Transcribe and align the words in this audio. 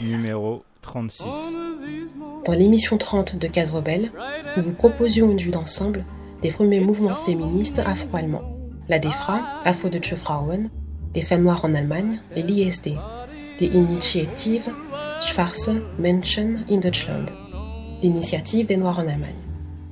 Numéro 0.00 0.64
36. 0.82 1.24
Dans 2.44 2.52
l'émission 2.52 2.98
30 2.98 3.36
de 3.36 3.48
Case 3.48 3.74
Rebelle, 3.74 4.10
nous 4.56 4.62
vous 4.62 4.72
proposions 4.72 5.30
une 5.30 5.38
vue 5.38 5.50
d'ensemble 5.50 6.04
des 6.44 6.50
premiers 6.50 6.80
mouvements 6.80 7.14
féministes 7.14 7.78
afro-allemands. 7.78 8.44
La 8.90 8.98
DEFRA, 8.98 9.40
Afro 9.64 9.88
Deutsche 9.88 10.14
Frauen, 10.14 10.68
les 11.14 11.22
femmes 11.22 11.42
noires 11.42 11.64
en 11.64 11.74
Allemagne 11.74 12.20
et 12.36 12.42
l'ISD, 12.42 12.90
des 13.58 13.66
Initiative 13.66 14.70
Schwarze 15.20 15.72
Menschen 15.98 16.66
in 16.70 16.80
Deutschland, 16.80 17.30
l'initiative 18.02 18.66
des 18.66 18.76
Noirs 18.76 18.98
en 18.98 19.08
Allemagne. 19.08 19.40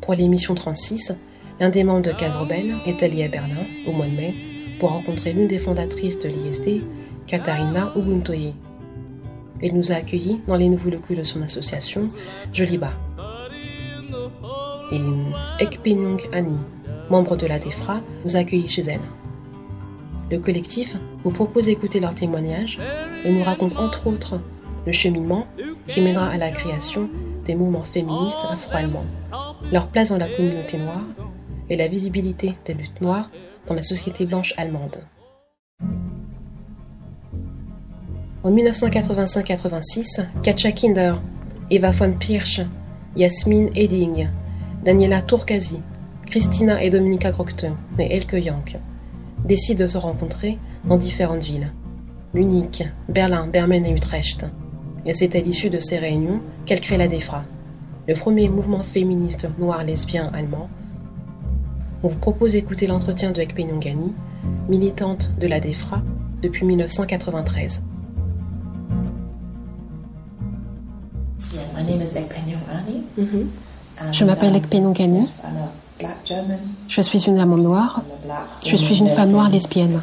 Pour 0.03 0.12
l'émission 0.12 0.55
36, 0.55 1.15
l'un 1.59 1.71
des 1.71 1.85
membres 1.85 2.03
de 2.03 2.12
Case 2.12 2.37
est 2.84 3.03
allé 3.03 3.25
à 3.25 3.29
Berlin 3.29 3.65
au 3.87 3.93
mois 3.93 4.07
de 4.07 4.15
mai 4.15 4.34
pour 4.79 4.91
rencontrer 4.91 5.33
l'une 5.33 5.48
des 5.48 5.59
fondatrices 5.59 6.21
de 6.21 6.29
l'ISD, 6.29 6.83
Katharina 7.27 7.95
Ubuntoye. 7.97 8.53
Elle 9.62 9.75
nous 9.75 9.91
a 9.91 9.95
accueillis 9.95 10.43
dans 10.47 10.57
les 10.57 10.69
nouveaux 10.69 10.91
locaux 10.91 11.15
de 11.15 11.23
son 11.23 11.41
association, 11.41 12.11
Joliba. 12.53 12.93
Et 14.93 15.01
Ekpenyong 15.59 16.21
Annie, 16.33 16.61
membre 17.11 17.37
de 17.37 17.47
la 17.47 17.59
DEFRA, 17.59 18.01
nous 18.25 18.37
a 18.37 18.41
accueillis 18.41 18.69
chez 18.69 18.83
elle. 18.83 19.01
Le 20.31 20.39
collectif 20.39 20.97
vous 21.25 21.31
propose 21.31 21.67
d'écouter 21.67 21.99
leurs 21.99 22.15
témoignages 22.15 22.79
et 23.25 23.33
nous 23.33 23.43
raconte 23.43 23.77
entre 23.77 24.07
autres 24.07 24.41
le 24.87 24.93
cheminement 24.93 25.47
qui 25.89 26.01
mènera 26.01 26.29
à 26.29 26.37
la 26.37 26.51
création 26.51 27.09
des 27.47 27.55
mouvements 27.55 27.84
féministes 27.84 28.39
afro-allemands, 28.51 29.07
leur 29.73 29.89
place 29.89 30.11
dans 30.11 30.19
la 30.19 30.29
communauté 30.29 30.79
noire 30.79 31.05
et 31.71 31.77
la 31.77 31.89
visibilité 31.89 32.55
des 32.67 32.75
luttes 32.75 33.01
noires 33.01 33.31
dans 33.67 33.75
la 33.75 33.83
société 33.83 34.27
blanche 34.27 34.55
allemande. 34.56 34.99
En 38.45 38.51
1985-86, 38.51 40.27
Katja 40.43 40.73
Kinder, 40.73 41.15
Eva 41.71 41.93
von 41.93 42.12
Pirsch, 42.12 42.61
Yasmin 43.17 43.69
Edding, 43.75 44.29
Daniela 44.84 45.22
Turkasi, 45.22 45.80
Christina 46.27 46.83
et 46.83 46.91
Dominika 46.91 47.30
Grokte 47.30 47.66
et 48.00 48.16
Elke 48.16 48.42
Jank 48.44 48.78
décident 49.44 49.84
de 49.84 49.86
se 49.86 49.97
rencontrer 49.97 50.58
dans 50.84 50.97
différentes 50.97 51.44
villes. 51.44 51.72
Munich, 52.34 52.83
Berlin, 53.08 53.47
Bermen 53.47 53.86
et 53.86 53.92
Utrecht. 53.92 54.44
Et 55.06 55.14
c'est 55.14 55.36
à 55.36 55.41
l'issue 55.41 55.70
de 55.70 55.78
ces 55.78 55.98
réunions 55.98 56.41
qu'elle 56.64 56.80
crée 56.80 56.97
la 56.97 57.06
DEFRA, 57.06 57.44
le 58.08 58.14
premier 58.14 58.48
mouvement 58.48 58.83
féministe 58.83 59.48
noir 59.56 59.84
lesbien 59.84 60.30
allemand. 60.34 60.69
On 62.03 62.08
vous 62.08 62.19
propose 62.19 62.53
d'écouter 62.53 62.88
l'entretien 62.88 63.30
de 63.30 63.41
Ekpe 63.41 63.60
Nyongani, 63.60 64.12
militante 64.69 65.33
de 65.38 65.47
la 65.47 65.60
DEFRA 65.60 66.03
depuis 66.42 66.66
1993. 66.66 67.84
Je 71.38 71.56
m'appelle 71.56 72.03
Ekpe 72.03 72.34
Nyongani. 72.48 73.47
Je 76.89 77.03
suis 77.03 77.23
une 77.27 77.39
amie 77.39 77.62
noire. 77.62 78.03
Je 78.67 78.77
suis 78.77 78.99
une 78.99 79.09
femme 79.09 79.31
noire 79.31 79.49
lesbienne. 79.49 80.01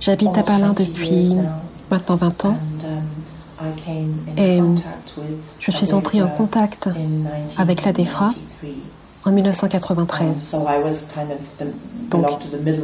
J'habite 0.00 0.36
à 0.36 0.42
Berlin 0.42 0.74
depuis 0.76 1.36
maintenant 1.90 2.16
20 2.16 2.44
ans. 2.44 2.56
Et 4.36 4.60
je 5.60 5.70
suis 5.70 5.92
entrée 5.94 6.22
en 6.22 6.28
contact 6.28 6.88
avec 7.56 7.84
la 7.84 7.92
DEFRA 7.92 8.28
en 9.24 9.32
1993. 9.32 10.56
Donc, 12.10 12.26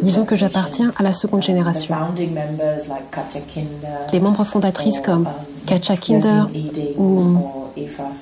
disons 0.02 0.24
que 0.24 0.36
j'appartiens 0.36 0.92
à 0.96 1.02
la 1.02 1.12
seconde 1.12 1.42
génération. 1.42 1.94
Les 4.12 4.20
membres 4.20 4.44
fondatrices 4.44 5.00
comme 5.00 5.26
Katja 5.66 5.94
Kinder 5.94 6.44
ou 6.98 7.38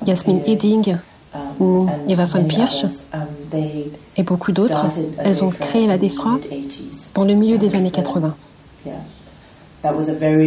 Yasmin 0.07 0.41
Edding 0.47 0.97
ou 1.59 1.87
Eva 2.09 2.27
von 2.27 2.45
Pirsch 2.45 2.85
et 4.17 4.23
beaucoup 4.23 4.53
d'autres, 4.53 4.87
elles 5.19 5.43
ont 5.45 5.51
créé 5.51 5.87
la 5.87 5.99
DEFRA 5.99 6.39
dans 7.15 7.25
le 7.25 7.35
milieu 7.35 7.59
des 7.59 7.75
années 7.75 7.91
80. 7.91 8.35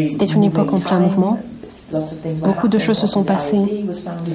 C'était 0.09 0.25
une 0.25 0.43
époque 0.43 0.73
en 0.73 0.77
plein 0.77 0.99
mouvement. 0.99 1.39
Beaucoup 2.43 2.67
de 2.67 2.79
choses 2.79 2.97
se 2.97 3.07
sont 3.07 3.23
passées. 3.23 3.85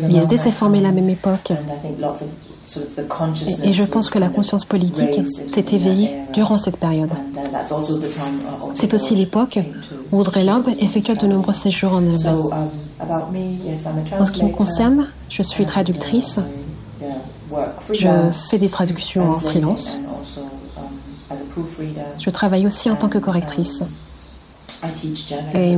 L'ISD 0.06 0.36
s'est 0.36 0.52
formé 0.52 0.78
à 0.78 0.82
la 0.82 0.92
même 0.92 1.08
époque. 1.08 1.52
Et, 3.64 3.72
je 3.72 3.84
pense 3.84 4.10
que 4.10 4.18
la 4.18 4.28
conscience 4.28 4.64
politique 4.64 5.24
s'est 5.24 5.64
éveillée 5.72 6.10
durant 6.32 6.58
cette 6.58 6.76
période. 6.76 7.10
C'est 8.74 8.94
aussi 8.94 9.14
l'époque 9.14 9.58
où 10.12 10.18
Audrey 10.18 10.44
Lorde 10.44 10.68
effectue 10.78 11.16
de 11.16 11.26
nombreux 11.26 11.54
séjours 11.54 11.92
en 11.92 11.98
Allemagne. 11.98 12.68
En 14.18 14.26
ce 14.26 14.32
qui 14.32 14.44
me 14.44 14.50
concerne, 14.50 15.08
je 15.30 15.42
suis 15.42 15.64
traductrice. 15.66 16.38
Je 17.92 18.08
fais 18.32 18.58
des 18.58 18.68
traductions 18.68 19.30
en 19.30 19.34
freelance. 19.34 20.00
Je 22.18 22.30
travaille 22.30 22.66
aussi 22.66 22.90
en 22.90 22.96
tant 22.96 23.08
que 23.08 23.18
correctrice. 23.18 23.82
Et 25.54 25.76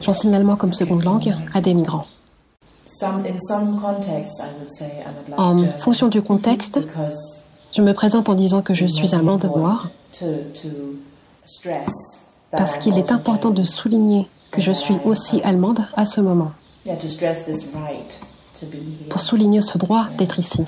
j'enseigne 0.00 0.34
allemand 0.34 0.56
comme 0.56 0.72
seconde 0.72 1.02
langue 1.02 1.34
à 1.54 1.60
des 1.60 1.74
migrants. 1.74 2.06
En 5.36 5.56
fonction 5.80 6.08
du 6.08 6.22
contexte, 6.22 6.80
je 7.76 7.82
me 7.82 7.92
présente 7.92 8.28
en 8.28 8.34
disant 8.34 8.62
que 8.62 8.74
je 8.74 8.86
suis 8.86 9.14
allemande 9.14 9.44
noire 9.44 9.90
parce 12.50 12.78
qu'il 12.78 12.96
est 12.96 13.12
important 13.12 13.50
de 13.50 13.62
souligner 13.62 14.26
que 14.50 14.62
je 14.62 14.72
suis 14.72 14.96
aussi 15.04 15.42
allemande 15.42 15.86
à 15.94 16.06
ce 16.06 16.20
moment. 16.22 16.52
Pour 19.10 19.20
souligner 19.20 19.60
ce 19.60 19.76
droit 19.76 20.06
d'être 20.18 20.38
ici. 20.38 20.62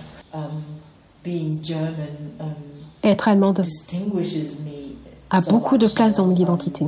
Être 3.03 3.29
allemande 3.29 3.63
a 5.31 5.41
beaucoup 5.43 5.79
de 5.79 5.87
place 5.87 6.15
dans 6.15 6.27
mon 6.27 6.37
identité. 6.37 6.85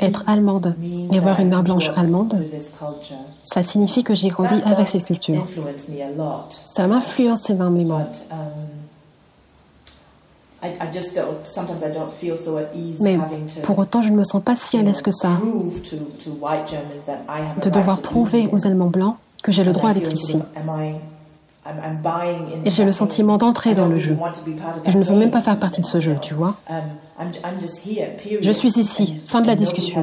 Être 0.00 0.24
allemande 0.26 0.74
et 1.12 1.18
avoir 1.18 1.40
une 1.40 1.48
mère 1.48 1.62
blanche 1.62 1.90
allemande, 1.96 2.36
ça 3.42 3.62
signifie 3.62 4.04
que 4.04 4.14
j'ai 4.14 4.28
grandi 4.28 4.54
avec 4.64 4.86
cette 4.86 5.04
culture. 5.04 5.44
Ça 6.50 6.86
m'influence 6.86 7.50
énormément. 7.50 8.06
Mais 13.00 13.18
pour 13.62 13.78
autant, 13.78 14.02
je 14.02 14.10
ne 14.10 14.16
me 14.16 14.24
sens 14.24 14.42
pas 14.42 14.56
si 14.56 14.78
à 14.78 14.82
l'aise 14.82 15.02
que 15.02 15.10
ça 15.10 15.38
de 17.62 17.70
devoir 17.70 18.00
prouver 18.00 18.48
aux 18.50 18.66
Allemands 18.66 18.90
blancs 18.90 19.16
que 19.42 19.52
j'ai 19.52 19.64
le 19.64 19.72
droit 19.72 19.92
d'être 19.92 20.10
ici. 20.10 20.38
Et 22.64 22.70
j'ai 22.70 22.84
le 22.84 22.92
sentiment 22.92 23.38
d'entrer 23.38 23.74
dans 23.74 23.86
le 23.86 23.98
jeu. 23.98 24.16
Et 24.84 24.92
je 24.92 24.98
ne 24.98 25.04
veux 25.04 25.16
même 25.16 25.30
pas 25.30 25.42
faire 25.42 25.56
partie 25.56 25.80
de 25.80 25.86
ce 25.86 26.00
jeu, 26.00 26.16
tu 26.20 26.34
vois. 26.34 26.56
Je 28.40 28.50
suis 28.50 28.78
ici, 28.78 29.22
fin 29.26 29.40
de 29.40 29.46
la 29.46 29.56
discussion. 29.56 30.00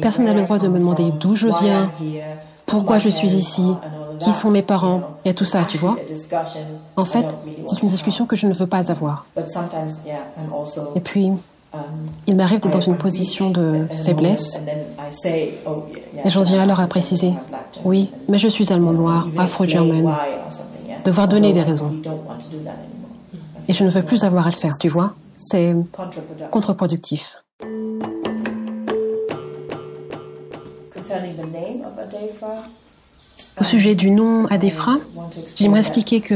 Personne 0.00 0.24
n'a 0.24 0.32
le 0.32 0.42
droit 0.42 0.58
de 0.58 0.68
me 0.68 0.78
demander 0.78 1.10
d'où 1.18 1.34
je 1.34 1.48
viens, 1.48 1.90
pourquoi 2.64 2.98
je 2.98 3.08
suis 3.08 3.32
ici, 3.32 3.74
qui 4.20 4.32
sont 4.32 4.50
mes 4.50 4.62
parents, 4.62 5.02
et 5.24 5.34
tout 5.34 5.44
ça, 5.44 5.64
tu 5.64 5.78
vois. 5.78 5.96
En 6.96 7.04
fait, 7.04 7.26
c'est 7.68 7.82
une 7.82 7.88
discussion 7.88 8.26
que 8.26 8.36
je 8.36 8.46
ne 8.46 8.52
veux 8.52 8.66
pas 8.66 8.90
avoir. 8.90 9.26
Et 10.94 11.00
puis, 11.00 11.32
il 12.26 12.36
m'arrive 12.36 12.60
d'être 12.60 12.72
dans 12.72 12.80
une 12.80 12.96
position 12.96 13.50
de 13.50 13.86
faiblesse. 14.04 14.60
Et 16.24 16.30
j'en 16.30 16.42
viens 16.42 16.62
alors 16.62 16.80
à 16.80 16.86
préciser, 16.86 17.32
oui, 17.84 18.10
mais 18.28 18.38
je 18.38 18.48
suis 18.48 18.72
allemand 18.72 18.92
noir, 18.92 19.28
afro-german. 19.38 20.14
Devoir 21.04 21.28
donner 21.28 21.52
des 21.52 21.62
raisons. 21.62 21.92
Et 23.68 23.72
je 23.72 23.84
ne 23.84 23.90
veux 23.90 24.02
plus 24.02 24.24
avoir 24.24 24.46
à 24.46 24.50
le 24.50 24.56
faire, 24.56 24.76
tu 24.80 24.88
vois. 24.88 25.12
C'est 25.36 25.74
contre-productif. 26.50 27.36
Au 33.60 33.64
sujet 33.64 33.94
du 33.94 34.10
nom 34.10 34.46
Adefra, 34.46 34.96
j'aimerais 35.56 35.80
expliquer 35.80 36.20
que, 36.20 36.34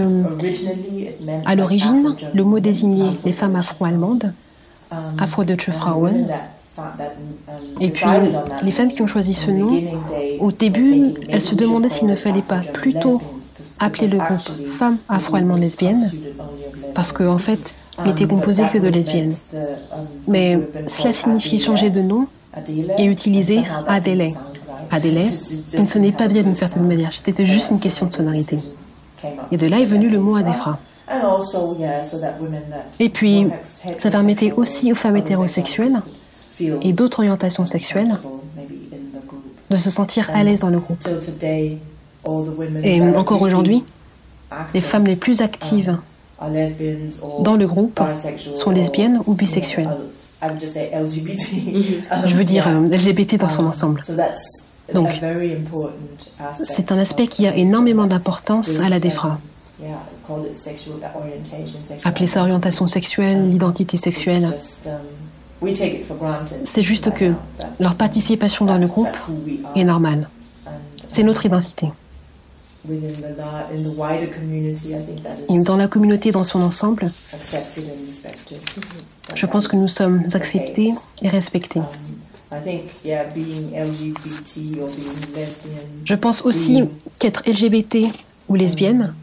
à 1.45 1.55
l'origine, 1.55 2.15
le 2.33 2.45
mot 2.45 2.61
désignait 2.61 3.11
les 3.25 3.33
femmes 3.33 3.57
afro-allemandes 3.57 4.33
Afro-Deutsche 5.19 5.71
Frauen. 5.71 6.27
Et 7.81 7.91
puis, 7.91 8.07
les 8.63 8.73
femmes 8.73 8.91
qui 8.91 9.03
ont 9.03 9.07
choisi 9.07 9.35
ce 9.35 9.51
nom, 9.51 9.83
au 10.41 10.53
début, 10.53 11.15
elles 11.29 11.41
se 11.41 11.55
demandaient 11.55 11.91
s'il 11.91 12.07
ne 12.07 12.17
fallait 12.17 12.43
pas 12.43 12.61
plutôt 12.73 13.21
appelé 13.79 14.09
le 14.09 14.19
groupe 14.19 14.39
Femmes 14.79 14.97
afro-allemandes 15.09 15.61
lesbiennes 15.61 16.11
parce 16.95 17.13
qu'en 17.13 17.35
en 17.35 17.39
fait, 17.39 17.75
il 18.05 18.11
était 18.11 18.27
composé 18.27 18.65
que 18.73 18.79
de 18.79 18.89
lesbiennes. 18.89 19.35
Mais 20.27 20.59
cela 20.87 21.13
signifie 21.13 21.59
changer 21.59 21.91
de 21.91 22.03
nom 22.03 22.27
et 22.99 23.05
utiliser 23.05 23.61
Adélé. 23.87 24.33
Adélé, 24.91 25.23
ce 25.23 25.99
n'est 25.99 26.13
pas 26.13 26.29
bien 26.29 26.43
d'une 26.43 26.55
certaine 26.55 26.87
manière, 26.87 27.13
c'était 27.25 27.45
juste 27.45 27.71
une 27.71 27.81
question 27.81 28.07
de 28.07 28.13
sonorité. 28.13 28.59
Et 29.53 29.57
de 29.57 29.67
là 29.67 29.81
est 29.81 29.85
venu 29.85 30.09
le 30.09 30.19
mot 30.19 30.37
Adéfra. 30.37 30.79
Et 32.99 33.09
puis, 33.09 33.47
ça 33.99 34.11
permettait 34.11 34.53
aussi 34.53 34.93
aux 34.93 34.97
femmes 34.97 35.17
hétérosexuelles 35.17 36.01
et 36.83 36.93
d'autres 36.93 37.21
orientations 37.21 37.67
sexuelles 37.67 38.19
de 39.71 39.77
se 39.77 39.91
sentir 39.91 40.31
à 40.35 40.45
l'aise 40.45 40.61
dans 40.61 40.71
le 40.71 40.79
groupe. 40.79 40.99
Et 42.83 43.01
encore 43.03 43.43
aujourd'hui, 43.43 43.85
les 44.75 44.81
femmes 44.81 45.07
les 45.07 45.17
plus 45.17 45.41
actives 45.41 45.97
dans 47.41 47.57
le 47.57 47.67
groupe 47.67 48.01
sont 48.55 48.71
lesbiennes 48.71 49.21
ou 49.27 49.35
bisexuelles. 49.35 49.91
Je 50.43 52.35
veux 52.35 52.45
dire 52.45 52.69
LGBT 52.71 53.37
dans 53.37 53.49
son 53.49 53.67
ensemble. 53.67 54.01
Donc, 54.95 55.09
c'est 56.53 56.93
un 56.93 56.99
aspect 56.99 57.27
qui 57.27 57.47
a 57.47 57.55
énormément 57.55 58.07
d'importance 58.07 58.81
à 58.81 58.89
la 58.89 58.99
DEFRA. 58.99 59.39
Appeler 62.05 62.27
ça 62.27 62.43
orientation 62.43 62.89
sexuelle, 62.89 63.51
l'identité 63.51 63.97
sexuelle. 63.97 64.47
C'est 66.67 66.83
juste 66.83 67.13
que 67.13 67.33
leur 67.79 67.95
participation 67.95 68.65
dans 68.65 68.79
le 68.79 68.87
groupe 68.87 69.09
est 69.75 69.85
normale. 69.85 70.29
C'est 71.09 71.23
notre 71.23 71.47
identité. 71.47 71.89
Et 72.89 72.99
dans 75.65 75.77
la 75.77 75.87
communauté 75.87 76.33
dans 76.33 76.45
son 76.45 76.63
ensemble, 76.63 77.11
je 79.35 79.47
pense 79.47 79.69
que 79.69 79.77
nous 79.77 79.89
sommes 79.89 80.23
acceptés 80.33 80.89
et 81.21 81.29
respectés. 81.29 81.83
Je 86.05 86.15
pense 86.15 86.43
aussi 86.43 86.85
qu'être 87.19 87.43
LGBT 87.47 88.07
ou 88.49 88.55
lesbienne, 88.55 89.15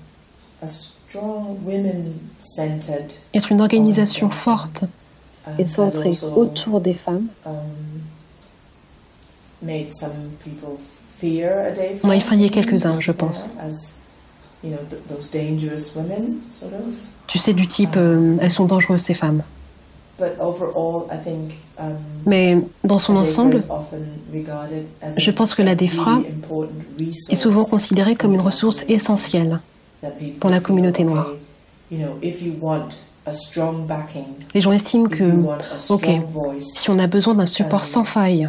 être 3.33 3.51
une 3.51 3.61
organisation 3.61 4.29
forte 4.29 4.83
et 5.57 5.67
centrée 5.67 6.11
autour 6.35 6.81
des 6.81 6.93
femmes, 6.93 7.27
on 12.03 12.09
a 12.09 12.15
effrayé 12.15 12.49
quelques-uns, 12.49 12.99
je 12.99 13.11
pense. 13.11 13.51
Tu 17.27 17.37
sais, 17.37 17.53
du 17.53 17.67
type, 17.67 17.95
euh, 17.95 18.37
elles 18.41 18.51
sont 18.51 18.65
dangereuses, 18.65 19.01
ces 19.01 19.13
femmes. 19.13 19.43
Um, 20.19 21.95
Mais 22.25 22.57
dans 22.83 22.97
son 22.97 23.15
ensemble, 23.15 23.57
je 25.17 25.31
pense 25.31 25.53
que 25.53 25.61
la 25.61 25.75
DEFRA 25.75 26.21
est 27.29 27.35
souvent 27.35 27.65
considérée 27.65 28.15
comme 28.15 28.33
une 28.33 28.41
ressource 28.41 28.83
essentielle 28.87 29.59
dans 30.39 30.49
la 30.49 30.59
communauté 30.59 31.03
noire. 31.03 31.31
Les 34.53 34.61
gens 34.61 34.71
estiment 34.71 35.09
que, 35.09 35.23
ok, 35.89 36.09
si 36.59 36.89
on 36.89 36.99
a 36.99 37.07
besoin 37.07 37.35
d'un 37.35 37.45
support 37.45 37.85
sans 37.85 38.03
faille, 38.05 38.47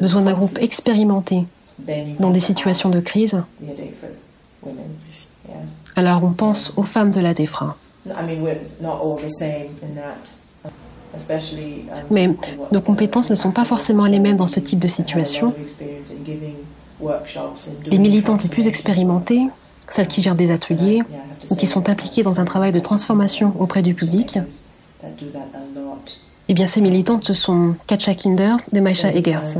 besoin 0.00 0.22
d'un 0.22 0.32
groupe 0.32 0.58
expérimenté 0.60 1.44
dans 2.18 2.30
des 2.30 2.40
situations 2.40 2.90
de 2.90 3.00
crise, 3.00 3.40
alors 5.96 6.24
on 6.24 6.32
pense 6.32 6.72
aux 6.76 6.82
femmes 6.82 7.10
de 7.10 7.20
la 7.20 7.34
DEFRA. 7.34 7.76
Mais 12.10 12.30
nos 12.72 12.80
compétences 12.80 13.30
ne 13.30 13.34
sont 13.34 13.52
pas 13.52 13.64
forcément 13.64 14.06
les 14.06 14.18
mêmes 14.18 14.36
dans 14.36 14.46
ce 14.46 14.60
type 14.60 14.78
de 14.78 14.88
situation. 14.88 15.54
Les 17.86 17.98
militantes 17.98 18.42
les 18.44 18.48
plus 18.48 18.66
expérimentées, 18.66 19.48
celles 19.90 20.08
qui 20.08 20.22
gèrent 20.22 20.34
des 20.34 20.50
ateliers 20.50 21.02
ou 21.50 21.56
qui 21.56 21.66
sont 21.66 21.88
impliquées 21.88 22.22
dans 22.22 22.40
un 22.40 22.44
travail 22.44 22.72
de 22.72 22.80
transformation 22.80 23.54
auprès 23.58 23.82
du 23.82 23.94
public, 23.94 24.38
eh 26.48 26.54
bien, 26.54 26.66
ces 26.66 26.80
militantes, 26.80 27.24
ce 27.24 27.34
sont 27.34 27.74
Katja 27.86 28.14
Kinder 28.14 28.56
et 28.72 28.80
Maisha 28.80 29.12
Eggers. 29.12 29.58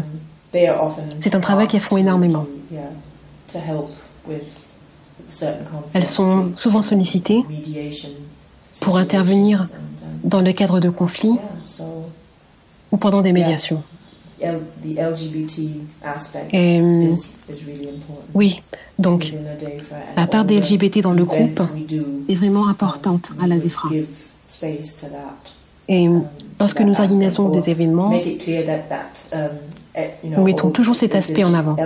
C'est 1.21 1.35
un 1.35 1.41
travail 1.41 1.67
qu'elles 1.69 1.81
font 1.81 1.97
énormément. 1.97 2.47
Elles 5.94 6.05
sont 6.05 6.44
souvent 6.56 6.83
sollicitées 6.83 7.44
pour 8.81 8.99
intervenir 8.99 9.65
dans 10.25 10.41
le 10.41 10.53
cadre 10.53 10.81
de 10.81 10.91
conflits 10.91 11.39
ou 12.91 12.97
pendant 12.97 13.23
des 13.23 13.33
médiations. 13.33 13.83
Et, 16.53 16.81
oui, 18.35 18.62
donc 18.99 19.33
la 20.17 20.27
part 20.27 20.44
des 20.44 20.61
LGBT 20.61 21.00
dans 21.00 21.12
le 21.12 21.25
groupe 21.25 21.61
est 22.29 22.35
vraiment 22.35 22.69
importante 22.69 23.33
à 23.43 23.47
la 23.47 23.56
DEFRA. 23.56 23.89
Et 25.89 26.09
lorsque 26.61 26.81
nous 26.81 27.00
organisons 27.00 27.49
des 27.49 27.71
événements, 27.71 28.12
nous 30.25 30.43
mettons 30.44 30.71
toujours 30.71 30.97
cet 30.97 31.15
aspect 31.15 31.44
en 31.44 31.55
avant. 31.55 31.77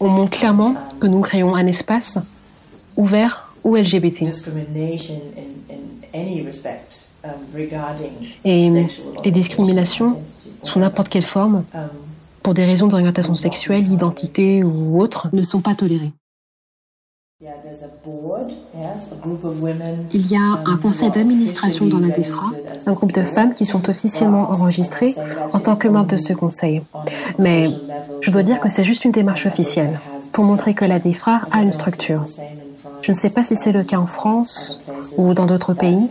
on 0.00 0.08
montre 0.08 0.30
clairement 0.30 0.74
que 1.00 1.06
nous 1.06 1.20
créons 1.20 1.54
un 1.54 1.66
espace 1.66 2.18
ouvert 2.96 3.52
aux 3.64 3.76
LGBT. 3.76 4.22
Et 8.44 8.86
les 9.24 9.30
discriminations, 9.30 10.20
sous 10.62 10.78
n'importe 10.78 11.08
quelle 11.08 11.26
forme, 11.26 11.64
pour 12.42 12.54
des 12.54 12.64
raisons 12.64 12.88
d'orientation 12.88 13.34
sexuelle, 13.34 13.84
d'identité 13.84 14.64
ou 14.64 15.00
autre, 15.00 15.28
ne 15.32 15.42
sont 15.42 15.60
pas 15.60 15.74
tolérées. 15.74 16.12
Il 20.12 20.26
y 20.30 20.36
a 20.36 20.62
un 20.64 20.76
conseil 20.76 21.10
d'administration 21.10 21.86
dans 21.86 21.98
la 21.98 22.08
DEFRA, 22.08 22.46
un 22.86 22.92
groupe 22.92 23.12
de 23.12 23.24
femmes 23.24 23.54
qui 23.54 23.64
sont 23.64 23.90
officiellement 23.90 24.50
enregistrées 24.50 25.14
en 25.52 25.58
tant 25.58 25.74
que 25.74 25.88
membres 25.88 26.12
de 26.12 26.16
ce 26.16 26.32
conseil. 26.32 26.82
Mais 27.40 27.68
je 28.20 28.30
dois 28.30 28.44
dire 28.44 28.60
que 28.60 28.68
c'est 28.68 28.84
juste 28.84 29.04
une 29.04 29.10
démarche 29.10 29.46
officielle 29.46 29.98
pour 30.32 30.44
montrer 30.44 30.74
que 30.74 30.84
la 30.84 31.00
DEFRA 31.00 31.42
a 31.50 31.62
une 31.62 31.72
structure. 31.72 32.24
Je 33.02 33.10
ne 33.10 33.16
sais 33.16 33.30
pas 33.30 33.42
si 33.42 33.56
c'est 33.56 33.72
le 33.72 33.82
cas 33.82 33.98
en 33.98 34.06
France 34.06 34.78
ou 35.16 35.34
dans 35.34 35.46
d'autres 35.46 35.74
pays, 35.74 36.10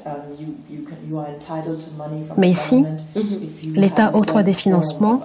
mais 2.37 2.49
ici, 2.49 2.85
l'État 3.75 4.11
octroie 4.13 4.43
des 4.43 4.53
financements 4.53 5.21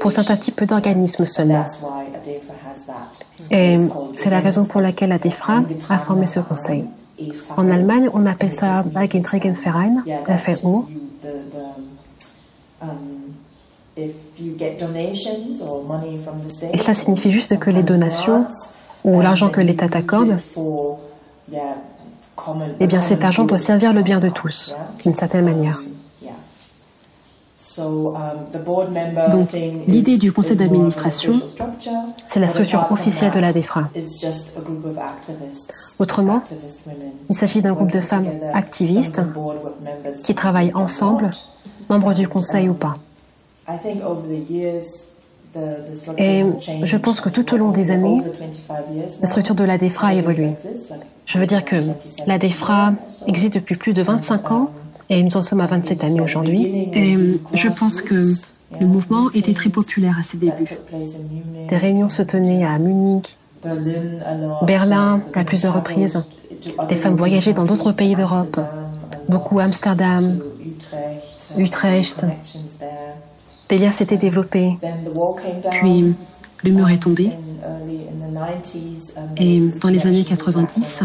pour 0.00 0.12
certains 0.12 0.36
types 0.36 0.64
d'organismes 0.64 1.26
seulement. 1.26 1.64
Et 3.50 3.78
c'est 4.14 4.30
la 4.30 4.40
raison 4.40 4.64
pour 4.64 4.80
laquelle 4.80 5.10
la 5.10 5.18
DEFRA 5.18 5.62
a 5.88 5.98
formé 5.98 6.26
ce 6.26 6.40
conseil. 6.40 6.84
En 7.56 7.70
Allemagne, 7.70 8.10
on 8.12 8.26
appelle 8.26 8.52
ça 8.52 8.84
Eigenträgenverein, 9.00 10.04
FAO. 10.26 10.86
Et 13.96 14.10
cela 16.78 16.94
signifie 16.94 17.32
juste 17.32 17.58
que 17.58 17.70
les 17.70 17.82
donations 17.82 18.46
ou 19.04 19.20
l'argent 19.20 19.48
que 19.48 19.60
l'État 19.60 19.88
t'accorde, 19.88 20.36
eh 22.80 22.86
bien 22.86 23.00
cet 23.00 23.24
argent 23.24 23.44
doit 23.44 23.58
servir 23.58 23.92
le 23.92 24.02
bien 24.02 24.20
de 24.20 24.28
tous, 24.28 24.74
d'une 25.02 25.16
certaine 25.16 25.44
manière. 25.44 25.76
Donc, 29.30 29.48
l'idée 29.86 30.18
du 30.18 30.32
conseil 30.32 30.56
d'administration, 30.56 31.32
c'est 32.26 32.40
la 32.40 32.50
structure 32.50 32.86
officielle 32.90 33.32
de 33.32 33.38
la 33.38 33.52
DEFRA. 33.52 33.88
Autrement, 35.98 36.42
il 37.28 37.36
s'agit 37.36 37.62
d'un 37.62 37.72
groupe 37.72 37.90
de 37.90 38.00
femmes 38.00 38.28
activistes 38.54 39.20
qui 40.24 40.34
travaillent 40.34 40.74
ensemble, 40.74 41.30
membres 41.88 42.14
du 42.14 42.28
conseil 42.28 42.68
ou 42.68 42.74
pas. 42.74 42.96
Et 46.18 46.44
je 46.82 46.96
pense 46.96 47.20
que 47.20 47.28
tout 47.28 47.54
au 47.54 47.56
long 47.56 47.70
des 47.70 47.90
années, 47.90 48.22
la 49.22 49.28
structure 49.28 49.54
de 49.54 49.64
la 49.64 49.78
DEFRA 49.78 50.08
a 50.08 50.14
évolué. 50.14 50.54
Je 51.26 51.38
veux 51.38 51.46
dire 51.46 51.64
que 51.64 51.76
la 52.26 52.38
DEFRA 52.38 52.92
existe 53.26 53.54
depuis 53.54 53.76
plus 53.76 53.92
de 53.92 54.02
25 54.02 54.50
ans 54.52 54.70
et 55.08 55.22
nous 55.22 55.36
en 55.36 55.42
sommes 55.42 55.60
à 55.60 55.66
27 55.66 56.04
années 56.04 56.20
aujourd'hui. 56.20 56.88
Et 56.92 57.16
je 57.54 57.68
pense 57.68 58.00
que 58.00 58.20
le 58.80 58.86
mouvement 58.86 59.30
était 59.32 59.54
très 59.54 59.70
populaire 59.70 60.16
à 60.20 60.22
ses 60.22 60.36
débuts. 60.36 60.76
Des 61.68 61.76
réunions 61.76 62.08
se 62.08 62.22
tenaient 62.22 62.64
à 62.64 62.78
Munich, 62.78 63.36
Berlin 64.62 65.20
à 65.34 65.44
plusieurs 65.44 65.74
reprises. 65.74 66.22
Des 66.88 66.96
femmes 66.96 67.16
voyageaient 67.16 67.52
dans 67.52 67.64
d'autres 67.64 67.92
pays 67.92 68.16
d'Europe, 68.16 68.60
beaucoup 69.28 69.58
à 69.60 69.64
Amsterdam, 69.64 70.38
Utrecht. 71.56 72.24
Des 73.68 73.78
liens 73.78 73.92
s'étaient 73.92 74.16
développés. 74.16 74.78
Puis 75.70 76.14
le 76.64 76.70
mur 76.70 76.88
est 76.88 76.98
tombé. 76.98 77.30
Et 79.36 79.60
dans 79.80 79.88
les 79.88 80.06
années 80.06 80.24
90, 80.24 81.00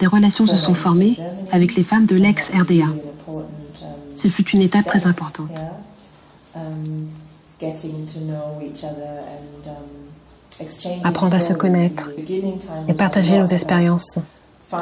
des 0.00 0.06
relations 0.06 0.46
se 0.46 0.56
sont 0.56 0.74
formées 0.74 1.16
avec 1.52 1.74
les 1.74 1.84
femmes 1.84 2.06
de 2.06 2.16
l'ex-RDA. 2.16 2.86
Ce 4.14 4.28
fut 4.28 4.48
une 4.50 4.62
étape 4.62 4.86
très 4.86 5.06
importante. 5.06 5.64
Apprendre 11.04 11.34
à 11.34 11.40
se 11.40 11.52
connaître 11.52 12.10
et 12.88 12.94
partager 12.94 13.38
nos 13.38 13.46
expériences. 13.46 14.18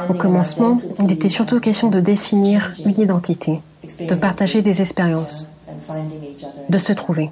Au 0.09 0.15
commencement, 0.15 0.79
il 1.01 1.13
était 1.13 1.29
surtout 1.29 1.61
question 1.61 1.89
de 1.91 2.01
définir 2.01 2.73
une 2.87 2.99
identité, 2.99 3.61
de 4.01 4.15
partager 4.15 4.63
des 4.63 4.81
expériences, 4.81 5.49
de 6.69 6.79
se 6.79 6.93
trouver. 6.93 7.31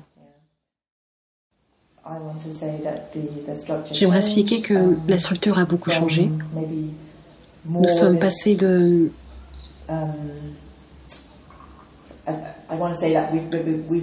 J'aimerais 3.93 4.19
expliquer 4.19 4.61
que 4.61 4.97
la 5.09 5.19
structure 5.19 5.59
a 5.59 5.65
beaucoup 5.65 5.91
changé. 5.91 6.31
Nous 7.67 7.89
sommes 7.89 8.19
passés 8.19 8.57
de... 8.57 9.11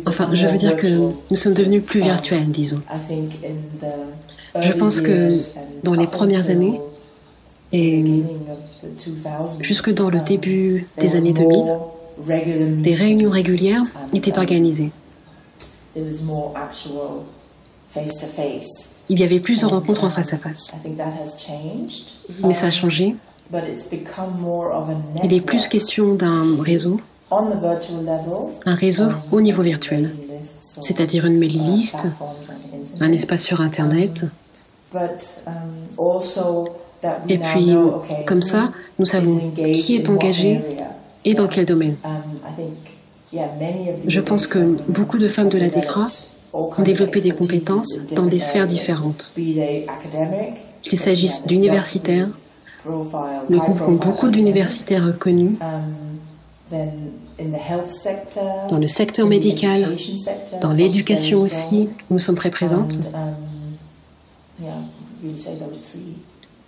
Enfin, 0.06 0.30
je 0.34 0.46
veux 0.46 0.58
dire 0.58 0.78
que 0.78 0.88
nous 1.30 1.36
sommes 1.36 1.54
devenus 1.54 1.86
plus 1.86 2.02
virtuels, 2.02 2.50
disons. 2.50 2.82
Je 4.60 4.72
pense 4.74 5.02
que 5.02 5.34
dans 5.84 5.94
les 5.94 6.08
premières 6.08 6.50
années, 6.50 6.80
et 7.72 8.24
jusque 9.62 9.94
dans 9.94 10.10
le 10.10 10.20
début 10.22 10.88
des 10.98 11.16
années 11.16 11.34
2000, 11.34 11.66
des 12.20 12.96
réunions 12.96 13.30
régulières 13.30 13.84
étaient 14.14 14.38
organisées. 14.38 14.92
Il 19.10 19.20
y 19.20 19.24
avait 19.24 19.40
plus 19.40 19.62
de 19.62 19.66
rencontres 19.66 20.04
en 20.04 20.10
face 20.10 20.34
à 20.34 20.38
face. 20.38 20.76
Mais 22.44 22.54
ça 22.54 22.68
a 22.68 22.72
changé. 22.72 23.16
Il 25.24 25.34
est 25.34 25.42
plus 25.42 25.68
question 25.68 26.14
d'un 26.14 26.62
réseau, 26.62 27.02
un 27.32 28.76
réseau 28.76 29.10
au 29.32 29.42
niveau 29.42 29.64
virtuel, 29.64 30.16
c'est-à-dire 30.42 31.26
une 31.26 31.38
mailing 31.38 31.78
list, 31.78 32.06
un 33.00 33.12
espace 33.12 33.44
sur 33.44 33.62
Internet. 33.62 34.26
Et 37.28 37.38
puis, 37.38 37.76
comme 38.28 38.44
ça, 38.44 38.72
nous 39.00 39.06
savons 39.06 39.52
qui 39.56 39.96
est 39.96 40.10
engagé 40.10 40.62
et 41.26 41.34
dans 41.34 41.48
quel 41.48 41.66
domaine. 41.66 41.96
Je 44.08 44.20
pense 44.22 44.48
que 44.48 44.76
beaucoup 44.88 45.18
de 45.18 45.28
femmes 45.28 45.50
de 45.50 45.58
la 45.58 45.70
DEFRA 45.70 46.08
ont 46.54 46.70
développé 46.84 47.22
des 47.22 47.32
compétences 47.32 48.00
dans 48.16 48.26
des 48.26 48.40
sphères 48.40 48.66
différentes. 48.66 49.34
Qu'il 50.82 51.00
s'agisse 51.00 51.46
d'universitaires, 51.46 52.30
nous 53.50 53.60
comprenons 53.60 53.98
beaucoup 53.98 54.30
d'universitaires 54.30 55.18
connus 55.20 55.58
dans 58.70 58.78
le 58.78 58.88
secteur 58.88 59.28
médical, 59.28 59.96
dans 60.62 60.74
l'éducation 60.74 61.42
aussi, 61.42 61.90
nous 62.10 62.20
sommes 62.20 62.36
très 62.36 62.52
présentes. 62.52 63.00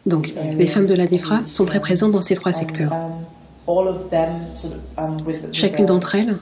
Donc, 0.05 0.33
les 0.57 0.67
femmes 0.67 0.87
de 0.87 0.95
la 0.95 1.07
DEFRA 1.07 1.41
sont 1.45 1.65
très 1.65 1.79
présentes 1.79 2.11
dans 2.11 2.21
ces 2.21 2.35
trois 2.35 2.53
secteurs. 2.53 2.91
Chacune 5.51 5.85
d'entre 5.85 6.15
elles 6.15 6.35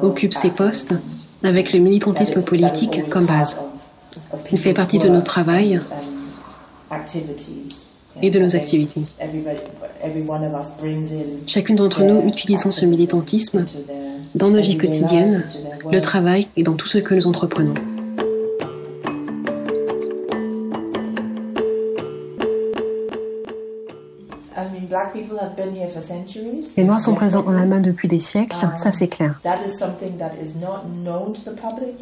occupe 0.00 0.34
ses 0.34 0.50
postes 0.50 0.94
avec 1.42 1.72
le 1.72 1.78
militantisme 1.80 2.42
politique 2.44 3.08
comme 3.08 3.26
base. 3.26 3.56
Il 4.52 4.58
fait 4.58 4.74
partie 4.74 4.98
de 4.98 5.08
notre 5.08 5.26
travail 5.26 5.80
et 8.22 8.30
de 8.30 8.38
nos 8.38 8.54
activités. 8.56 9.02
Chacune 11.46 11.76
d'entre 11.76 12.02
nous 12.02 12.28
utilisons 12.28 12.70
ce 12.70 12.84
militantisme 12.84 13.64
dans 14.34 14.50
nos 14.50 14.60
vies 14.60 14.76
quotidiennes, 14.76 15.44
le 15.90 16.00
travail 16.00 16.48
et 16.56 16.62
dans 16.62 16.74
tout 16.74 16.86
ce 16.86 16.98
que 16.98 17.14
nous 17.14 17.26
entreprenons. 17.26 17.74
Les 26.76 26.84
Noirs 26.84 27.00
sont 27.00 27.14
présents 27.14 27.44
en 27.46 27.54
Allemagne 27.54 27.82
depuis 27.82 28.08
des 28.08 28.20
siècles, 28.20 28.56
ça 28.76 28.92
c'est 28.92 29.08
clair. 29.08 29.40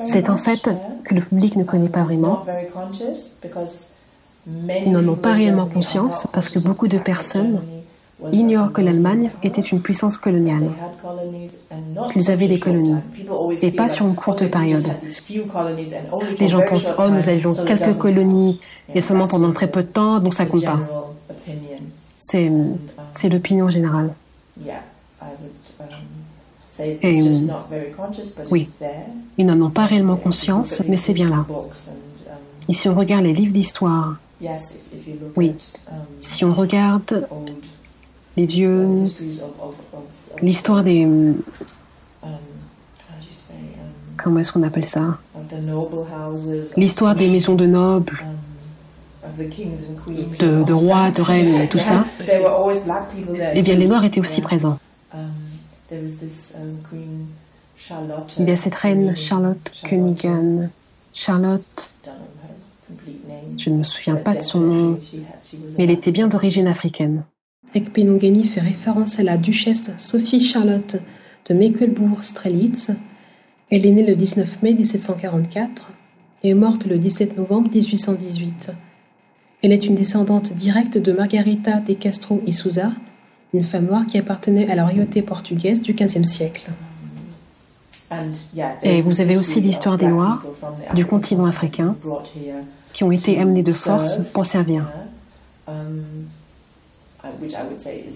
C'est 0.04 0.30
en 0.30 0.38
fait 0.38 0.70
que 1.04 1.14
le 1.14 1.20
public 1.20 1.56
ne 1.56 1.64
connaît 1.64 1.88
pas 1.88 2.02
vraiment. 2.02 2.42
Ils 4.46 4.92
n'en 4.92 5.06
ont 5.08 5.16
pas 5.16 5.32
réellement 5.32 5.66
conscience 5.66 6.26
parce 6.32 6.48
que 6.48 6.58
beaucoup 6.58 6.88
de 6.88 6.98
personnes 6.98 7.60
ignorent 8.32 8.72
que 8.72 8.80
l'Allemagne 8.80 9.30
était 9.42 9.60
une 9.60 9.80
puissance 9.80 10.18
coloniale, 10.18 10.70
qu'ils 12.12 12.30
avaient 12.30 12.48
des 12.48 12.58
colonies, 12.58 12.96
et 13.62 13.70
pas 13.70 13.88
sur 13.88 14.06
une 14.06 14.14
courte 14.14 14.50
période. 14.50 14.86
Les 16.40 16.48
gens 16.48 16.62
pensent, 16.68 16.94
oh, 16.98 17.08
nous 17.10 17.28
avions 17.28 17.52
quelques 17.64 17.96
colonies, 17.98 18.60
et 18.94 19.00
seulement 19.00 19.28
pendant 19.28 19.52
très 19.52 19.68
peu 19.68 19.82
de 19.82 19.88
temps, 19.88 20.18
donc 20.18 20.34
ça 20.34 20.46
compte 20.46 20.64
pas. 20.64 20.80
C'est 22.18 22.50
c'est 23.12 23.28
l'opinion 23.28 23.70
générale. 23.70 24.12
Et, 27.02 27.22
oui, 28.50 28.68
ils 29.38 29.46
n'en 29.46 29.60
ont 29.62 29.70
pas 29.70 29.86
réellement 29.86 30.16
conscience, 30.16 30.82
mais 30.86 30.96
c'est 30.96 31.14
bien 31.14 31.30
là. 31.30 31.46
Et 32.68 32.72
si 32.72 32.88
on 32.88 32.94
regarde 32.94 33.24
les 33.24 33.32
livres 33.32 33.52
d'histoire, 33.52 34.16
oui, 35.36 35.54
si 36.20 36.44
on 36.44 36.52
regarde 36.52 37.26
les 38.36 38.46
vieux, 38.46 38.86
l'histoire 40.42 40.84
des... 40.84 41.08
Comment 44.16 44.40
est-ce 44.40 44.52
qu'on 44.52 44.62
appelle 44.62 44.86
ça? 44.86 45.18
L'histoire 46.76 47.14
des 47.14 47.30
maisons 47.30 47.54
de 47.54 47.66
nobles, 47.66 48.18
de, 49.36 50.72
rois, 50.72 51.10
de 51.10 51.20
reines 51.20 51.62
et 51.62 51.68
tout 51.68 51.78
ça, 51.78 52.04
eh 53.54 53.60
bien 53.60 53.76
les 53.76 53.86
Noirs 53.86 54.04
étaient 54.04 54.20
aussi 54.20 54.40
présents. 54.40 54.78
Il 58.38 58.48
y 58.48 58.50
a 58.50 58.56
cette 58.56 58.74
reine 58.74 59.16
Charlotte 59.16 59.72
Kunigan. 59.84 60.68
Charlotte, 61.14 61.90
je 63.56 63.70
ne 63.70 63.78
me 63.78 63.84
souviens 63.84 64.16
pas 64.16 64.34
de 64.34 64.40
son 64.40 64.60
nom, 64.60 64.98
mais 65.76 65.84
elle 65.84 65.90
était 65.90 66.12
bien 66.12 66.28
d'origine 66.28 66.66
africaine. 66.66 67.24
Ekpenongeni 67.74 68.44
fait 68.44 68.60
référence 68.60 69.18
à 69.18 69.22
la 69.22 69.36
duchesse 69.36 69.92
Sophie 69.98 70.40
Charlotte 70.40 70.96
de 71.48 71.54
Mecklembourg-Strelitz. 71.54 72.92
Elle 73.70 73.86
est 73.86 73.90
née 73.90 74.06
le 74.06 74.16
19 74.16 74.62
mai 74.62 74.74
1744 74.74 75.88
et 76.42 76.50
est 76.50 76.54
morte 76.54 76.86
le 76.86 76.98
17 76.98 77.36
novembre 77.36 77.70
1818. 77.70 78.70
Elle 79.62 79.72
est 79.72 79.84
une 79.84 79.96
descendante 79.96 80.52
directe 80.52 80.98
de 80.98 81.12
Margarita 81.12 81.80
de 81.80 81.94
Castro 81.94 82.40
y 82.46 82.52
Souza, 82.52 82.92
une 83.52 83.64
femme 83.64 83.86
noire 83.86 84.06
qui 84.06 84.16
appartenait 84.18 84.70
à 84.70 84.76
la 84.76 84.84
royauté 84.84 85.20
portugaise 85.22 85.82
du 85.82 85.94
XVe 85.94 86.22
siècle. 86.22 86.70
Et 88.82 89.02
vous 89.02 89.20
avez 89.20 89.36
aussi 89.36 89.60
l'histoire 89.60 89.96
des 89.96 90.06
Noirs 90.06 90.42
du 90.94 91.04
continent 91.04 91.44
africain 91.44 91.96
qui 92.92 93.04
ont 93.04 93.10
été 93.10 93.38
amenés 93.38 93.62
de 93.62 93.72
force 93.72 94.30
pour 94.30 94.46
servir. 94.46 94.84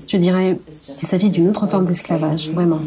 Je 0.08 0.16
dirais 0.16 0.58
qu'il 0.96 1.08
s'agit 1.08 1.28
d'une 1.28 1.48
autre 1.48 1.66
forme 1.66 1.86
d'esclavage, 1.86 2.50
vraiment. 2.50 2.80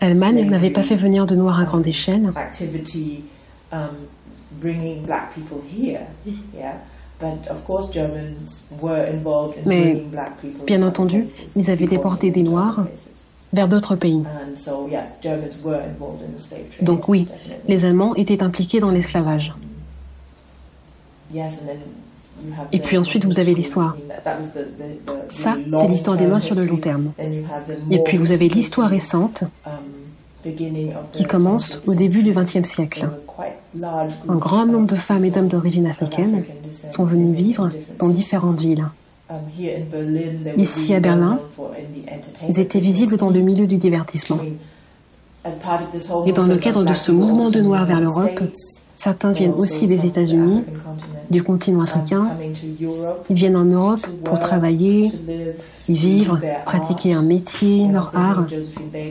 L'Allemagne 0.00 0.50
n'avait 0.50 0.70
pas 0.70 0.82
fait 0.82 0.96
venir 0.96 1.26
de 1.26 1.36
Noirs 1.36 1.60
à 1.60 1.64
grande 1.64 1.86
échelle. 1.86 2.32
Mais 9.66 10.04
bien 10.66 10.82
entendu, 10.82 11.24
ils 11.56 11.70
avaient 11.70 11.86
déporté 11.86 12.30
des 12.30 12.42
Noirs 12.42 12.84
vers 13.52 13.68
d'autres 13.68 13.96
pays. 13.96 14.22
Donc 16.82 17.08
oui, 17.08 17.26
les 17.68 17.84
Allemands 17.84 18.14
étaient 18.16 18.42
impliqués 18.42 18.80
dans 18.80 18.90
l'esclavage. 18.90 19.54
Et 22.72 22.78
puis 22.80 22.98
ensuite, 22.98 23.24
vous 23.24 23.38
avez 23.38 23.54
l'histoire. 23.54 23.96
Ça, 25.30 25.56
c'est 25.80 25.88
l'histoire 25.88 26.16
des 26.16 26.26
Noirs 26.26 26.42
sur 26.42 26.54
le 26.54 26.64
long 26.64 26.76
terme. 26.76 27.12
Et 27.90 27.98
puis 28.00 28.18
vous 28.18 28.32
avez 28.32 28.48
l'histoire 28.48 28.90
récente 28.90 29.44
qui 31.12 31.24
commence 31.24 31.80
au 31.86 31.94
début 31.94 32.22
du 32.22 32.32
XXe 32.32 32.68
siècle. 32.68 33.08
Un 34.28 34.36
grand 34.36 34.66
nombre 34.66 34.88
de 34.88 34.96
femmes 34.96 35.24
et 35.24 35.30
d'hommes 35.30 35.48
d'origine 35.48 35.86
africaine 35.86 36.44
sont 36.90 37.04
venus 37.04 37.36
vivre 37.36 37.68
dans 37.98 38.08
différentes 38.08 38.58
villes. 38.58 38.86
Ici 40.56 40.94
à 40.94 41.00
Berlin, 41.00 41.40
ils 42.48 42.60
étaient 42.60 42.78
visibles 42.78 43.16
dans 43.16 43.30
le 43.30 43.40
milieu 43.40 43.66
du 43.66 43.76
divertissement. 43.76 44.38
Et 46.26 46.32
dans 46.32 46.46
le 46.46 46.56
cadre 46.56 46.84
de 46.84 46.94
ce 46.94 47.12
mouvement 47.12 47.50
de 47.50 47.60
Noirs 47.60 47.84
vers 47.84 48.00
l'Europe, 48.00 48.40
certains 49.04 49.32
viennent 49.32 49.52
aussi 49.52 49.86
des 49.86 50.06
États-Unis, 50.06 50.64
du 51.28 51.42
continent 51.42 51.82
africain. 51.82 52.26
Ils 53.28 53.36
viennent 53.36 53.56
en 53.56 53.66
Europe 53.66 54.00
pour 54.24 54.38
travailler, 54.38 55.12
y 55.88 55.94
vivre, 55.94 56.40
pratiquer 56.64 57.12
un 57.12 57.22
métier, 57.22 57.86
leur 57.88 58.16
art. 58.16 58.46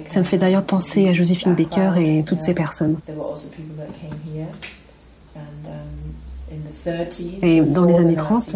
Ça 0.06 0.20
me 0.20 0.26
fait 0.26 0.40
d'ailleurs 0.40 0.64
penser 0.64 1.08
à 1.08 1.14
Josephine 1.14 1.54
Baker 1.54 1.92
et 1.98 2.24
toutes 2.24 2.42
ces 2.42 2.56
personnes. 2.56 2.98
Et 7.42 7.62
dans 7.62 7.86
les 7.86 7.96
années 7.96 8.16
30, 8.16 8.56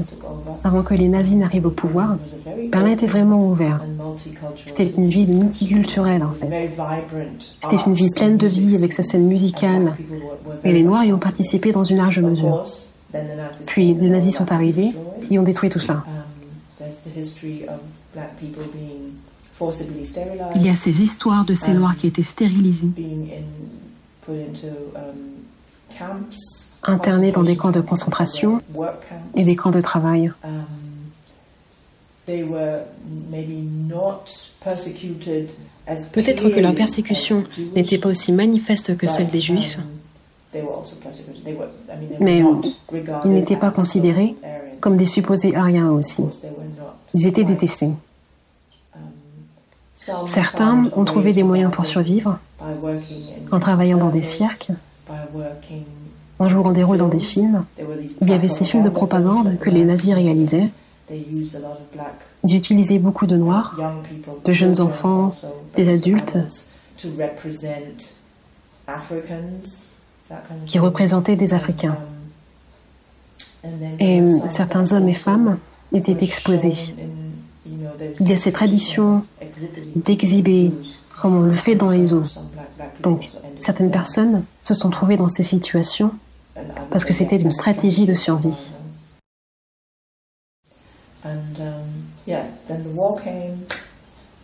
avant 0.63 0.81
que 0.81 0.93
les 0.93 1.07
nazis 1.07 1.35
n'arrivent 1.35 1.67
au 1.67 1.71
pouvoir, 1.71 2.17
Berlin 2.71 2.91
était 2.91 3.07
vraiment 3.07 3.49
ouvert. 3.49 3.81
C'était 4.65 4.89
une 4.89 5.09
ville 5.09 5.37
multiculturelle 5.37 6.23
en 6.23 6.33
fait. 6.33 6.69
C'était 7.61 7.83
une 7.85 7.93
ville 7.93 8.11
pleine 8.15 8.37
de 8.37 8.47
vie 8.47 8.75
avec 8.75 8.93
sa 8.93 9.03
scène 9.03 9.27
musicale. 9.27 9.93
Et 10.63 10.71
les 10.71 10.83
Noirs 10.83 11.03
y 11.03 11.13
ont 11.13 11.19
participé 11.19 11.71
dans 11.71 11.83
une 11.83 11.97
large 11.97 12.19
mesure. 12.19 12.63
Puis 13.67 13.93
les 13.93 14.09
nazis 14.09 14.35
sont 14.35 14.51
arrivés 14.51 14.89
et 15.29 15.39
ont 15.39 15.43
détruit 15.43 15.69
tout 15.69 15.79
ça. 15.79 16.03
Il 20.55 20.65
y 20.65 20.69
a 20.69 20.73
ces 20.73 21.01
histoires 21.01 21.45
de 21.45 21.55
ces 21.55 21.73
Noirs 21.73 21.95
qui 21.97 22.07
étaient 22.07 22.23
stérilisés 22.23 22.89
internés 26.87 27.31
dans 27.31 27.43
des 27.43 27.55
camps 27.55 27.71
de 27.71 27.81
concentration 27.81 28.61
et 29.35 29.43
des 29.43 29.55
camps 29.55 29.71
de 29.71 29.81
travail. 29.81 30.31
Peut-être 36.13 36.49
que 36.49 36.59
leur 36.59 36.75
persécution 36.75 37.43
n'était 37.75 37.97
pas 37.97 38.09
aussi 38.09 38.31
manifeste 38.31 38.97
que 38.97 39.07
celle 39.07 39.27
des 39.27 39.41
Juifs, 39.41 39.77
mais 42.19 42.43
ils 43.23 43.31
n'étaient 43.31 43.57
pas 43.57 43.71
considérés 43.71 44.35
comme 44.79 44.97
des 44.97 45.05
supposés 45.05 45.55
ariens 45.55 45.91
aussi. 45.91 46.23
Ils 47.13 47.27
étaient 47.27 47.43
détestés. 47.43 47.91
Certains 50.25 50.89
ont 50.95 51.05
trouvé 51.05 51.33
des 51.33 51.43
moyens 51.43 51.71
pour 51.71 51.85
survivre 51.85 52.37
en 53.51 53.59
travaillant 53.59 53.97
dans 53.97 54.09
des 54.09 54.23
cirques, 54.23 54.69
en 56.39 56.49
jouant 56.49 56.71
des 56.71 56.83
rôles 56.83 56.97
dans 56.97 57.07
des 57.07 57.19
films. 57.19 57.65
Il 58.21 58.29
y 58.29 58.33
avait 58.33 58.49
ces 58.49 58.63
films 58.63 58.83
de 58.83 58.89
propagande 58.89 59.57
que 59.59 59.69
les 59.69 59.85
nazis 59.85 60.13
réalisaient. 60.13 60.69
Ils 61.09 62.55
utilisaient 62.55 62.99
beaucoup 62.99 63.27
de 63.27 63.37
noirs, 63.37 63.79
de 64.43 64.51
jeunes 64.51 64.81
enfants, 64.81 65.33
des 65.75 65.89
adultes, 65.89 66.37
qui 70.65 70.79
représentaient 70.79 71.35
des 71.35 71.53
Africains. 71.53 71.97
Et 73.99 74.25
certains 74.51 74.91
hommes 74.91 75.09
et 75.09 75.13
femmes 75.13 75.57
étaient 75.93 76.17
exposés. 76.21 76.93
Il 78.19 78.27
y 78.29 78.33
a 78.33 78.37
ces 78.37 78.51
traditions 78.51 79.23
d'exhiber 79.95 80.71
comme 81.19 81.35
on 81.35 81.41
le 81.41 81.53
fait 81.53 81.75
dans 81.75 81.89
les 81.89 82.13
eaux. 82.13 82.23
Donc, 83.01 83.27
certaines 83.59 83.91
personnes 83.91 84.43
se 84.61 84.73
sont 84.73 84.89
trouvées 84.89 85.17
dans 85.17 85.29
ces 85.29 85.43
situations 85.43 86.11
parce 86.89 87.05
que 87.05 87.13
c'était 87.13 87.37
une 87.37 87.51
stratégie 87.51 88.05
de 88.05 88.15
survie. 88.15 88.71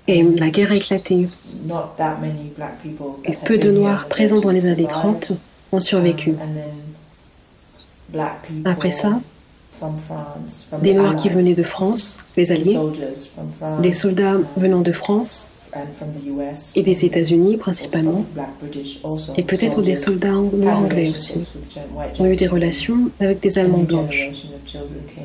Et 0.07 0.23
la 0.23 0.49
guerre 0.49 0.71
a 0.71 0.75
éclaté. 0.75 1.29
Et 3.23 3.33
peu 3.45 3.57
de 3.57 3.71
Noirs 3.71 4.07
présents 4.07 4.39
dans 4.39 4.49
les 4.49 4.67
années 4.67 4.87
30 4.87 5.33
ont 5.71 5.79
survécu. 5.79 6.35
Après 8.65 8.91
ça, 8.91 9.19
des 10.81 10.93
Noirs 10.93 11.15
qui 11.15 11.29
venaient 11.29 11.55
de 11.55 11.63
France, 11.63 12.19
les 12.37 12.51
Alliés, 12.51 12.77
des 13.81 13.91
soldats 13.91 14.37
venant 14.57 14.81
de 14.81 14.91
France, 14.91 15.49
et 16.75 16.83
des 16.83 17.05
États-Unis 17.05 17.57
principalement, 17.57 18.25
et 19.37 19.43
peut-être 19.43 19.81
des 19.81 19.95
soldats 19.95 20.31
noirs 20.31 20.79
anglais 20.79 21.09
aussi, 21.09 21.35
ont 22.19 22.25
eu 22.25 22.35
des 22.35 22.47
relations 22.47 23.09
avec 23.19 23.39
des 23.41 23.57
Allemands 23.57 23.83
blanches. 23.83 24.29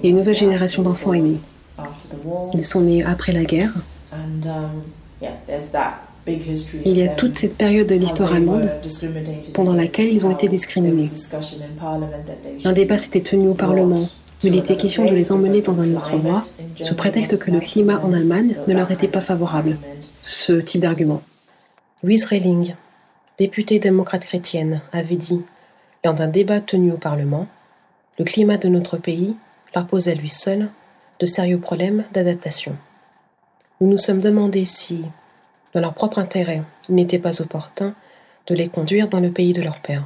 Et 0.02 0.10
une 0.10 0.16
nouvelle 0.16 0.36
génération 0.36 0.82
d'enfants 0.82 1.14
est 1.14 1.20
née. 1.20 1.38
Ils 2.54 2.64
sont 2.64 2.80
nés 2.80 3.04
après 3.04 3.32
la 3.32 3.44
guerre. 3.44 3.72
Il 6.84 6.98
y 6.98 7.02
a 7.02 7.08
toute 7.08 7.38
cette 7.38 7.56
période 7.56 7.86
de 7.86 7.94
l'histoire 7.94 8.32
allemande 8.32 8.70
pendant 9.54 9.72
laquelle 9.72 10.12
ils 10.12 10.26
ont 10.26 10.30
été 10.30 10.48
discriminés. 10.48 11.08
Un 12.64 12.72
débat 12.72 12.98
s'était 12.98 13.22
tenu 13.22 13.48
au 13.48 13.54
Parlement 13.54 14.08
il 14.44 14.56
était 14.56 14.76
question 14.76 15.04
de 15.04 15.14
les 15.14 15.32
emmener 15.32 15.62
dans 15.62 15.80
un 15.80 15.94
autre 15.94 16.14
endroit, 16.14 16.42
sous 16.76 16.94
prétexte 16.94 17.38
que 17.38 17.50
le 17.50 17.58
climat 17.58 18.00
en 18.04 18.12
Allemagne 18.12 18.54
ne 18.68 18.74
leur 18.74 18.90
était 18.90 19.08
pas 19.08 19.20
favorable. 19.20 19.76
Ce 20.30 20.52
type 20.52 20.82
d'argument. 20.82 21.22
Louise 22.02 22.26
Relling, 22.26 22.74
députée 23.38 23.78
démocrate 23.78 24.26
chrétienne, 24.26 24.82
avait 24.92 25.16
dit, 25.16 25.40
lors 26.04 26.12
d'un 26.12 26.28
débat 26.28 26.60
tenu 26.60 26.92
au 26.92 26.98
Parlement, 26.98 27.46
le 28.18 28.26
climat 28.26 28.58
de 28.58 28.68
notre 28.68 28.98
pays 28.98 29.36
leur 29.74 29.86
pose 29.86 30.10
à 30.10 30.14
lui 30.14 30.28
seul 30.28 30.68
de 31.18 31.24
sérieux 31.24 31.58
problèmes 31.58 32.04
d'adaptation. 32.12 32.76
Nous 33.80 33.88
nous 33.88 33.96
sommes 33.96 34.20
demandé 34.20 34.66
si, 34.66 35.02
dans 35.72 35.80
leur 35.80 35.94
propre 35.94 36.18
intérêt, 36.18 36.62
il 36.90 36.96
n'était 36.96 37.18
pas 37.18 37.40
opportun 37.40 37.94
de 38.48 38.54
les 38.54 38.68
conduire 38.68 39.08
dans 39.08 39.20
le 39.20 39.30
pays 39.30 39.54
de 39.54 39.62
leur 39.62 39.80
père. 39.80 40.04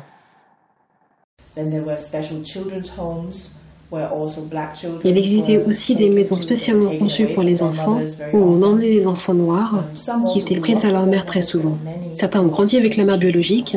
Il 5.05 5.18
existait 5.18 5.62
aussi 5.64 5.94
des 5.94 6.09
maisons 6.09 6.37
spécialement 6.37 6.90
conçues 6.98 7.26
pour 7.26 7.42
les 7.42 7.62
enfants 7.62 8.00
où 8.33 8.38
on 8.38 8.62
emmenait 8.62 8.88
les 8.88 9.07
enfants 9.07 9.35
noirs 9.35 9.85
qui 10.33 10.40
étaient 10.40 10.57
pris 10.57 10.74
à 10.83 10.90
leur 10.90 11.07
mère 11.07 11.26
très 11.26 11.42
souvent. 11.42 11.76
Certains 12.14 12.40
ont 12.40 12.46
grandi 12.46 12.76
avec 12.76 12.96
la 12.96 13.05
mère 13.05 13.18
biologique, 13.18 13.76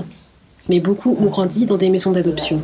mais 0.70 0.80
beaucoup 0.80 1.18
ont 1.20 1.26
grandi 1.26 1.66
dans 1.66 1.78
des 1.78 1.90
maisons 1.90 2.12
d'adoption. 2.12 2.62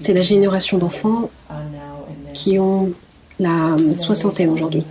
C'est 0.00 0.14
la 0.14 0.22
génération 0.22 0.78
d'enfants 0.78 1.30
qui 2.32 2.58
ont 2.58 2.92
la 3.38 3.76
soixantaine 3.94 4.50
aujourd'hui. 4.50 4.84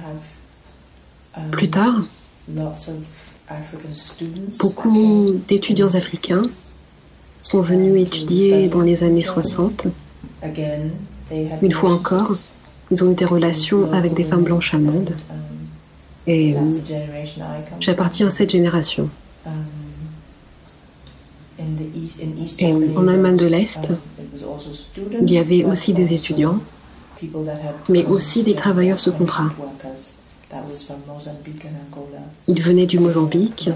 Plus 1.51 1.69
tard, 1.69 1.95
beaucoup 4.59 5.35
d'étudiants 5.47 5.93
africains 5.93 6.43
sont 7.43 7.61
venus 7.61 8.01
étudier 8.07 8.67
dans 8.67 8.81
les 8.81 9.03
années 9.03 9.21
60. 9.21 9.87
Une 11.61 11.71
fois 11.71 11.93
encore, 11.93 12.31
ils 12.89 13.03
ont 13.03 13.11
eu 13.11 13.15
des 13.15 13.25
relations 13.25 13.91
avec 13.93 14.15
des 14.15 14.23
femmes 14.23 14.43
blanches 14.43 14.73
allemandes. 14.73 15.13
Et 16.25 16.55
j'appartiens 17.79 18.27
à 18.27 18.29
cette 18.31 18.49
génération. 18.49 19.09
Et 22.59 22.73
en 22.95 23.07
Allemagne 23.07 23.37
de 23.37 23.45
l'Est, 23.45 23.89
il 25.21 25.31
y 25.31 25.37
avait 25.37 25.65
aussi 25.65 25.93
des 25.93 26.11
étudiants, 26.13 26.59
mais 27.89 28.05
aussi 28.05 28.43
des 28.43 28.55
travailleurs 28.55 28.97
sous 28.97 29.11
contrat. 29.11 29.49
Ils 32.47 32.61
venaient 32.61 32.85
du 32.85 32.99
Mozambique 32.99 33.69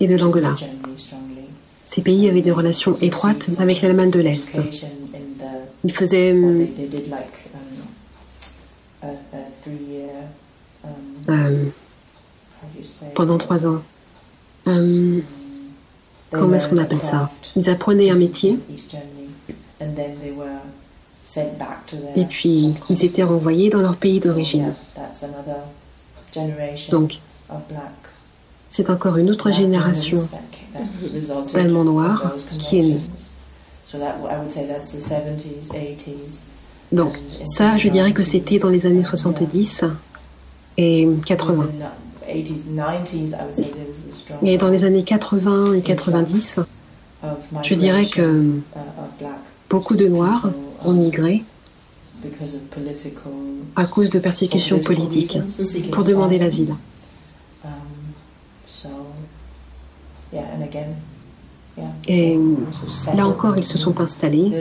et 0.00 0.06
de 0.06 0.16
l'Angola. 0.16 0.54
Ces 1.84 2.02
pays 2.02 2.28
avaient 2.28 2.42
des 2.42 2.50
relations 2.50 2.96
étroites 3.00 3.48
avec 3.58 3.82
l'Allemagne 3.82 4.10
de 4.10 4.20
l'Est. 4.20 4.50
Ils 5.84 5.92
faisaient 5.92 6.32
euh, 6.32 6.66
euh, 11.28 11.64
pendant 13.14 13.38
trois 13.38 13.66
ans. 13.66 13.82
Euh, 14.68 15.20
comment 16.30 16.54
est-ce 16.54 16.68
qu'on 16.68 16.78
appelle 16.78 17.02
ça? 17.02 17.28
Ils 17.56 17.68
apprenaient 17.68 18.10
un 18.10 18.16
métier 18.16 18.58
et 22.16 22.24
puis 22.24 22.74
ils 22.90 23.04
étaient 23.04 23.22
renvoyés 23.22 23.70
dans 23.70 23.80
leur 23.80 23.96
pays 23.96 24.20
d'origine. 24.20 24.74
Donc, 26.90 27.18
c'est 28.70 28.88
encore 28.88 29.16
une 29.16 29.30
autre 29.30 29.52
génération 29.52 30.18
d'Allemands 31.52 31.84
noirs 31.84 32.34
qui 32.58 32.78
est 32.78 32.82
née. 32.82 33.00
Donc 36.92 37.18
ça, 37.44 37.78
je 37.78 37.88
dirais 37.88 38.12
que 38.12 38.22
c'était 38.22 38.58
dans 38.58 38.68
les 38.68 38.86
années 38.86 39.04
70 39.04 39.84
et 40.78 41.08
80. 41.26 41.68
Et 44.42 44.58
dans 44.58 44.68
les 44.68 44.84
années 44.84 45.02
80 45.02 45.74
et 45.74 45.80
90, 45.80 46.60
je 47.62 47.74
dirais 47.74 48.06
que 48.06 48.44
beaucoup 49.68 49.94
de 49.94 50.06
Noirs 50.06 50.50
ont 50.84 50.92
migré 50.92 51.44
à 53.76 53.84
cause 53.86 54.10
de 54.10 54.18
persécutions 54.18 54.78
politiques, 54.78 55.38
pour 55.90 56.04
demander 56.04 56.38
l'asile. 56.38 56.74
Et 62.06 62.38
là 63.16 63.26
encore, 63.26 63.56
ils 63.56 63.64
se 63.64 63.78
sont 63.78 63.98
installés. 64.00 64.52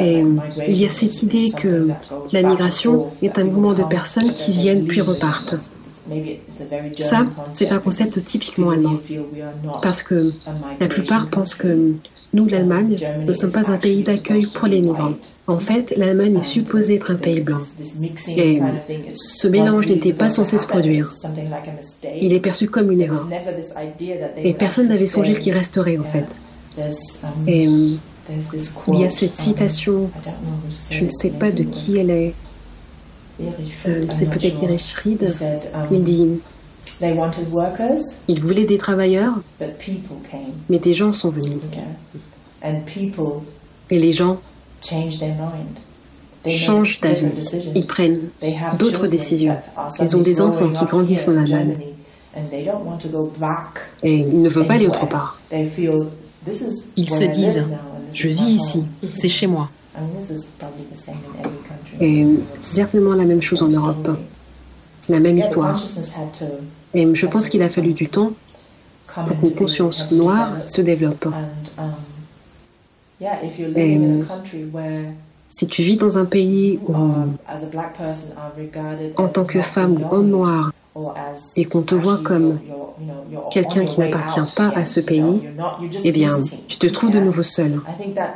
Et 0.00 0.24
il 0.68 0.76
y 0.76 0.86
a 0.86 0.88
cette 0.88 1.22
idée 1.22 1.50
que 1.50 1.88
la 2.32 2.42
migration 2.42 3.06
est 3.22 3.36
un 3.38 3.44
mouvement 3.44 3.72
de 3.72 3.82
personnes 3.82 4.32
qui 4.32 4.52
viennent 4.52 4.84
puis 4.84 5.00
repartent. 5.00 5.56
Ça, 6.98 7.26
c'est 7.52 7.70
un 7.70 7.78
concept 7.78 8.24
typiquement 8.24 8.70
allemand. 8.70 8.98
Parce 9.82 10.02
que 10.02 10.32
la 10.80 10.86
plupart 10.86 11.26
pensent 11.26 11.54
que 11.54 11.94
nous, 12.32 12.46
l'Allemagne, 12.46 12.96
ne 13.26 13.32
sommes 13.32 13.52
pas 13.52 13.70
un 13.70 13.76
pays 13.76 14.02
d'accueil 14.02 14.46
pour 14.46 14.66
les 14.68 14.80
migrants. 14.80 15.14
En 15.46 15.58
fait, 15.58 15.94
l'Allemagne 15.96 16.38
est 16.38 16.44
supposée 16.44 16.96
être 16.96 17.10
un 17.10 17.16
pays 17.16 17.40
blanc. 17.40 17.58
Et 18.36 18.60
ce 19.14 19.48
mélange 19.48 19.86
n'était 19.86 20.12
pas 20.12 20.28
censé 20.28 20.58
se 20.58 20.66
produire. 20.66 21.10
Il 22.20 22.32
est 22.32 22.40
perçu 22.40 22.68
comme 22.68 22.90
une 22.92 23.00
erreur. 23.00 23.28
Et 24.36 24.54
personne 24.54 24.88
n'avait 24.88 25.06
songé 25.06 25.38
qu'il 25.38 25.52
resterait, 25.52 25.98
en 25.98 26.04
fait. 26.04 26.38
Et 27.46 27.64
il 27.64 28.98
y 28.98 29.04
a 29.04 29.10
cette 29.10 29.36
citation, 29.36 30.10
je 30.90 31.04
ne 31.04 31.10
sais 31.10 31.30
pas 31.30 31.50
de 31.50 31.62
qui 31.62 31.98
elle 31.98 32.10
est, 32.10 32.34
euh, 33.40 34.06
c'est 34.12 34.28
peut-être 34.30 34.62
Erich 34.62 34.94
Fried, 34.94 35.30
il 35.90 36.02
dit 36.02 36.40
ils 38.28 38.40
voulaient 38.40 38.64
des 38.64 38.78
travailleurs, 38.78 39.34
mais 40.68 40.78
des 40.78 40.94
gens 40.94 41.12
sont 41.12 41.30
venus. 41.30 41.58
Et 43.90 43.98
les 43.98 44.12
gens 44.12 44.38
changent 46.48 47.00
d'avis. 47.00 47.26
Ils 47.74 47.86
prennent 47.86 48.28
d'autres 48.78 49.06
décisions. 49.06 49.56
Ils 50.00 50.16
ont 50.16 50.22
des 50.22 50.40
enfants 50.40 50.70
qui 50.70 50.84
grandissent 50.86 51.28
en 51.28 51.36
Allemagne. 51.36 51.76
Et 54.02 54.16
ils 54.16 54.42
ne 54.42 54.48
veulent 54.48 54.66
pas 54.66 54.74
aller 54.74 54.86
autre 54.86 55.06
part. 55.06 55.38
Ils 55.52 57.10
se 57.10 57.24
disent, 57.24 57.66
je 58.12 58.28
vis 58.28 58.50
ici, 58.50 58.84
c'est 59.12 59.28
chez 59.28 59.46
moi. 59.46 59.68
Et 62.00 62.26
c'est 62.60 62.74
certainement 62.74 63.14
la 63.14 63.24
même 63.24 63.42
chose 63.42 63.62
en 63.62 63.68
Europe. 63.68 64.18
La 65.08 65.20
même 65.20 65.38
histoire. 65.38 65.76
Et 66.96 67.14
je 67.14 67.26
pense 67.26 67.50
qu'il 67.50 67.62
a 67.62 67.68
fallu 67.68 67.92
du 67.92 68.08
temps 68.08 68.32
pour 69.14 69.38
qu'une 69.38 69.54
conscience 69.54 70.10
noire 70.12 70.52
se 70.66 70.80
développe. 70.80 71.26
Et 73.76 74.00
si 75.48 75.66
tu 75.66 75.82
vis 75.82 75.96
dans 75.96 76.16
un 76.16 76.24
pays 76.24 76.78
où, 76.88 76.94
en 79.16 79.28
tant 79.28 79.44
que 79.44 79.60
femme 79.60 79.98
ou 80.02 80.14
homme 80.14 80.30
noir, 80.30 80.72
et 81.56 81.66
qu'on 81.66 81.82
te 81.82 81.94
voit 81.94 82.20
comme 82.24 82.58
quelqu'un 83.52 83.84
qui 83.84 84.00
n'appartient 84.00 84.54
pas 84.54 84.68
à 84.68 84.86
ce 84.86 85.00
pays, 85.00 85.50
eh 86.02 86.12
bien, 86.12 86.40
tu 86.68 86.78
te 86.78 86.86
trouves 86.86 87.10
de 87.10 87.20
nouveau 87.20 87.42
seul. 87.42 87.78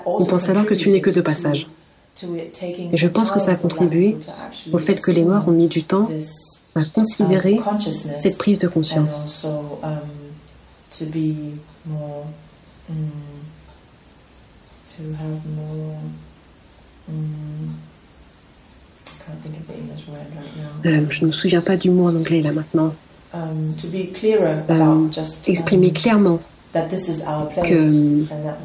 On 0.05 0.27
pense 0.27 0.51
alors 0.51 0.67
que 0.67 0.75
tu 0.75 0.91
n'es 0.91 1.01
que 1.01 1.09
de 1.09 1.23
passage. 1.23 1.67
Je 2.17 3.09
pense 3.09 3.31
que 3.31 3.39
ça 3.39 3.53
a 3.53 3.55
contribué 3.55 4.17
au 4.73 4.79
fait 4.79 5.01
que 5.01 5.11
les 5.11 5.25
Noirs 5.25 5.47
ont 5.49 5.53
mis 5.53 5.69
du 5.69 5.85
temps 5.85 6.07
à 6.75 6.85
considérer 6.85 7.59
cette 7.81 8.39
prise 8.39 8.59
de 8.59 8.69
conscience. 8.69 9.47
Euh, 20.85 21.07
je 21.11 21.21
ne 21.21 21.27
me 21.27 21.33
souviens 21.33 21.61
pas 21.61 21.77
du 21.77 21.91
mot 21.91 22.07
en 22.09 22.17
anglais 22.17 22.41
là 22.41 22.51
maintenant. 22.53 22.95
Um, 23.33 23.75
euh, 24.71 25.09
exprimer 25.47 25.93
clairement 25.93 26.41
que 26.73 27.79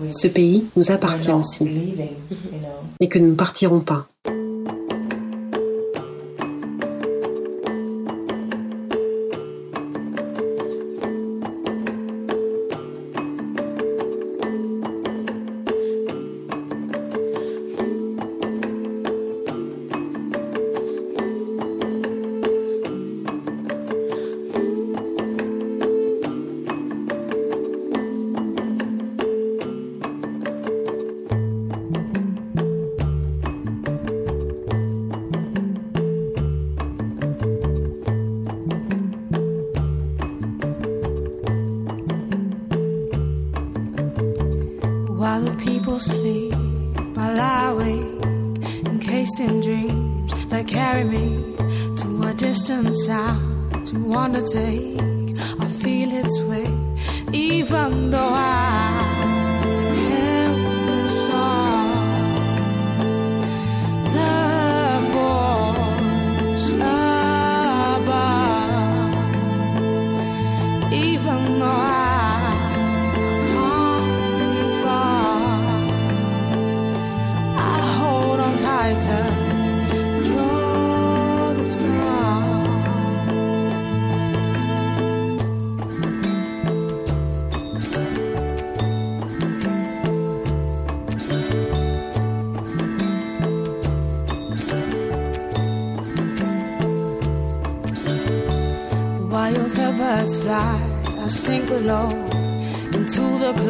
ce 0.09 0.27
pays 0.27 0.65
nous 0.75 0.91
appartient 0.91 1.31
aussi 1.31 1.67
et 2.99 3.09
que 3.09 3.19
nous 3.19 3.29
ne 3.29 3.35
partirons 3.35 3.79
pas. 3.79 4.07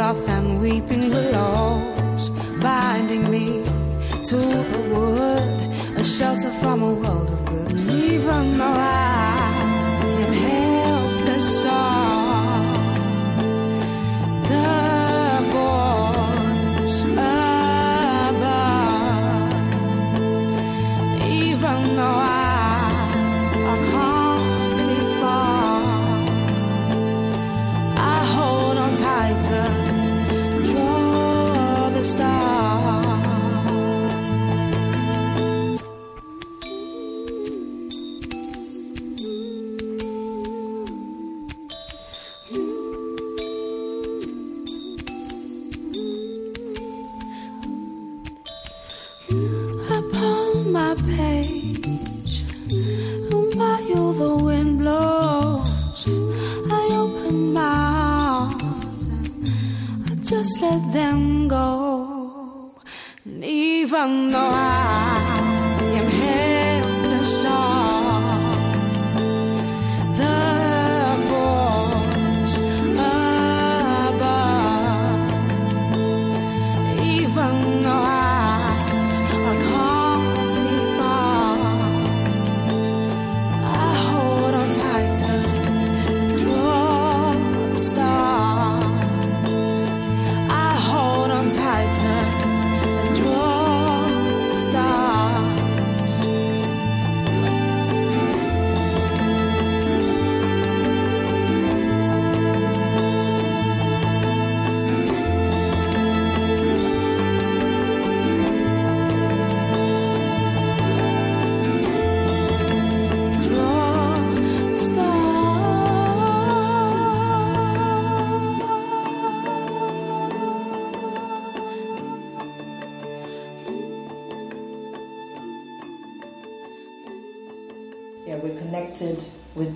and 0.05 0.61
weeping 0.61 1.09
willows, 1.09 2.29
binding 2.61 3.27
me 3.31 3.63
to 4.23 4.37
a 4.37 4.79
wood, 4.93 5.97
a 5.97 6.03
shelter 6.03 6.51
from 6.61 6.83
a 6.83 6.93
world. 6.93 7.24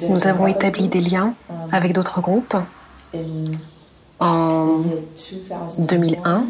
Nous 0.07 0.27
avons 0.27 0.47
établi 0.47 0.87
des 0.87 1.01
liens 1.01 1.33
avec 1.71 1.93
d'autres 1.93 2.21
groupes. 2.21 2.55
En 4.19 4.83
2001, 5.77 6.45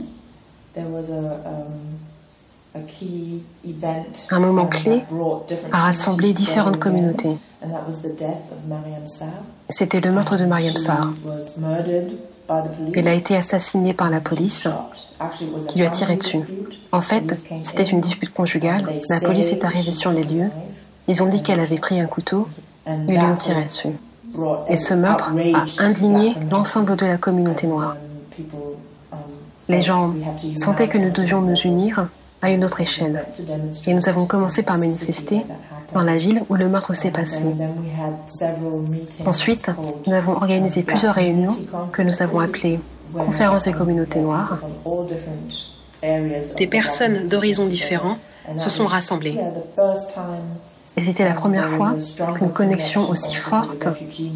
un 4.31 4.39
moment 4.39 4.67
clé 4.67 5.03
a 5.71 5.81
rassemblé 5.83 6.31
différentes 6.31 6.79
communautés. 6.79 7.37
C'était 9.69 10.01
le 10.01 10.11
meurtre 10.11 10.37
de 10.37 10.45
Mariam 10.45 10.75
Sarr. 10.75 11.11
Elle 12.95 13.07
a 13.07 13.13
été 13.13 13.35
assassinée 13.35 13.93
par 13.93 14.09
la 14.09 14.19
police 14.19 14.67
qui 15.67 15.79
lui 15.79 15.85
a 15.85 15.89
tiré 15.89 16.17
dessus. 16.17 16.39
En 16.91 17.01
fait, 17.01 17.23
c'était 17.63 17.83
une 17.83 18.01
dispute 18.01 18.33
conjugale. 18.33 18.87
La 19.09 19.19
police 19.19 19.51
est 19.51 19.63
arrivée 19.63 19.91
sur 19.91 20.11
les 20.11 20.23
lieux. 20.23 20.49
Ils 21.07 21.21
ont 21.21 21.27
dit 21.27 21.43
qu'elle 21.43 21.59
avait 21.59 21.77
pris 21.77 21.99
un 21.99 22.05
couteau 22.05 22.47
et 23.07 23.11
lui 23.11 23.19
ont 23.19 23.35
tiré 23.35 23.63
dessus. 23.63 23.89
Et 24.67 24.75
ce 24.75 24.93
meurtre 24.93 25.31
a 25.31 25.83
indigné 25.83 26.35
l'ensemble 26.51 26.95
de 26.95 27.05
la 27.05 27.17
communauté 27.17 27.67
noire. 27.67 27.95
Les 29.67 29.81
gens 29.81 30.13
sentaient 30.55 30.87
que 30.87 30.97
nous 30.97 31.11
devions 31.11 31.41
nous 31.41 31.55
unir 31.55 32.07
à 32.41 32.51
une 32.51 32.63
autre 32.63 32.81
échelle. 32.81 33.25
Et 33.85 33.93
nous 33.93 34.07
avons 34.07 34.25
commencé 34.25 34.63
par 34.63 34.77
manifester 34.77 35.45
dans 35.93 36.01
la 36.01 36.17
ville 36.17 36.43
où 36.49 36.55
le 36.55 36.69
meurtre 36.69 36.93
s'est 36.93 37.11
passé. 37.11 37.43
Ensuite, 39.25 39.71
nous 40.07 40.13
avons 40.13 40.33
organisé 40.33 40.83
plusieurs 40.83 41.15
réunions 41.15 41.55
que 41.91 42.01
nous 42.01 42.21
avons 42.21 42.39
appelées 42.39 42.79
conférences 43.13 43.65
des 43.65 43.73
communautés 43.73 44.19
noires. 44.19 44.59
Des 46.57 46.67
personnes 46.67 47.27
d'horizons 47.27 47.65
différents 47.65 48.17
se 48.55 48.69
sont 48.69 48.85
rassemblées. 48.85 49.37
Et 50.99 51.01
c'était 51.01 51.23
la 51.23 51.33
première 51.33 51.69
fois 51.69 51.93
qu'une 52.35 52.51
connexion 52.51 53.09
aussi 53.09 53.33
forte 53.35 53.87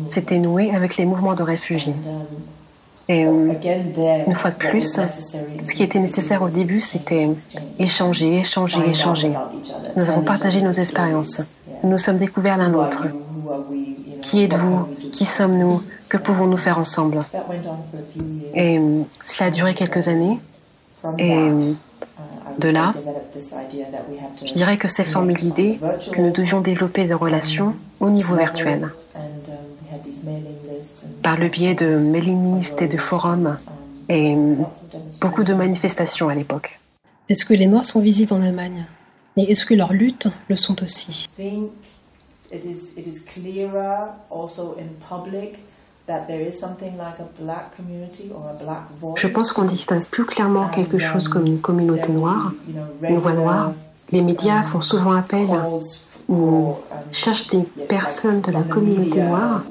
s'était 0.07 0.37
nouée 0.39 0.73
avec 0.73 0.95
les 0.95 1.03
mouvements 1.03 1.33
de 1.33 1.43
réfugiés. 1.43 1.93
Et 3.09 3.25
euh, 3.25 3.51
une 4.25 4.33
fois 4.33 4.49
de 4.49 4.55
plus, 4.55 4.97
ce 4.97 5.73
qui 5.73 5.83
était 5.83 5.99
nécessaire 5.99 6.41
au 6.41 6.47
début, 6.47 6.79
c'était 6.79 7.29
échanger, 7.79 8.35
échanger, 8.35 8.79
échanger. 8.89 9.33
Nous 9.97 10.09
avons 10.09 10.21
partagé 10.21 10.61
nos 10.61 10.71
expériences. 10.71 11.53
Nous 11.83 11.89
nous 11.89 11.97
sommes 11.97 12.17
découverts 12.17 12.57
l'un 12.57 12.69
l'autre. 12.69 13.07
Qui 14.21 14.45
êtes-vous? 14.45 14.87
Qui 15.11 15.25
sommes-nous? 15.25 15.81
Que 16.07 16.15
pouvons-nous 16.15 16.55
faire 16.55 16.79
ensemble? 16.79 17.19
Et 18.53 18.79
euh, 18.79 19.01
cela 19.21 19.47
a 19.47 19.51
duré 19.51 19.75
quelques 19.75 20.07
années. 20.07 20.39
Et 21.17 21.33
euh, 21.33 21.61
de 22.59 22.69
là, 22.69 22.91
je 24.45 24.53
dirais 24.53 24.77
que 24.77 24.87
s'est 24.87 25.03
formée 25.03 25.33
l'idée 25.33 25.79
que 26.11 26.21
nous 26.21 26.31
devions 26.31 26.61
développer 26.61 27.05
des 27.05 27.13
relations 27.13 27.75
au 27.99 28.09
niveau 28.09 28.35
virtuel. 28.35 28.89
Par 31.21 31.37
le 31.37 31.47
biais 31.47 31.75
de 31.75 31.97
mailing 31.97 32.57
lists 32.57 32.81
et 32.81 32.87
de 32.87 32.97
forums 32.97 33.57
et 34.09 34.35
beaucoup 35.21 35.43
de 35.43 35.53
manifestations 35.53 36.29
à 36.29 36.35
l'époque. 36.35 36.79
Est-ce 37.29 37.45
que 37.45 37.53
les 37.53 37.67
Noirs 37.67 37.85
sont 37.85 38.01
visibles 38.01 38.33
en 38.33 38.41
Allemagne? 38.41 38.85
Et 39.37 39.51
est-ce 39.51 39.65
que 39.65 39.73
leurs 39.73 39.93
luttes 39.93 40.27
le 40.49 40.55
sont 40.55 40.83
aussi? 40.83 41.29
Je 49.15 49.27
pense 49.27 49.51
qu'on 49.53 49.63
distingue 49.63 50.05
plus 50.05 50.25
clairement 50.25 50.67
quelque 50.67 50.97
chose 50.97 51.29
comme 51.29 51.45
une 51.45 51.61
communauté 51.61 52.11
noire, 52.11 52.51
une 53.01 53.17
voix 53.17 53.33
noire. 53.33 53.73
Les 54.11 54.21
médias 54.21 54.63
font 54.63 54.81
souvent 54.81 55.13
appel 55.13 55.47
ou 56.27 56.73
cherchent 57.11 57.47
des 57.47 57.63
personnes 57.87 58.41
de 58.41 58.51
la 58.51 58.63
communauté 58.63 59.21
noire 59.21 59.63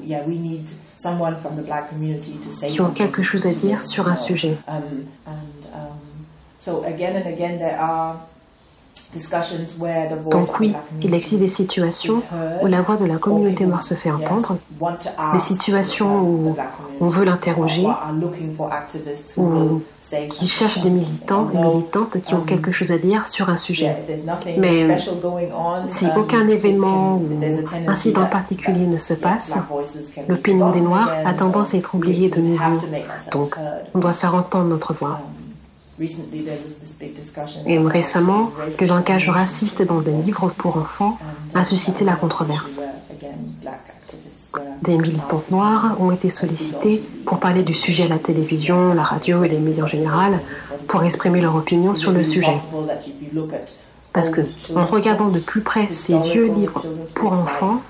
qui 2.67 2.81
ont 2.81 2.91
quelque 2.91 3.21
chose 3.21 3.45
à 3.45 3.53
dire 3.53 3.81
sur 3.81 4.07
un 4.07 4.15
sujet. 4.15 4.57
Donc 10.31 10.59
oui, 10.59 10.73
il 11.01 11.13
existe 11.13 11.39
des 11.39 11.47
situations 11.47 12.21
où 12.61 12.67
la 12.67 12.81
voix 12.81 12.95
de 12.95 13.05
la 13.05 13.17
communauté 13.17 13.65
noire 13.65 13.83
se 13.83 13.93
fait 13.93 14.11
entendre, 14.11 14.57
des 15.33 15.39
situations 15.39 16.21
où 16.21 16.55
on 16.99 17.07
veut 17.07 17.25
l'interroger, 17.25 17.85
ou 19.37 19.81
qui 20.29 20.47
cherchent 20.47 20.81
des 20.81 20.89
militants 20.89 21.47
et 21.53 21.57
militantes 21.57 22.21
qui 22.21 22.33
ont 22.33 22.39
um, 22.39 22.45
quelque 22.45 22.71
chose 22.71 22.91
à 22.91 22.97
dire 22.97 23.27
sur 23.27 23.49
un 23.49 23.57
sujet. 23.57 23.95
Mais 24.57 24.97
si 25.87 26.05
um, 26.05 26.11
aucun 26.17 26.47
événement 26.47 27.17
ou 27.17 27.39
incident 27.87 28.25
particulier 28.25 28.87
ne 28.87 28.97
se 28.97 29.13
passe, 29.13 29.55
l'opinion 30.27 30.71
des 30.71 30.81
Noirs 30.81 31.11
a 31.25 31.33
tendance 31.33 31.73
à 31.73 31.77
être 31.77 31.95
oubliée 31.95 32.29
de 32.29 32.41
nouveau. 32.41 32.79
Donc, 33.31 33.55
on 33.93 33.99
doit 33.99 34.13
faire 34.13 34.35
entendre 34.35 34.67
notre 34.67 34.93
voix. 34.93 35.19
Et 37.67 37.77
récemment, 37.77 38.51
le 38.79 38.87
langage 38.87 39.29
raciste 39.29 39.83
dans 39.83 40.01
des 40.01 40.11
livres 40.11 40.51
pour 40.57 40.77
enfants 40.77 41.19
a 41.53 41.63
suscité 41.63 42.03
la 42.03 42.15
controverse. 42.15 42.81
Des 44.81 44.97
militantes 44.97 45.51
noires 45.51 45.97
ont 45.99 46.11
été 46.11 46.29
sollicitées 46.29 47.03
pour 47.25 47.39
parler 47.39 47.63
du 47.63 47.73
sujet 47.73 48.03
à 48.03 48.07
la 48.07 48.19
télévision, 48.19 48.93
la 48.93 49.03
radio 49.03 49.43
et 49.43 49.49
les 49.49 49.59
médias 49.59 49.83
en 49.83 49.87
général, 49.87 50.41
pour 50.87 51.03
exprimer 51.03 51.41
leur 51.41 51.55
opinion 51.55 51.95
sur 51.95 52.11
le 52.11 52.23
sujet. 52.23 52.53
Parce 54.13 54.29
que, 54.29 54.41
en 54.75 54.85
regardant 54.85 55.29
de 55.29 55.39
plus 55.39 55.61
près 55.61 55.89
ces 55.89 56.17
vieux 56.19 56.51
livres 56.53 56.83
pour 57.15 57.33
enfants, 57.33 57.81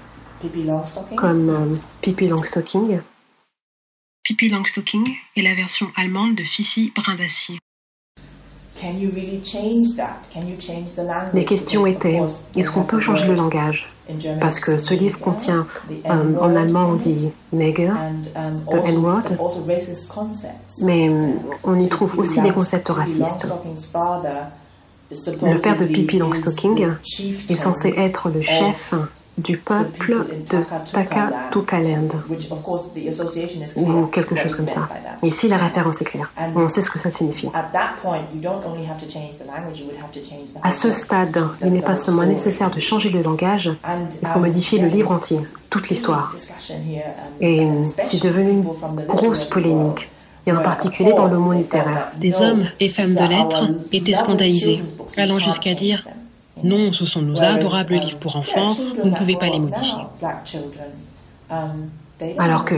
comme 1.15 1.49
euh, 1.49 1.75
Pippi 2.01 2.27
Longstocking, 2.27 2.99
Pippi 4.23 4.49
Longstocking 4.49 5.09
est 5.35 5.41
la 5.41 5.55
version 5.55 5.87
allemande 5.95 6.35
de 6.35 6.43
Fifi 6.43 6.91
Brindacier. 6.95 7.59
Les 11.33 11.45
questions 11.45 11.85
étaient, 11.85 12.21
est-ce 12.55 12.71
qu'on 12.71 12.83
peut 12.83 12.99
changer 12.99 13.27
le 13.27 13.35
langage? 13.35 13.87
Parce 14.41 14.59
que 14.59 14.77
ce 14.77 14.93
livre 14.93 15.17
contient, 15.19 15.65
euh, 15.89 16.37
en 16.39 16.55
allemand 16.55 16.89
on 16.89 16.95
dit 16.95 17.31
Neger, 17.53 17.87
um, 18.35 18.61
le 18.69 18.89
N-word, 18.89 19.23
mais 20.83 21.07
euh, 21.07 21.31
on 21.63 21.79
y 21.79 21.87
trouve 21.87 22.19
aussi 22.19 22.41
des 22.41 22.51
concepts 22.51 22.89
racistes. 22.89 23.47
Le 25.09 25.57
père 25.59 25.77
de 25.77 25.85
Pippi 25.85 26.17
Longstocking 26.17 26.87
est 27.49 27.55
censé 27.55 27.93
être 27.95 28.29
le 28.29 28.41
chef 28.41 28.93
du 29.37 29.57
peuple 29.57 30.25
de 30.51 30.63
Takatukaland, 30.91 32.09
ou 33.77 34.05
quelque 34.05 34.35
chose 34.35 34.55
comme 34.55 34.67
ça. 34.67 34.87
Ici, 35.23 35.47
la 35.47 35.57
référence 35.57 36.01
est 36.01 36.05
claire. 36.05 36.31
On 36.55 36.67
sait 36.67 36.81
ce 36.81 36.89
que 36.89 36.99
ça 36.99 37.09
signifie. 37.09 37.49
À 40.61 40.71
ce 40.71 40.91
stade, 40.91 41.43
il 41.63 41.73
n'est 41.73 41.81
pas 41.81 41.95
seulement 41.95 42.25
nécessaire 42.25 42.69
de 42.69 42.79
changer 42.79 43.09
le 43.09 43.21
langage, 43.21 43.71
il 44.21 44.27
faut 44.27 44.39
modifier 44.39 44.79
le 44.79 44.87
livre 44.87 45.11
entier, 45.11 45.39
toute 45.69 45.89
l'histoire. 45.89 46.29
Et 47.41 47.67
c'est 48.03 48.21
devenu 48.21 48.51
une 48.51 49.05
grosse 49.07 49.45
polémique 49.45 50.09
et 50.45 50.51
en 50.51 50.61
particulier 50.61 51.13
dans 51.13 51.27
le 51.27 51.37
monde 51.37 51.57
littéraire. 51.57 52.11
Des 52.17 52.41
hommes 52.41 52.65
et 52.79 52.89
femmes 52.89 53.15
de 53.15 53.27
lettres 53.27 53.69
étaient 53.91 54.13
scandalisés, 54.13 54.83
allant 55.17 55.39
jusqu'à 55.39 55.73
dire 55.73 56.05
non, 56.61 56.93
ce 56.93 57.05
sont 57.05 57.21
nos 57.21 57.41
adorables 57.41 57.95
livres 57.95 58.19
pour 58.19 58.35
enfants, 58.35 58.67
vous 58.67 59.09
ne 59.09 59.15
pouvez 59.15 59.35
pas 59.35 59.49
les 59.49 59.59
modifier. 59.59 60.03
Alors 62.37 62.65
que 62.65 62.75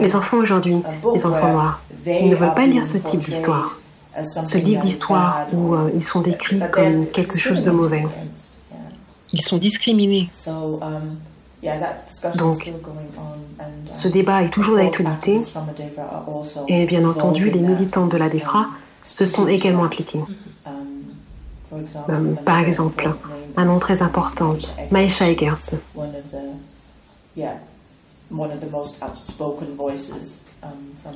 les 0.00 0.14
enfants 0.14 0.38
aujourd'hui, 0.38 0.82
les 1.14 1.26
enfants 1.26 1.52
noirs, 1.52 1.80
ils 2.06 2.30
ne 2.30 2.36
veulent 2.36 2.54
pas 2.54 2.66
lire 2.66 2.84
ce 2.84 2.98
type 2.98 3.20
d'histoire. 3.20 3.78
Ce 4.22 4.58
livre 4.58 4.80
d'histoire 4.80 5.46
où 5.52 5.74
euh, 5.74 5.90
ils 5.94 6.02
sont 6.02 6.20
décrits 6.20 6.60
comme 6.70 7.06
quelque 7.06 7.36
chose 7.36 7.64
de 7.64 7.70
mauvais. 7.70 8.04
Ils 9.32 9.42
sont 9.42 9.56
discriminés. 9.56 10.28
Donc, 12.36 12.72
ce 13.90 14.08
débat 14.08 14.42
est 14.42 14.50
toujours 14.50 14.76
d'actualité 14.76 15.38
et 16.68 16.86
bien 16.86 17.08
entendu, 17.08 17.50
les 17.50 17.60
militants 17.60 18.06
de 18.06 18.16
la 18.16 18.28
DEFRA 18.28 18.66
se 19.02 19.24
sont 19.24 19.48
également 19.48 19.84
impliqués. 19.84 20.20
Euh, 22.08 22.34
par 22.44 22.60
exemple, 22.60 23.10
un 23.56 23.64
nom 23.64 23.78
très 23.78 24.02
important, 24.02 24.56
Maisha 24.90 25.30
Egers. 25.30 25.76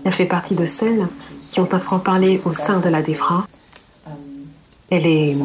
Elle 0.04 0.12
fait 0.12 0.26
partie 0.26 0.54
de 0.54 0.66
celles 0.66 1.06
qui 1.48 1.60
ont 1.60 1.68
un 1.72 1.78
franc-parler 1.78 2.40
au 2.44 2.52
sein 2.52 2.80
de 2.80 2.88
la 2.88 3.02
DEFRA. 3.02 3.46
Elle 4.90 5.06
est 5.06 5.36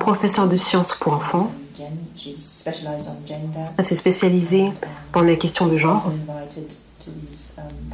professeure 0.00 0.48
de 0.48 0.56
sciences 0.56 0.94
pour 0.94 1.12
enfants. 1.14 1.50
Elle 3.76 3.84
s'est 3.84 3.94
spécialisée 3.94 4.72
dans 5.12 5.22
les 5.22 5.38
questions 5.38 5.66
de 5.66 5.76
genre. 5.76 6.10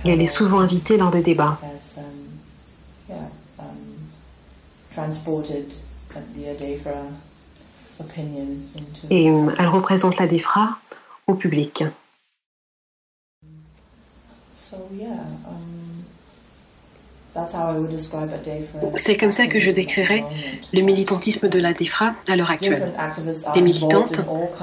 Et 0.04 0.10
elle 0.10 0.20
est 0.20 0.26
souvent 0.26 0.60
invitée 0.60 0.96
lors 0.96 1.10
des 1.10 1.22
débats. 1.22 1.58
Et 9.10 9.26
elle 9.26 9.68
représente 9.68 10.16
la 10.18 10.26
DEFRA 10.26 10.78
au 11.26 11.34
public. 11.34 11.84
C'est 18.96 19.16
comme 19.16 19.32
ça 19.32 19.46
que 19.46 19.60
je 19.60 19.70
décrirais 19.70 20.24
le 20.72 20.80
militantisme 20.82 21.48
de 21.48 21.58
la 21.58 21.72
DEFRA 21.72 22.14
à 22.26 22.36
l'heure 22.36 22.50
actuelle. 22.50 22.92
Des 23.54 23.60
militantes 23.60 24.20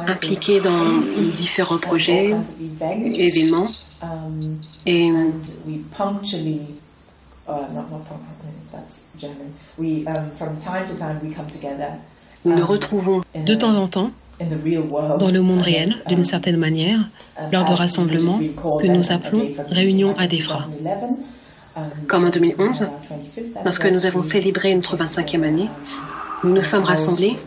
impliquées 0.07 0.59
dans 0.61 1.01
différents 1.35 1.77
projets, 1.77 2.35
événements, 2.81 3.69
et 4.85 5.11
nous 12.45 12.55
nous 12.55 12.65
retrouvons 12.65 13.21
de 13.33 13.55
temps 13.55 13.75
en 13.75 13.87
temps 13.87 14.11
dans 15.19 15.31
le 15.31 15.41
monde 15.41 15.61
réel, 15.61 15.95
d'une 16.07 16.25
certaine 16.25 16.57
manière, 16.57 16.99
lors 17.51 17.65
de 17.65 17.73
rassemblements 17.73 18.39
que 18.79 18.87
nous 18.87 19.11
appelons 19.11 19.47
réunions 19.69 20.15
à 20.17 20.27
DEFRA. 20.27 20.67
Comme 22.07 22.25
en 22.25 22.29
2011, 22.29 22.87
lorsque 23.63 23.85
nous 23.85 24.05
avons 24.05 24.23
célébré 24.23 24.75
notre 24.75 24.97
25e 24.97 25.43
année, 25.43 25.69
nous 26.43 26.53
nous 26.53 26.61
sommes 26.61 26.83
rassemblés 26.83 27.37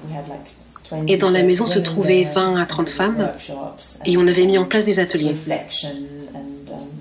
et 1.07 1.17
dans 1.17 1.31
la 1.31 1.43
maison 1.43 1.67
se 1.67 1.79
trouvaient 1.79 2.25
20 2.35 2.57
à 2.61 2.67
30 2.67 2.89
femmes 2.89 3.29
et 4.05 4.17
on 4.17 4.27
avait 4.27 4.47
mis 4.47 4.59
en 4.59 4.65
place 4.65 4.85
des 4.85 4.99
ateliers. 4.99 5.35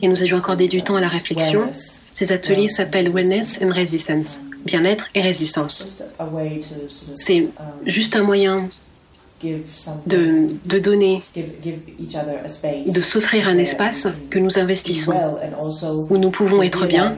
Et 0.02 0.08
nous 0.08 0.22
avions 0.22 0.38
accordé 0.38 0.68
du 0.68 0.84
temps 0.84 0.96
à 0.96 1.02
la 1.02 1.08
réflexion. 1.08 1.70
Ces 2.14 2.32
ateliers 2.32 2.68
s'appellent 2.68 3.10
Wellness 3.10 3.60
and 3.62 3.72
Resistance, 3.72 4.40
bien-être 4.66 5.08
et 5.14 5.22
résistance. 5.22 6.04
C'est 7.14 7.48
juste 7.86 8.16
un 8.16 8.24
moyen 8.24 8.70
de, 9.44 10.48
de 10.66 10.80
donner, 10.80 11.22
de 11.36 13.00
s'offrir 13.00 13.48
un 13.48 13.58
espace 13.58 14.08
que 14.30 14.40
nous 14.40 14.58
investissons, 14.58 15.14
où 16.10 16.18
nous 16.18 16.32
pouvons 16.32 16.64
être 16.64 16.88
bien, 16.88 17.12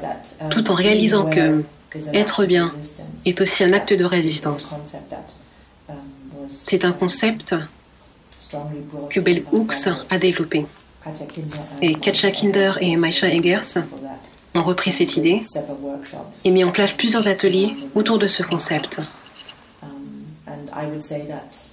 tout 0.50 0.70
en 0.70 0.76
réalisant 0.76 1.30
que 1.30 1.64
être 2.14 2.46
bien 2.46 2.72
est 3.26 3.42
aussi 3.42 3.64
un 3.64 3.74
acte 3.74 3.94
de 3.94 4.06
résistance. 4.06 4.76
C'est 6.50 6.84
un 6.84 6.92
concept 6.92 7.56
que 9.10 9.20
Bell 9.20 9.44
Hooks 9.52 9.88
a 10.10 10.18
développé. 10.18 10.66
Et 11.82 11.96
Katja 11.96 12.32
Kinder 12.32 12.78
et 12.82 12.96
Maisha 12.98 13.28
Eggers 13.28 13.80
ont 14.56 14.64
repris 14.64 14.92
cette 14.92 15.18
idée 15.18 15.42
et 16.44 16.52
mis 16.52 16.64
en 16.64 16.72
place 16.72 16.94
plusieurs 16.94 17.28
ateliers 17.28 17.76
autour 17.96 18.20
de 18.20 18.26
ce 18.26 18.44
concept. 18.44 19.00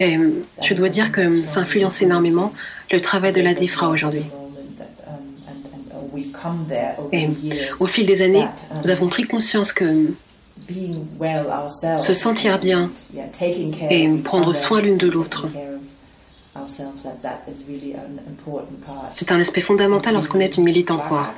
Et 0.01 0.18
je 0.62 0.75
dois 0.75 0.88
dire 0.88 1.12
que 1.12 1.31
ça 1.31 1.61
influence 1.61 2.03
énormément 2.03 2.51
le 2.90 3.01
travail 3.01 3.33
de 3.33 3.40
la 3.40 3.55
DEFRA 3.55 3.88
aujourd'hui. 3.88 4.25
Et 7.12 7.29
au 7.81 7.87
fil 7.87 8.07
des 8.07 8.22
années, 8.22 8.46
nous 8.85 8.90
avons 8.90 9.09
pris 9.09 9.25
conscience 9.25 9.72
que 9.72 10.12
se 11.99 12.12
sentir 12.12 12.59
bien 12.59 12.90
et 13.90 14.09
prendre 14.25 14.55
soin 14.55 14.81
l'une 14.81 14.96
de 14.96 15.09
l'autre, 15.09 15.46
c'est 19.08 19.32
un 19.32 19.40
aspect 19.40 19.60
fondamental 19.60 20.14
lorsqu'on 20.14 20.40
est 20.40 20.56
une 20.56 20.64
militante 20.64 21.08
noire. 21.10 21.34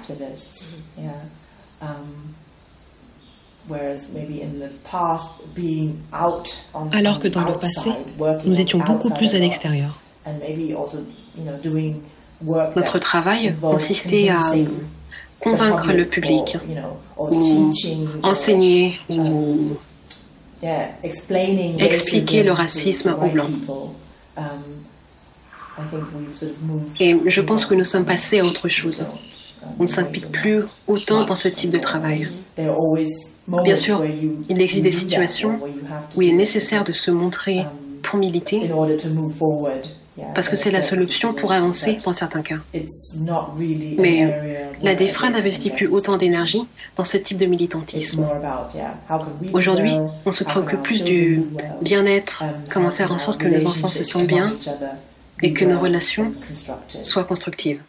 Alors 6.93 7.21
que 7.21 7.29
dans 7.29 7.45
le 7.45 7.55
passé, 7.55 7.91
nous 8.45 8.61
étions 8.61 8.79
beaucoup 8.79 9.11
plus 9.11 9.35
à 9.35 9.39
l'extérieur. 9.39 9.99
Notre 12.43 12.99
travail 12.99 13.55
consistait 13.61 14.31
à 14.31 14.39
convaincre 15.41 15.93
le 15.93 16.05
public, 16.05 16.57
ou 17.17 17.71
enseigner, 18.23 18.93
ou 19.11 19.77
expliquer 21.81 22.43
le 22.43 22.53
racisme 22.53 23.17
aux 23.21 23.29
Blancs. 23.29 23.51
Et 27.01 27.17
je 27.27 27.41
pense 27.41 27.65
que 27.65 27.75
nous 27.75 27.85
sommes 27.85 28.05
passés 28.05 28.41
à 28.41 28.45
autre 28.45 28.69
chose. 28.69 29.05
On 29.79 29.83
ne 29.83 29.89
s'implique 29.89 30.31
plus 30.31 30.63
autant 30.87 31.25
dans 31.25 31.35
ce 31.35 31.49
type 31.49 31.71
de 31.71 31.79
travail. 31.79 32.29
Bien 32.57 33.77
sûr, 33.77 34.03
il 34.49 34.61
existe 34.61 34.83
des 34.83 34.91
situations 34.91 35.59
où 36.17 36.23
il 36.23 36.31
est 36.31 36.37
nécessaire 36.37 36.85
de 36.85 36.93
se 36.93 37.11
montrer 37.11 37.65
pour 38.03 38.19
militer, 38.19 38.71
parce 40.35 40.49
que 40.49 40.57
c'est 40.57 40.71
la 40.71 40.83
seule 40.83 41.01
option 41.03 41.33
pour 41.33 41.53
avancer 41.53 41.99
dans 42.05 42.13
certains 42.13 42.43
cas. 42.43 42.57
Mais 43.99 44.63
la 44.83 44.95
DEFRA 44.95 45.31
n'investit 45.31 45.71
plus 45.71 45.89
autant 45.89 46.17
d'énergie 46.17 46.67
dans 46.97 47.05
ce 47.05 47.17
type 47.17 47.39
de 47.39 47.47
militantisme. 47.47 48.27
Aujourd'hui, 49.53 49.97
on 50.25 50.33
se 50.33 50.45
préoccupe 50.45 50.83
plus 50.83 51.05
du 51.05 51.43
bien-être, 51.83 52.45
comment 52.73 52.91
faire 52.91 53.13
en 53.13 53.19
sorte 53.19 53.39
que 53.41 53.49
nos 53.49 53.67
enfants 53.67 53.89
se 53.89 54.05
sentent 54.05 54.27
bien 54.27 54.55
et 55.43 55.53
que 55.53 55.65
nos 55.65 55.79
relations 55.79 56.33
soient 57.03 57.25
constructives. 57.25 57.83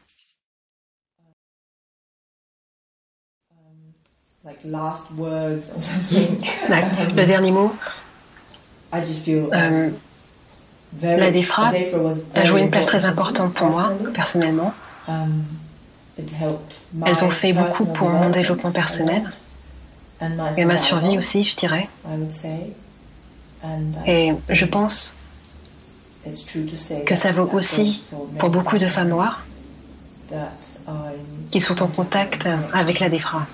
Le 7.15 7.25
dernier 7.25 7.51
mot. 7.51 7.73
Euh, 8.93 9.89
la 11.03 11.31
DEFRA 11.31 11.71
a 12.33 12.45
joué 12.45 12.61
une 12.61 12.71
place 12.71 12.87
très 12.87 13.05
importante 13.05 13.53
pour 13.53 13.67
moi, 13.67 13.93
personnellement. 14.13 14.73
Um, 15.07 15.43
Elles 17.05 17.23
ont 17.23 17.29
fait 17.29 17.53
beaucoup 17.53 17.85
pour 17.93 18.09
mon 18.09 18.31
développement 18.31 18.71
personnel 18.71 19.29
et 20.57 20.65
ma 20.65 20.77
survie 20.77 21.17
aussi, 21.17 21.43
je 21.43 21.55
dirais. 21.55 21.87
Et 24.07 24.33
je 24.49 24.65
pense 24.65 25.15
que 27.05 27.15
ça 27.15 27.31
vaut 27.31 27.49
aussi 27.53 28.03
pour 28.37 28.49
beaucoup 28.49 28.77
de 28.77 28.87
femmes 28.87 29.09
noires 29.09 29.45
qui 31.51 31.59
sont 31.59 31.81
en 31.81 31.87
contact 31.87 32.47
avec 32.73 32.99
la 32.99 33.09
DEFRA. 33.09 33.47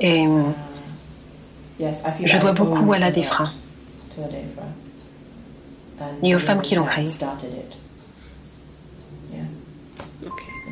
Et 0.00 0.26
je 2.24 2.38
dois 2.38 2.52
beaucoup 2.52 2.92
à 2.92 2.98
la 2.98 3.10
DEFRA 3.10 3.44
et 6.22 6.34
aux 6.34 6.40
femmes 6.40 6.62
qui 6.62 6.74
l'ont 6.74 6.84
créée. 6.84 7.06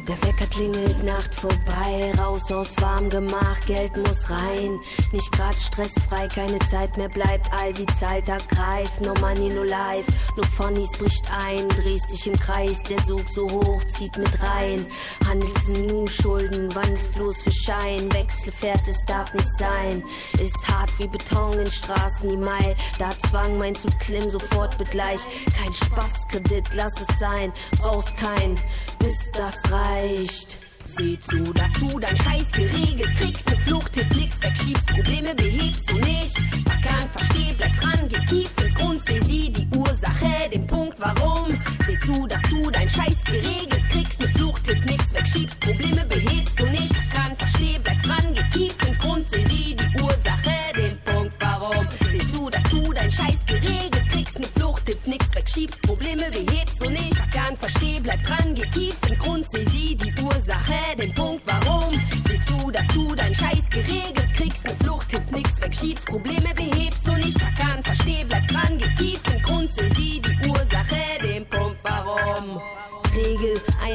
Der 0.09 0.23
Wecker 0.23 0.47
klingelt 0.47 1.03
Nacht 1.03 1.35
vorbei, 1.35 2.13
raus 2.17 2.53
aus 2.53 2.77
warm 2.81 3.11
gemacht, 3.11 3.67
Geld 3.67 3.97
muss 3.97 4.31
rein. 4.31 4.79
Nicht 5.11 5.33
grad 5.33 5.57
stressfrei, 5.57 6.29
keine 6.29 6.61
Zeit 6.71 6.97
mehr 6.97 7.09
bleibt, 7.09 7.53
all 7.53 7.73
die 7.73 7.87
Zeit 7.99 8.29
ergreift. 8.29 9.01
No 9.05 9.15
money, 9.15 9.49
no 9.53 9.65
life, 9.65 10.07
nur 10.37 10.47
Phonies 10.47 10.93
bricht 10.93 11.29
ein, 11.45 11.69
drehst 11.71 12.09
dich 12.13 12.25
im 12.29 12.39
Kreis, 12.39 12.85
der 12.85 13.01
Sog 13.03 13.25
so 13.35 13.51
hoch, 13.51 13.83
zieht 13.87 14.17
mit 14.17 14.31
rein. 14.41 14.87
Handelst 15.27 15.71
New 15.71 16.07
Schulden, 16.07 16.73
wandelst 16.73 17.13
bloß 17.15 17.43
für 17.43 17.53
Schein, 17.53 18.13
Wechselfährt, 18.13 18.87
es 18.87 19.05
darf 19.07 19.35
nicht 19.35 19.59
sein. 19.59 20.05
Ist 20.39 20.69
hart 20.69 20.91
wie 20.99 21.09
Beton 21.09 21.55
in 21.55 21.67
Straßen, 21.67 22.29
die 22.29 22.37
Meil, 22.37 22.77
da 23.01 23.11
Zwang, 23.29 23.59
mein 23.59 23.75
zu 23.75 23.89
klimmen, 23.99 24.31
sofort 24.31 24.79
begleich. 24.79 25.21
Kein 25.61 25.73
Spaßkredit, 25.73 26.69
lass 26.75 26.93
es 27.01 27.19
sein, 27.19 27.53
brauchst 27.81 28.17
kein, 28.17 28.55
bis 29.01 29.33
das 29.33 29.55
reicht 29.73 29.96
reicht. 29.97 30.57
Sieh 30.85 31.19
zu, 31.21 31.53
dass 31.53 31.73
du 31.75 31.99
dein 31.99 32.17
Scheiß 32.17 32.53
geregelt 32.53 33.17
kriegst. 33.19 33.51
Ne 33.51 33.59
Flucht, 33.59 33.97
nix 33.97 34.41
wegschiebst, 34.41 34.87
Probleme 34.89 35.35
behebst 35.35 35.91
du 35.91 35.97
nicht. 35.97 36.39
Man 36.65 36.81
kann 36.81 37.09
verstehen, 37.11 37.55
bleib 37.57 37.77
dran, 37.77 38.09
geh 38.09 38.25
tief 38.27 38.51
in 38.65 38.75
Grund, 38.75 39.03
seh 39.03 39.21
sie 39.21 39.51
die 39.51 39.67
Ursache, 39.77 40.49
den 40.53 40.67
Punkt, 40.67 40.99
warum. 41.01 41.59
Seh 41.87 41.99
zu, 41.99 42.27
dass 42.27 42.43
du 42.43 42.71
dein 42.71 42.89
Scheiß 42.89 43.25
geregelt 43.25 43.83
kriegst. 43.91 44.21
Ne 44.21 44.29
Flucht, 44.29 44.67
nix 44.85 45.13
wegschiebst, 45.13 45.61
Probleme 45.61 46.05
behebst 46.05 46.61
du 46.61 46.67
nicht. 46.67 46.95
Man 46.95 47.09
kann 47.11 47.37
verstehen, 47.37 47.83
bleib 47.83 48.03
dran, 48.03 48.35
geh 48.35 48.49
tief 48.51 48.77
in 48.87 48.99
Grund, 48.99 49.29
seh 49.29 49.47
sie 49.49 49.77
die 49.77 50.01
Ursache, 50.01 50.57
den 50.77 50.99
Punkt, 51.05 51.35
warum. 51.41 51.87
Seh 52.09 52.25
zu, 52.33 52.49
dass 52.49 52.63
du 52.71 52.93
dein 52.93 53.11
Scheiß 53.11 53.45
geregelt 53.45 54.06
kriegst. 54.37 54.39
Ne 54.39 54.61
Flucht, 54.61 55.07
nix 55.07 55.35
wegschiebst, 55.35 55.83
Probleme 55.83 56.31
behebst 56.31 56.81
du 56.81 56.89
nicht. 56.91 57.19
Man 57.19 57.31
kann 57.31 57.57
verstehen, 57.57 58.03
bleib 58.03 58.23
dran, 58.23 58.55
geh 58.55 58.69
tief 58.71 58.97
in 59.09 59.19
Grund, 59.19 59.49
seh 59.49 59.65
sie 59.65 59.97
die 59.97 60.15
Ursache, 60.23 60.97
den 60.99 61.13
Punkt, 61.15 61.47
warum. 61.47 62.01
Sieh 62.29 62.41
zu, 62.41 62.71
dass 62.71 62.87
du 62.89 63.15
dein 63.15 63.35
Scheiß 63.35 63.71
geregelt 63.71 64.33
kriegst. 64.35 64.65
Ne 64.65 64.75
Flucht 64.83 65.11
hilft 65.11 65.33
nix, 65.33 65.61
wegschiebst, 65.61 66.07
Probleme 66.07 66.55
behebst 66.55 67.07
du 67.07 67.13
nicht. 67.13 67.39
Verkannt, 67.39 67.87
versteh, 67.87 68.25
bleib 68.27 68.47
dran, 68.49 68.79
geh 68.79 68.95
tief 68.95 69.21
in 69.33 69.43
Grund, 69.43 69.73
seh 69.73 69.89
sie 69.95 70.21
die 70.21 70.49
Ursache. 70.49 71.16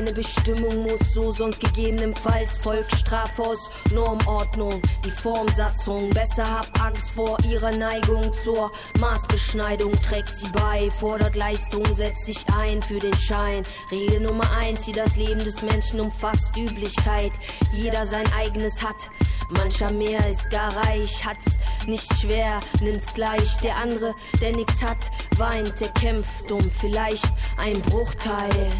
Eine 0.02 0.14
Bestimmung 0.14 0.82
muss 0.82 1.14
so, 1.14 1.32
sonst 1.32 1.60
gegebenenfalls 1.60 2.58
folgt 2.58 2.92
Straf 2.96 3.38
aus 3.38 3.70
Normordnung. 3.94 4.82
Die 5.06 5.12
Formsatzung, 5.12 6.10
besser 6.10 6.44
hab 6.44 6.82
Angst 6.82 7.12
vor 7.12 7.38
ihrer 7.48 7.70
Neigung 7.70 8.34
zur 8.44 8.72
Maßbeschneidung. 9.00 9.92
Trägt 10.02 10.30
sie 10.30 10.48
bei, 10.54 10.90
fordert 10.90 11.36
Leistung, 11.36 11.86
setzt 11.94 12.26
sich 12.26 12.44
ein 12.58 12.82
für 12.82 12.98
den 12.98 13.14
Schein. 13.14 13.62
Regel 13.92 14.22
Nummer 14.22 14.50
eins, 14.54 14.86
die 14.86 14.92
das 14.92 15.18
Leben 15.18 15.38
des 15.38 15.62
Menschen 15.62 16.00
umfasst, 16.00 16.58
Üblichkeit. 16.58 17.34
Jeder 17.72 18.08
sein 18.08 18.26
eigenes 18.34 18.82
hat. 18.82 19.12
Mancher 19.52 19.94
mehr 19.94 20.28
ist 20.28 20.50
gar 20.50 20.76
reich, 20.78 21.24
hat's 21.24 21.60
nicht 21.86 22.12
schwer, 22.20 22.60
nimmt's 22.82 23.18
leicht. 23.18 23.64
Der 23.64 23.76
andere, 23.76 24.16
der 24.42 24.56
nix 24.56 24.82
hat, 24.82 25.12
weint, 25.38 25.80
der 25.80 25.90
kämpft 25.90 26.52
um 26.52 26.72
vielleicht 26.72 27.32
ein 27.58 27.80
Bruchteil. 27.84 28.72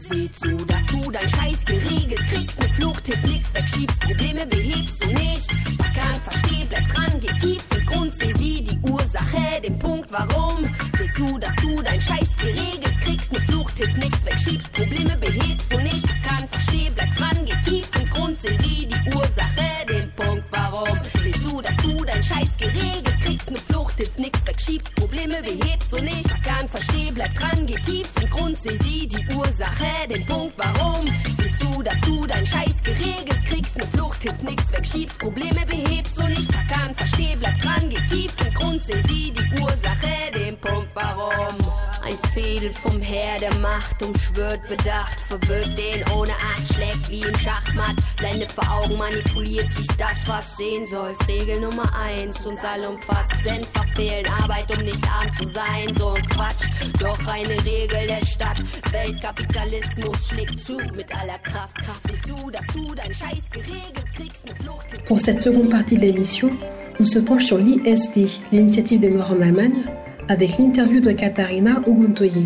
Sieh 0.00 0.30
zu, 0.30 0.56
dass 0.64 0.86
du 0.86 1.10
dein 1.10 1.28
Scheiß 1.28 1.64
geregelt 1.64 2.20
kriegst. 2.30 2.60
Ne 2.60 2.68
Flucht 2.70 3.08
nix, 3.24 3.52
wegschiebst, 3.52 4.00
Probleme 4.00 4.46
behebst 4.46 5.04
du 5.04 5.08
nicht. 5.08 5.52
Man 5.76 5.92
kann 5.92 6.14
versteh, 6.14 6.64
bleib 6.68 6.88
dran, 6.88 7.20
geh 7.20 7.36
tief 7.38 7.62
in 7.76 7.84
Grund, 7.84 8.14
seh 8.14 8.32
sie 8.34 8.62
die 8.62 8.78
Ursache, 8.88 9.60
den 9.62 9.78
Punkt, 9.78 10.10
warum. 10.12 10.64
Seh 10.96 11.10
zu, 11.10 11.38
dass 11.38 11.54
du 11.56 11.82
dein 11.82 12.00
Scheiß 12.00 12.36
geregelt 12.36 13.00
kriegst. 13.00 13.32
Ne 13.32 13.40
Flucht 13.40 13.78
nix, 13.96 14.24
wegschiebst, 14.24 14.72
Probleme 14.72 15.16
behebst 15.16 15.72
du 15.72 15.78
nicht. 15.78 16.06
Man 16.06 16.22
kann 16.22 16.48
versteh, 16.48 16.90
bleib 16.94 17.14
dran, 17.16 17.44
geh 17.44 17.60
tief 17.62 17.90
in 18.00 18.08
Grund, 18.10 18.40
seh 18.40 18.56
sie 18.62 18.86
die 18.86 19.14
Ursache, 19.14 19.86
den 19.88 20.10
Punkt, 20.14 20.44
warum. 20.52 20.98
Seh 21.22 21.32
zu, 21.32 21.60
dass 21.60 21.76
du 21.78 22.04
dein 22.04 22.22
Scheiß 22.22 22.56
geregelt 22.56 23.20
kriegst. 23.20 23.50
Ne 23.50 23.58
Flucht 23.58 23.98
nix, 24.16 24.46
wegschiebst, 24.46 24.94
Probleme 24.94 25.42
behebst 25.42 25.92
du 25.92 26.00
nicht. 26.00 26.30
Man 26.30 26.42
kann 26.42 26.68
versteh, 26.68 27.10
bleib 27.12 27.34
dran, 27.34 27.66
geh 27.66 27.80
tief 27.80 28.08
in 28.22 28.30
Grund, 28.30 28.58
seh 28.58 28.78
sie 28.78 29.08
die 29.08 29.26
Ursache 29.34 29.87
den 30.08 30.24
Punkt, 30.26 30.54
warum. 30.56 31.06
Sieh 31.36 31.52
zu, 31.52 31.82
dass 31.82 32.00
du 32.02 32.26
dein 32.26 32.44
Scheiß 32.44 32.82
geregelt 32.82 33.44
kriegst. 33.44 33.76
Ne 33.76 33.86
Flucht 33.86 34.22
hilft 34.22 34.42
nix, 34.42 34.72
wegschiebst, 34.72 35.18
Probleme 35.18 35.64
behebst 35.66 36.18
und 36.18 36.28
nicht 36.28 36.52
verkannt. 36.52 36.96
Versteh, 36.96 37.36
bleib 37.38 37.58
dran, 37.58 37.88
geh 37.88 38.04
tief 38.06 38.32
in 38.44 38.54
Grund, 38.54 38.82
seh 38.82 39.02
sie 39.08 39.32
die 39.32 39.60
Ursache, 39.60 40.32
den 40.34 40.58
Punkt, 40.58 40.90
warum. 40.94 41.56
Ein 42.02 42.18
Fädel 42.32 42.70
vom 42.70 43.00
Herr 43.00 43.38
der 43.38 43.54
Macht 43.56 44.02
umschwört 44.02 44.66
Bedacht, 44.68 45.20
verwirrt 45.20 45.78
den 45.78 46.02
ohne 46.12 46.32
Acht, 46.32 46.74
schlägt 46.74 47.08
wie 47.10 47.22
im 47.22 47.36
Schachmatt. 47.36 47.96
Blende 48.16 48.48
vor 48.48 48.64
Augen, 48.70 48.96
manipuliert 48.96 49.72
sich 49.72 49.86
das, 49.98 50.26
was 50.26 50.56
sehen 50.56 50.86
sollst. 50.86 51.26
Regel 51.28 51.60
Nummer 51.60 51.90
eins, 51.94 52.46
uns 52.46 52.64
allumfassend 52.64 53.66
verfehlen. 53.66 54.26
Arbeit, 54.42 54.76
um 54.76 54.84
nicht 54.84 55.04
arm 55.04 55.32
zu 55.32 55.46
sein, 55.48 55.94
so 55.94 56.12
ein 56.12 56.26
Quatsch. 56.28 56.66
Doch 56.98 57.18
eine 57.26 57.62
Regel 57.64 58.06
der 58.06 58.24
Stadt, 58.24 58.58
Weltkapitalismus 58.90 59.77
Pour 65.06 65.20
cette 65.20 65.42
seconde 65.42 65.70
partie 65.70 65.96
de 65.96 66.02
l'émission, 66.02 66.50
on 67.00 67.04
se 67.04 67.18
penche 67.18 67.44
sur 67.44 67.58
l'ISD, 67.58 68.26
l'initiative 68.52 69.00
des 69.00 69.10
Noirs 69.10 69.32
en 69.32 69.40
Allemagne, 69.40 69.82
avec 70.28 70.58
l'interview 70.58 71.00
de 71.00 71.12
Katharina 71.12 71.80
Oguntoye. 71.86 72.44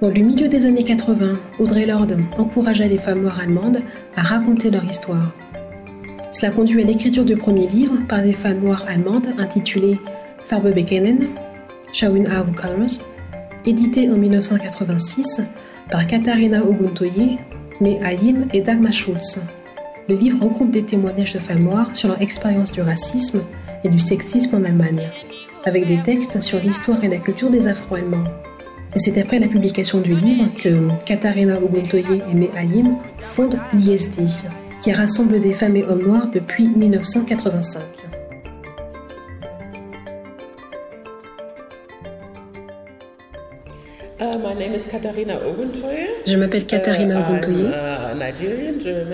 Dans 0.00 0.08
le 0.08 0.20
milieu 0.20 0.48
des 0.48 0.66
années 0.66 0.84
80, 0.84 1.38
Audrey 1.58 1.86
Lorde 1.86 2.18
encouragea 2.38 2.86
les 2.86 2.98
femmes 2.98 3.22
noires 3.22 3.40
allemandes 3.40 3.82
à 4.16 4.22
raconter 4.22 4.70
leur 4.70 4.84
histoire. 4.84 5.32
Cela 6.32 6.52
conduit 6.52 6.82
à 6.82 6.86
l'écriture 6.86 7.24
du 7.24 7.36
premier 7.36 7.66
livre 7.66 7.96
par 8.08 8.22
des 8.22 8.32
femmes 8.32 8.60
noires 8.60 8.84
allemandes 8.88 9.28
intitulé 9.38 9.98
Farbe 10.46 10.72
Bekennen, 10.72 11.28
Schauen 11.92 12.24
Colors, 12.24 13.04
édité 13.66 14.08
en 14.10 14.16
1986 14.16 15.42
par 15.90 16.06
Katharina 16.06 16.64
Oguntoye, 16.64 17.38
née 17.80 17.98
Haïm 18.02 18.46
et 18.52 18.60
Dagmar 18.60 18.92
Schulz. 18.92 19.42
Le 20.08 20.14
livre 20.14 20.44
regroupe 20.44 20.70
des 20.70 20.84
témoignages 20.84 21.32
de 21.32 21.38
femmes 21.38 21.64
noires 21.64 21.94
sur 21.94 22.08
leur 22.08 22.22
expérience 22.22 22.72
du 22.72 22.80
racisme 22.80 23.42
et 23.84 23.88
du 23.88 23.98
sexisme 23.98 24.56
en 24.56 24.64
Allemagne, 24.64 25.08
avec 25.64 25.86
des 25.86 25.98
textes 26.02 26.40
sur 26.40 26.60
l'histoire 26.60 27.02
et 27.02 27.08
la 27.08 27.16
culture 27.16 27.50
des 27.50 27.66
Afro-Allemands. 27.66 28.24
Et 28.94 28.98
c'est 28.98 29.20
après 29.20 29.38
la 29.38 29.48
publication 29.48 30.00
du 30.00 30.14
livre 30.14 30.48
que 30.56 30.88
Katharina 31.04 31.58
Oguntoye 31.60 32.22
et 32.30 32.34
Mehaïm 32.34 32.96
fondent 33.22 33.58
l'ISD, 33.74 34.26
qui 34.80 34.92
rassemble 34.92 35.40
des 35.40 35.54
femmes 35.54 35.76
et 35.76 35.84
hommes 35.84 36.02
noirs 36.02 36.28
depuis 36.32 36.68
1985. 36.68 38.19
Je 46.26 46.36
m'appelle 46.36 46.66
Katharina 46.66 47.18
Oguntoye. 47.18 47.70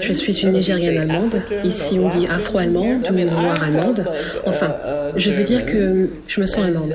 Je 0.00 0.12
suis 0.12 0.32
une 0.42 0.52
Nigérienne 0.52 0.98
allemande. 0.98 1.42
Ici, 1.64 1.98
on 1.98 2.08
dit 2.08 2.26
afro-allemande 2.26 3.06
ou 3.10 3.12
noire-allemande. 3.12 4.04
Enfin, 4.44 4.76
je 5.16 5.30
veux 5.30 5.44
dire 5.44 5.64
que 5.66 6.08
je 6.26 6.40
me 6.40 6.46
sens 6.46 6.64
allemande. 6.64 6.94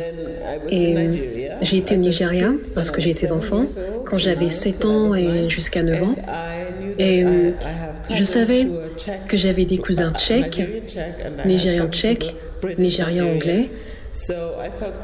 Et 0.69 0.95
j'ai 1.61 1.77
été 1.77 1.95
au 1.95 1.99
Nigeria 1.99 2.51
lorsque 2.75 2.99
j'étais 2.99 3.31
enfant, 3.31 3.65
quand 4.05 4.17
j'avais 4.17 4.49
7 4.49 4.85
ans 4.85 5.15
et 5.15 5.49
jusqu'à 5.49 5.83
9 5.83 6.03
ans. 6.03 6.15
Et 6.99 7.23
je 8.13 8.23
savais 8.23 8.67
que 9.27 9.37
j'avais 9.37 9.65
des 9.65 9.77
cousins 9.77 10.11
tchèques, 10.13 10.61
nigérians 11.45 11.89
tchèques, 11.89 12.35
nigérians 12.77 13.29
anglais. 13.29 13.69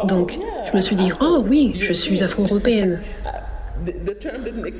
Donc, 0.05 0.38
je 0.70 0.76
me 0.76 0.82
suis 0.82 0.95
dit, 0.95 1.12
oh 1.22 1.43
oui, 1.47 1.74
je 1.80 1.93
suis 1.93 2.24
afro-européenne. 2.24 2.99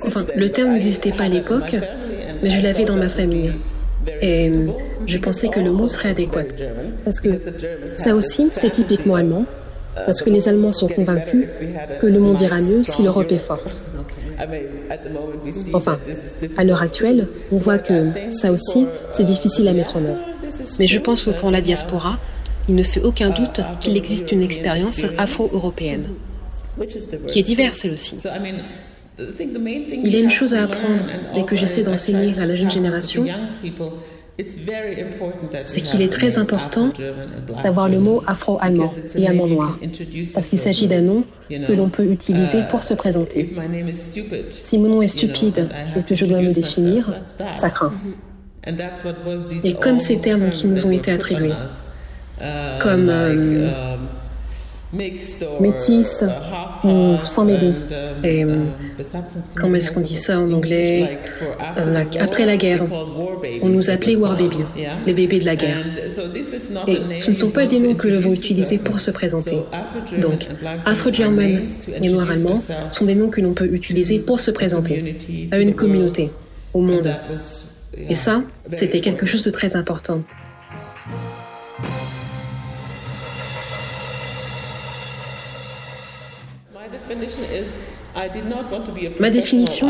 Enfin, 0.06 0.26
le 0.36 0.50
terme 0.50 0.74
n'existait 0.74 1.12
pas 1.12 1.26
à 1.26 1.30
l'époque, 1.30 1.76
mais 2.42 2.50
je 2.50 2.62
l'avais 2.62 2.86
dans 2.86 2.96
ma 2.96 3.10
famille. 3.10 3.52
Et 4.22 4.52
je 5.06 5.18
pensais 5.18 5.50
que 5.50 5.60
le 5.60 5.72
mot 5.72 5.88
serait 5.88 6.10
adéquat. 6.10 6.46
Parce 7.04 7.20
que 7.20 7.30
ça 7.96 8.16
aussi, 8.16 8.50
c'est 8.54 8.72
typiquement 8.72 9.16
allemand. 9.16 9.46
Parce 10.06 10.22
que 10.22 10.30
les 10.30 10.48
Allemands 10.48 10.72
sont 10.72 10.88
convaincus 10.88 11.48
que 12.00 12.06
le 12.06 12.20
monde 12.20 12.40
ira 12.40 12.62
mieux 12.62 12.84
si 12.84 13.04
l'Europe 13.04 13.32
est 13.32 13.40
forte. 13.40 13.84
Enfin, 15.74 15.98
à 16.56 16.64
l'heure 16.64 16.84
actuelle, 16.84 17.28
on 17.52 17.58
voit 17.58 17.80
que 17.80 18.12
ça 18.30 18.52
aussi, 18.52 18.86
c'est 19.12 19.24
difficile 19.24 19.68
à 19.68 19.74
mettre 19.74 19.98
en 19.98 20.06
œuvre. 20.06 20.22
Mais 20.80 20.86
je 20.86 21.00
pense 21.00 21.24
que 21.24 21.32
pour 21.32 21.50
la 21.50 21.62
diaspora, 21.62 22.20
il 22.68 22.76
ne 22.76 22.84
fait 22.84 23.01
aucun 23.01 23.30
doute 23.30 23.61
qu'il 23.82 23.95
existe 23.97 24.32
une 24.32 24.43
expérience 24.43 25.05
afro-européenne, 25.18 26.07
qui 27.28 27.39
est 27.39 27.43
diverse 27.43 27.86
elle 27.86 27.93
aussi. 27.93 28.18
Il 29.20 30.13
y 30.13 30.15
a 30.15 30.20
une 30.20 30.30
chose 30.30 30.53
à 30.53 30.63
apprendre 30.63 31.05
et 31.36 31.43
que 31.43 31.55
j'essaie 31.55 31.84
d'enseigner 31.84 32.38
à 32.38 32.45
la 32.45 32.55
jeune 32.55 32.70
génération, 32.70 33.26
c'est 35.65 35.82
qu'il 35.82 36.01
est 36.01 36.11
très 36.11 36.38
important 36.38 36.91
d'avoir 37.63 37.89
le 37.89 37.99
mot 37.99 38.22
afro-allemand 38.28 38.93
et 39.15 39.28
allemand 39.28 39.47
noir, 39.47 39.80
parce 40.34 40.47
qu'il 40.47 40.59
s'agit 40.59 40.88
d'un 40.88 41.01
nom 41.01 41.24
que 41.49 41.74
l'on 41.74 41.89
peut 41.89 42.05
utiliser 42.05 42.61
pour 42.70 42.84
se 42.84 42.93
présenter. 42.93 43.55
Si 44.51 44.78
mon 44.78 44.89
nom 44.89 45.01
est 45.01 45.07
stupide 45.07 45.70
et 45.97 46.03
que 46.03 46.15
je 46.15 46.26
dois 46.26 46.41
me 46.41 46.53
définir, 46.53 47.11
ça 47.55 47.70
craint. 47.70 47.93
Et 49.63 49.74
comme 49.74 49.99
ces 49.99 50.18
termes 50.18 50.49
qui 50.49 50.68
nous 50.68 50.86
ont 50.86 50.91
été 50.91 51.11
attribués, 51.11 51.53
comme 52.82 53.10
euh, 53.10 53.70
métis 55.60 56.24
ou 56.84 57.16
sans 57.26 57.44
mêler. 57.46 57.74
Et 58.24 58.46
comment 59.56 59.76
est-ce 59.76 59.92
qu'on 59.92 60.02
dit 60.02 60.16
ça 60.16 60.40
en 60.40 60.52
anglais? 60.52 61.20
euh, 61.78 62.04
Après 62.20 62.46
la 62.46 62.58
guerre, 62.58 62.84
on 63.62 63.70
nous 63.70 63.90
appelait 63.90 64.16
War 64.16 64.38
Baby, 64.38 64.58
les 65.06 65.14
bébés 65.14 65.40
de 65.40 65.46
la 65.46 65.56
guerre. 65.56 65.84
Et 66.88 67.20
ce 67.20 67.30
ne 67.30 67.36
sont 67.36 67.50
pas 67.50 67.66
des 67.66 67.80
noms 67.80 67.96
que 67.96 68.08
l'on 68.08 68.22
va 68.22 68.30
utiliser 68.30 68.78
pour 68.78 69.00
se 69.00 69.12
présenter. 69.12 69.58
Donc, 70.20 70.48
Afro-German 70.86 71.62
et 72.02 72.10
Noir 72.10 72.30
allemand 72.30 72.56
sont 72.92 73.06
des 73.06 73.16
noms 73.16 73.30
que 73.30 73.42
l'on 73.42 73.54
peut 73.54 73.68
utiliser 73.72 74.20
pour 74.20 74.40
se 74.40 74.52
présenter 74.52 75.18
à 75.52 75.58
une 75.60 75.74
communauté, 75.76 76.32
au 76.74 76.82
monde. 76.82 77.10
Et 78.10 78.16
ça, 78.16 78.44
c'était 78.74 79.02
quelque 79.02 79.26
chose 79.26 79.44
de 79.44 79.50
très 79.50 79.76
important. 79.76 80.22
Ma 89.20 89.30
définition 89.30 89.89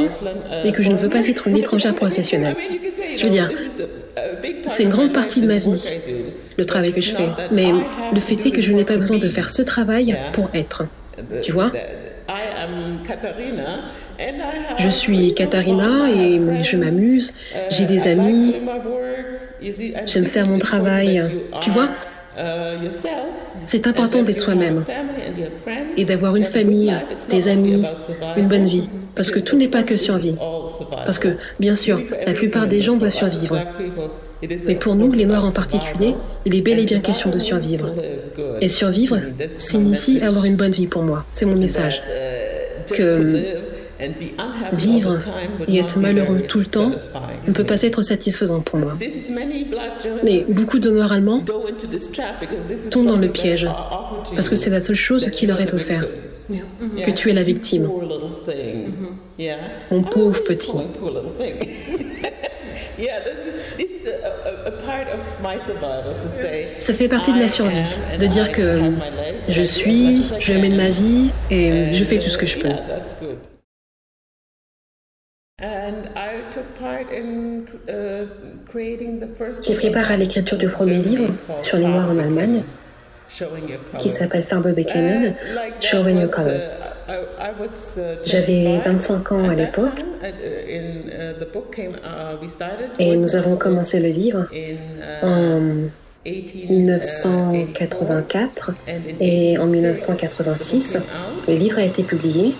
est 0.63 0.71
que 0.71 0.83
je 0.83 0.89
ne 0.89 0.97
veux 0.97 1.09
pas 1.09 1.27
être 1.27 1.47
une 1.47 1.57
étrangère 1.57 1.95
professionnelle. 1.95 2.55
Je 3.15 3.23
veux 3.23 3.29
dire, 3.29 3.49
c'est 4.65 4.83
une 4.83 4.89
grande 4.89 5.13
partie 5.13 5.41
de 5.41 5.47
ma 5.47 5.57
vie, 5.57 5.89
le 6.57 6.65
travail 6.65 6.93
que 6.93 7.01
je 7.01 7.15
fais. 7.15 7.29
Mais 7.51 7.71
le 8.13 8.19
fait 8.19 8.45
est 8.45 8.51
que 8.51 8.61
je 8.61 8.71
n'ai 8.73 8.85
pas 8.85 8.97
besoin 8.97 9.17
de 9.17 9.29
faire 9.29 9.49
ce 9.49 9.61
travail 9.61 10.17
pour 10.33 10.49
être. 10.53 10.85
Tu 11.41 11.51
vois? 11.51 11.71
Je 14.77 14.89
suis 14.89 15.33
Katharina 15.33 16.09
et 16.09 16.63
je 16.63 16.77
m'amuse, 16.77 17.33
j'ai 17.69 17.85
des 17.85 18.07
amis, 18.07 18.55
j'aime 20.05 20.25
faire 20.25 20.47
mon 20.47 20.59
travail. 20.59 21.23
Tu 21.61 21.71
vois? 21.71 21.89
C'est 23.65 23.87
important 23.87 24.23
d'être 24.23 24.39
soi-même 24.39 24.83
et 25.97 26.05
d'avoir 26.05 26.35
une 26.35 26.43
famille, 26.43 26.95
des 27.29 27.47
amis, 27.47 27.83
une 28.37 28.47
bonne 28.47 28.67
vie. 28.67 28.87
Parce 29.15 29.31
que 29.31 29.39
tout 29.39 29.57
n'est 29.57 29.67
pas 29.67 29.83
que 29.83 29.97
survie. 29.97 30.35
Parce 30.91 31.17
que, 31.17 31.29
bien 31.59 31.75
sûr, 31.75 31.99
la 32.25 32.33
plupart 32.33 32.67
des 32.67 32.81
gens 32.81 32.95
doivent 32.95 33.11
survivre. 33.11 33.59
Mais 34.67 34.75
pour 34.75 34.95
nous, 34.95 35.11
les 35.11 35.25
Noirs 35.25 35.45
en 35.45 35.51
particulier, 35.51 36.13
il 36.45 36.55
est 36.55 36.61
bel 36.61 36.77
et 36.79 36.85
bien 36.85 36.99
question 36.99 37.31
de 37.31 37.39
survivre. 37.39 37.89
Et 38.61 38.67
survivre 38.67 39.17
signifie 39.57 40.21
avoir 40.21 40.45
une 40.45 40.55
bonne 40.55 40.71
vie 40.71 40.87
pour 40.87 41.01
moi. 41.01 41.25
C'est 41.31 41.45
mon 41.45 41.55
message. 41.55 42.03
Que 42.91 43.41
Vivre 44.73 45.17
et 45.67 45.79
être 45.79 45.97
malheureux 45.97 46.41
tout 46.47 46.59
le 46.59 46.65
temps 46.65 46.91
ne 47.47 47.53
peut 47.53 47.63
pas 47.63 47.81
être 47.81 48.01
satisfaisant 48.01 48.61
pour 48.61 48.79
moi. 48.79 48.93
Mais 50.23 50.45
beaucoup 50.49 50.79
de 50.79 50.89
Noirs 50.91 51.11
allemands 51.11 51.43
tombent 52.91 53.07
dans 53.07 53.17
le 53.17 53.29
piège 53.29 53.67
parce 54.33 54.49
que 54.49 54.55
c'est 54.55 54.69
la 54.69 54.83
seule 54.83 54.95
chose 54.95 55.29
qui 55.31 55.47
leur 55.47 55.59
est 55.61 55.73
offerte. 55.73 56.09
Que 57.05 57.11
tu 57.11 57.29
es 57.29 57.33
la 57.33 57.43
victime. 57.43 57.89
Mon 59.91 60.03
pauvre 60.03 60.43
petit. 60.43 60.71
Ça 66.79 66.93
fait 66.93 67.09
partie 67.09 67.33
de 67.33 67.37
ma 67.37 67.49
survie, 67.49 67.97
de 68.19 68.25
dire 68.25 68.51
que 68.51 68.79
je 69.49 69.61
suis, 69.63 70.23
je 70.39 70.53
mène 70.53 70.75
ma 70.75 70.89
vie 70.89 71.29
et 71.51 71.93
je 71.93 72.03
fais 72.03 72.19
tout 72.19 72.29
ce 72.29 72.37
que 72.37 72.45
je 72.45 72.57
peux. 72.59 72.69
Uh, 77.09 78.25
J'ai 79.61 79.75
pris 79.75 79.91
part 79.91 80.11
à 80.11 80.17
l'écriture 80.17 80.57
du 80.57 80.67
premier 80.67 80.97
livre 80.97 81.27
sur 81.63 81.77
les 81.77 81.85
Noirs 81.85 82.09
en 82.09 82.19
Allemagne, 82.19 82.63
qui 83.97 84.09
s'appelle 84.09 84.43
Farbe 84.43 84.75
Bekenen, 84.75 85.33
Showing 85.79 86.19
Your 86.19 86.29
Colors. 86.29 86.63
J'avais 88.25 88.79
25 88.85 89.31
ans 89.31 89.47
à 89.49 89.55
l'époque. 89.55 90.03
et 92.99 93.15
nous 93.15 93.35
avons 93.35 93.55
commencé 93.55 93.99
le 93.99 94.09
livre 94.09 94.47
en 95.23 95.61
1984 96.25 98.71
et 99.21 99.57
en 99.57 99.65
1986. 99.65 100.97
Le 101.47 101.53
livre 101.53 101.79
a 101.79 101.83
été 101.83 102.03
publié 102.03 102.53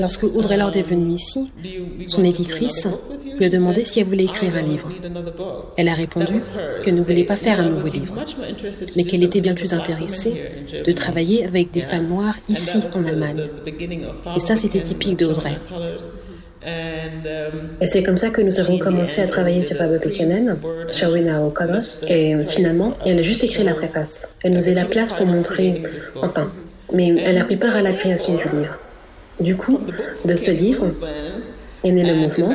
Lorsque 0.00 0.24
Audrey 0.24 0.56
Lorde 0.56 0.76
est 0.76 0.82
venue 0.82 1.14
ici, 1.14 1.50
son 2.06 2.24
éditrice 2.24 2.88
lui 3.38 3.44
a 3.44 3.48
demandé 3.48 3.84
si 3.84 4.00
elle 4.00 4.06
voulait 4.06 4.24
écrire 4.24 4.54
un 4.56 4.62
livre. 4.62 4.88
Elle 5.76 5.88
a 5.88 5.94
répondu 5.94 6.40
qu'elle 6.82 6.96
ne 6.96 7.02
voulait 7.02 7.24
pas 7.24 7.36
faire 7.36 7.60
un 7.60 7.68
nouveau 7.68 7.88
livre, 7.88 8.14
mais 8.96 9.04
qu'elle 9.04 9.22
était 9.22 9.40
bien 9.40 9.54
plus 9.54 9.72
intéressée 9.72 10.34
de 10.84 10.92
travailler 10.92 11.44
avec 11.44 11.70
des 11.70 11.82
femmes 11.82 12.08
noires 12.08 12.36
ici 12.48 12.80
en 12.94 13.04
Allemagne. 13.04 13.42
Et 14.36 14.40
ça, 14.40 14.56
c'était 14.56 14.82
typique 14.82 15.18
de 15.18 15.26
Audrey. 15.26 15.56
Et 17.80 17.86
c'est 17.86 18.02
comme 18.02 18.18
ça 18.18 18.30
que 18.30 18.42
nous 18.42 18.60
avons 18.60 18.78
commencé 18.78 19.22
à 19.22 19.26
travailler 19.26 19.62
sur 19.62 19.78
Pablo 19.78 19.98
Buchanan, 19.98 20.58
Shawina 20.90 21.42
Okalos, 21.44 22.00
et 22.06 22.36
finalement, 22.44 22.94
elle 23.06 23.18
a 23.18 23.22
juste 23.22 23.44
écrit 23.44 23.64
la 23.64 23.74
préface. 23.74 24.28
Elle 24.42 24.52
nous 24.52 24.68
est 24.68 24.74
la 24.74 24.84
place 24.84 25.12
pour 25.12 25.26
montrer, 25.26 25.82
enfin, 26.16 26.50
mais 26.92 27.14
elle 27.24 27.38
a 27.38 27.44
pris 27.44 27.56
part 27.56 27.76
à 27.76 27.82
la 27.82 27.92
création 27.92 28.34
du 28.34 28.44
livre. 28.44 28.78
Du 29.40 29.56
coup, 29.56 29.80
de 30.24 30.36
ce 30.36 30.50
livre 30.50 30.86
est 31.82 31.92
né 31.92 32.04
le 32.04 32.14
mouvement, 32.14 32.54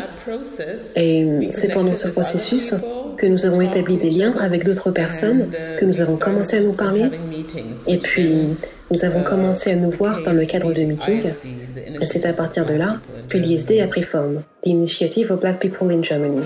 et 0.96 1.48
c'est 1.50 1.74
pendant 1.74 1.96
ce 1.96 2.08
processus 2.10 2.76
que 3.18 3.26
nous 3.26 3.46
avons 3.46 3.62
établi 3.62 3.98
des 3.98 4.12
liens 4.12 4.36
avec 4.40 4.64
d'autres 4.64 4.92
personnes, 4.92 5.48
que 5.80 5.86
nous 5.86 6.02
avons 6.02 6.18
commencé 6.18 6.58
à 6.58 6.62
nous 6.62 6.74
parler, 6.74 7.10
et 7.88 7.98
puis 7.98 8.56
nous 8.92 9.04
avons 9.04 9.24
commencé 9.24 9.72
à 9.72 9.76
nous 9.76 9.90
voir 9.90 10.22
dans 10.24 10.34
le 10.34 10.46
cadre 10.46 10.74
de 10.74 10.82
meetings, 10.82 11.34
et 12.00 12.06
c'est 12.06 12.26
à 12.26 12.34
partir 12.34 12.66
de 12.66 12.74
là 12.74 13.00
que 13.30 13.38
l'ISD 13.38 13.80
a 13.82 13.88
pris 13.88 14.04
forme, 14.04 14.44
The 14.62 14.68
Initiative 14.68 15.32
of 15.32 15.40
Black 15.40 15.60
People 15.60 15.92
in 15.92 16.04
Germany. 16.04 16.44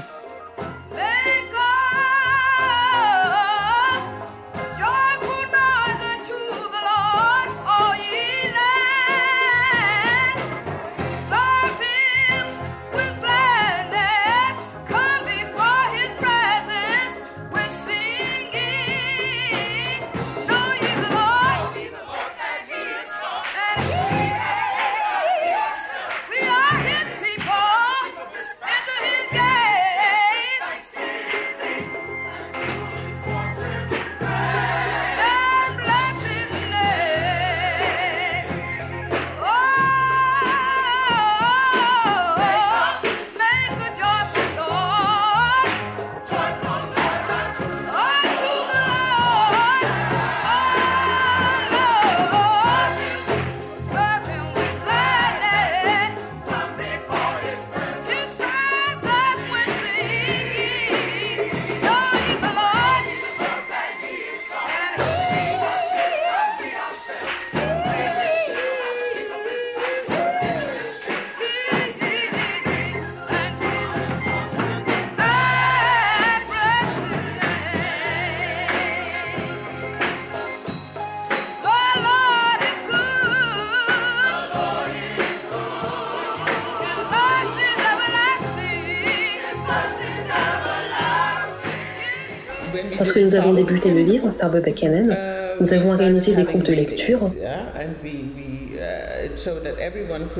Lorsque 92.99 93.17
nous 93.17 93.35
avons 93.35 93.53
débuté 93.53 93.91
le 93.91 94.01
livre, 94.01 94.31
Farbe 94.37 94.61
Buchanan, 94.61 95.15
nous 95.59 95.73
avons 95.73 95.91
organisé 95.91 96.35
des 96.35 96.43
groupes 96.43 96.63
de 96.63 96.73
lecture 96.73 97.19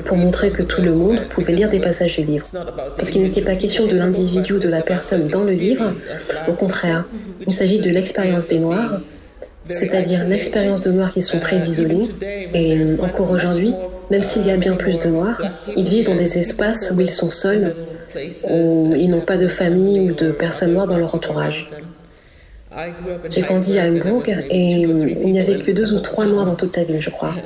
pour 0.04 0.16
montrer 0.16 0.50
que 0.50 0.62
tout 0.62 0.82
le 0.82 0.92
monde 0.92 1.20
pouvait 1.30 1.52
lire 1.52 1.70
des 1.70 1.80
passages 1.80 2.18
du 2.18 2.24
livre. 2.24 2.46
Parce 2.96 3.10
qu'il 3.10 3.22
n'était 3.22 3.42
pas 3.42 3.56
question 3.56 3.86
de 3.86 3.96
l'individu 3.96 4.54
ou 4.54 4.58
de 4.58 4.68
la 4.68 4.82
personne 4.82 5.28
dans 5.28 5.42
le 5.42 5.52
livre, 5.52 5.94
au 6.48 6.52
contraire, 6.52 7.04
il 7.46 7.52
s'agit 7.52 7.80
de 7.80 7.90
l'expérience 7.90 8.46
des 8.48 8.58
Noirs, 8.58 9.00
c'est-à-dire 9.64 10.26
l'expérience 10.26 10.82
de 10.82 10.92
Noirs 10.92 11.12
qui 11.12 11.22
sont 11.22 11.38
très 11.38 11.58
isolés, 11.66 12.10
et 12.54 12.78
encore 13.00 13.30
aujourd'hui, 13.30 13.72
même 14.10 14.22
s'il 14.22 14.46
y 14.46 14.50
a 14.50 14.56
bien 14.56 14.74
plus 14.74 14.98
de 14.98 15.08
Noirs, 15.08 15.40
ils 15.76 15.88
vivent 15.88 16.06
dans 16.06 16.16
des 16.16 16.38
espaces 16.38 16.92
où 16.94 17.00
ils 17.00 17.10
sont 17.10 17.30
seuls, 17.30 17.74
où 18.48 18.94
ils 18.96 19.08
n'ont 19.08 19.20
pas 19.20 19.36
de 19.36 19.48
famille 19.48 20.10
ou 20.10 20.14
de 20.14 20.30
personnes 20.30 20.72
noires 20.72 20.86
dans 20.86 20.98
leur 20.98 21.14
entourage. 21.14 21.70
J'ai 23.28 23.42
grandi 23.42 23.78
à 23.78 23.84
Hambourg 23.86 24.24
et 24.28 24.70
il 24.82 25.32
n'y 25.32 25.40
avait 25.40 25.58
que 25.58 25.72
deux 25.72 25.92
ou 25.92 26.00
trois 26.00 26.26
noirs 26.26 26.46
dans 26.46 26.54
toute 26.54 26.76
la 26.76 26.84
ville, 26.84 27.00
je 27.00 27.10
crois. 27.10 27.34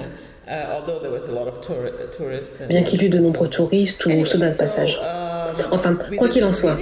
Bien 2.69 2.83
qu'il 2.83 3.03
y 3.03 3.07
eût 3.07 3.09
de 3.09 3.19
nombreux 3.19 3.49
touristes 3.49 4.05
ou 4.05 4.25
soldats 4.27 4.51
de 4.51 4.57
passage. 4.57 5.01
Enfin, 5.71 5.97
quoi 6.19 6.29
qu'il 6.29 6.45
en 6.45 6.53
soit. 6.53 6.77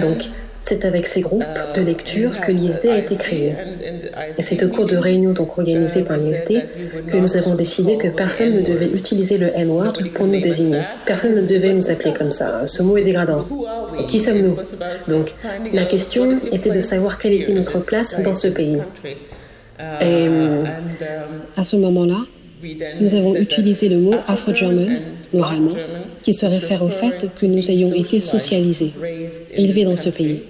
Donc, 0.00 0.28
c'est 0.68 0.84
avec 0.84 1.06
ces 1.06 1.20
groupes 1.20 1.44
de 1.76 1.80
lecture 1.80 2.40
que 2.40 2.50
l'ISD 2.50 2.86
a 2.86 2.98
été 2.98 3.14
créé. 3.16 3.54
Et 4.36 4.42
c'est 4.42 4.60
au 4.64 4.68
cours 4.68 4.86
de 4.86 4.96
réunions 4.96 5.32
donc 5.32 5.56
organisées 5.58 6.02
par 6.02 6.16
l'ISD 6.16 6.64
que 7.06 7.16
nous 7.16 7.36
avons 7.36 7.54
décidé 7.54 7.96
que 7.96 8.08
personne 8.08 8.52
ne 8.56 8.62
devait 8.62 8.90
utiliser 8.92 9.38
le 9.38 9.48
N-word 9.54 9.92
pour 10.12 10.26
nous 10.26 10.40
désigner. 10.40 10.80
Personne 11.06 11.36
ne 11.36 11.46
devait 11.46 11.72
nous 11.72 11.88
appeler 11.88 12.12
comme 12.12 12.32
ça. 12.32 12.66
Ce 12.66 12.82
mot 12.82 12.96
est 12.96 13.04
dégradant. 13.04 13.44
qui 14.08 14.18
sommes-nous? 14.18 14.56
Donc, 15.06 15.34
la 15.72 15.84
question 15.84 16.36
était 16.50 16.72
de 16.72 16.80
savoir 16.80 17.18
quelle 17.18 17.34
était 17.34 17.52
notre 17.52 17.78
place 17.78 18.20
dans 18.20 18.34
ce 18.34 18.48
pays. 18.48 18.78
Et 20.00 20.26
à 21.56 21.62
ce 21.62 21.76
moment-là, 21.76 22.20
nous 23.00 23.14
avons 23.14 23.36
utilisé 23.36 23.88
le 23.88 23.98
mot 23.98 24.16
Afro-German, 24.26 24.98
noir-allemand, 25.32 25.76
qui 26.24 26.34
se 26.34 26.44
réfère 26.44 26.82
au 26.82 26.88
fait 26.88 27.28
que 27.38 27.46
nous 27.46 27.70
ayons 27.70 27.92
été 27.94 28.20
socialisés, 28.20 28.92
élevés 29.54 29.84
dans 29.84 29.94
ce 29.94 30.10
pays. 30.10 30.40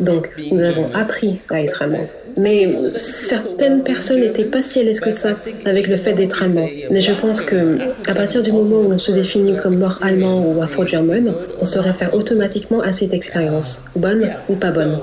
Donc, 0.00 0.30
nous 0.50 0.62
avons 0.62 0.90
appris 0.94 1.40
à 1.50 1.62
être 1.62 1.82
allemand. 1.82 2.06
Mais 2.36 2.74
certaines 2.96 3.82
personnes 3.82 4.20
n'étaient 4.20 4.44
pas 4.44 4.62
si 4.62 4.80
à 4.80 4.82
l'aise 4.82 5.00
que 5.00 5.10
ça 5.10 5.36
avec 5.64 5.86
le 5.86 5.96
fait 5.96 6.14
d'être 6.14 6.42
allemand. 6.42 6.68
Mais 6.90 7.00
je 7.00 7.12
pense 7.12 7.40
que 7.40 7.78
à 8.06 8.14
partir 8.14 8.42
du 8.42 8.52
moment 8.52 8.76
où 8.76 8.92
on 8.92 8.98
se 8.98 9.12
définit 9.12 9.56
comme 9.62 9.76
noir 9.76 9.98
allemand 10.02 10.42
ou 10.42 10.62
afro-german, 10.62 11.32
on 11.60 11.64
se 11.64 11.78
réfère 11.78 12.14
automatiquement 12.14 12.80
à 12.80 12.92
cette 12.92 13.12
expérience, 13.12 13.84
bonne 13.96 14.30
ou 14.48 14.54
pas 14.54 14.70
bonne. 14.70 14.98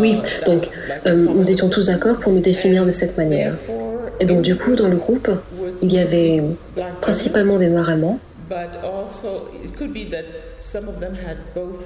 Oui, 0.00 0.16
donc 0.46 0.68
euh, 1.06 1.14
nous 1.14 1.50
étions 1.50 1.68
tous 1.68 1.86
d'accord 1.86 2.18
pour 2.18 2.32
nous 2.32 2.40
définir 2.40 2.84
de 2.84 2.90
cette 2.90 3.16
manière. 3.16 3.54
Et 4.20 4.24
donc 4.24 4.42
du 4.42 4.56
coup, 4.56 4.74
dans 4.74 4.88
le 4.88 4.96
groupe, 4.96 5.30
il 5.82 5.92
y 5.92 5.98
avait 5.98 6.42
principalement 7.00 7.58
des 7.58 7.68
noirs 7.68 7.90
allemands, 7.90 8.18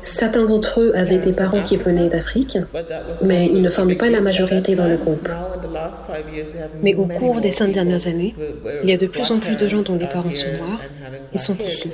Certains 0.02 0.46
d'entre 0.46 0.80
eux 0.80 0.92
avaient 0.94 1.18
des 1.18 1.32
parents 1.32 1.62
qui 1.62 1.76
venaient 1.76 2.08
d'Afrique, 2.08 2.58
mais 3.22 3.46
ils 3.46 3.62
ne 3.62 3.70
forment 3.70 3.96
pas 3.96 4.10
la 4.10 4.20
majorité 4.20 4.74
dans 4.74 4.86
le 4.86 4.96
groupe. 4.96 5.28
Mais 6.82 6.94
au 6.94 7.06
cours 7.06 7.40
des 7.40 7.50
cinq 7.50 7.72
dernières 7.72 8.06
années, 8.06 8.34
il 8.82 8.88
y 8.88 8.92
a 8.92 8.96
de 8.96 9.06
plus 9.06 9.30
en 9.30 9.38
plus 9.38 9.56
de 9.56 9.68
gens 9.68 9.82
dont 9.82 9.96
les 9.96 10.06
parents 10.06 10.34
sont 10.34 10.52
noirs 10.58 10.80
et 11.32 11.38
sont 11.38 11.56
ici. 11.56 11.90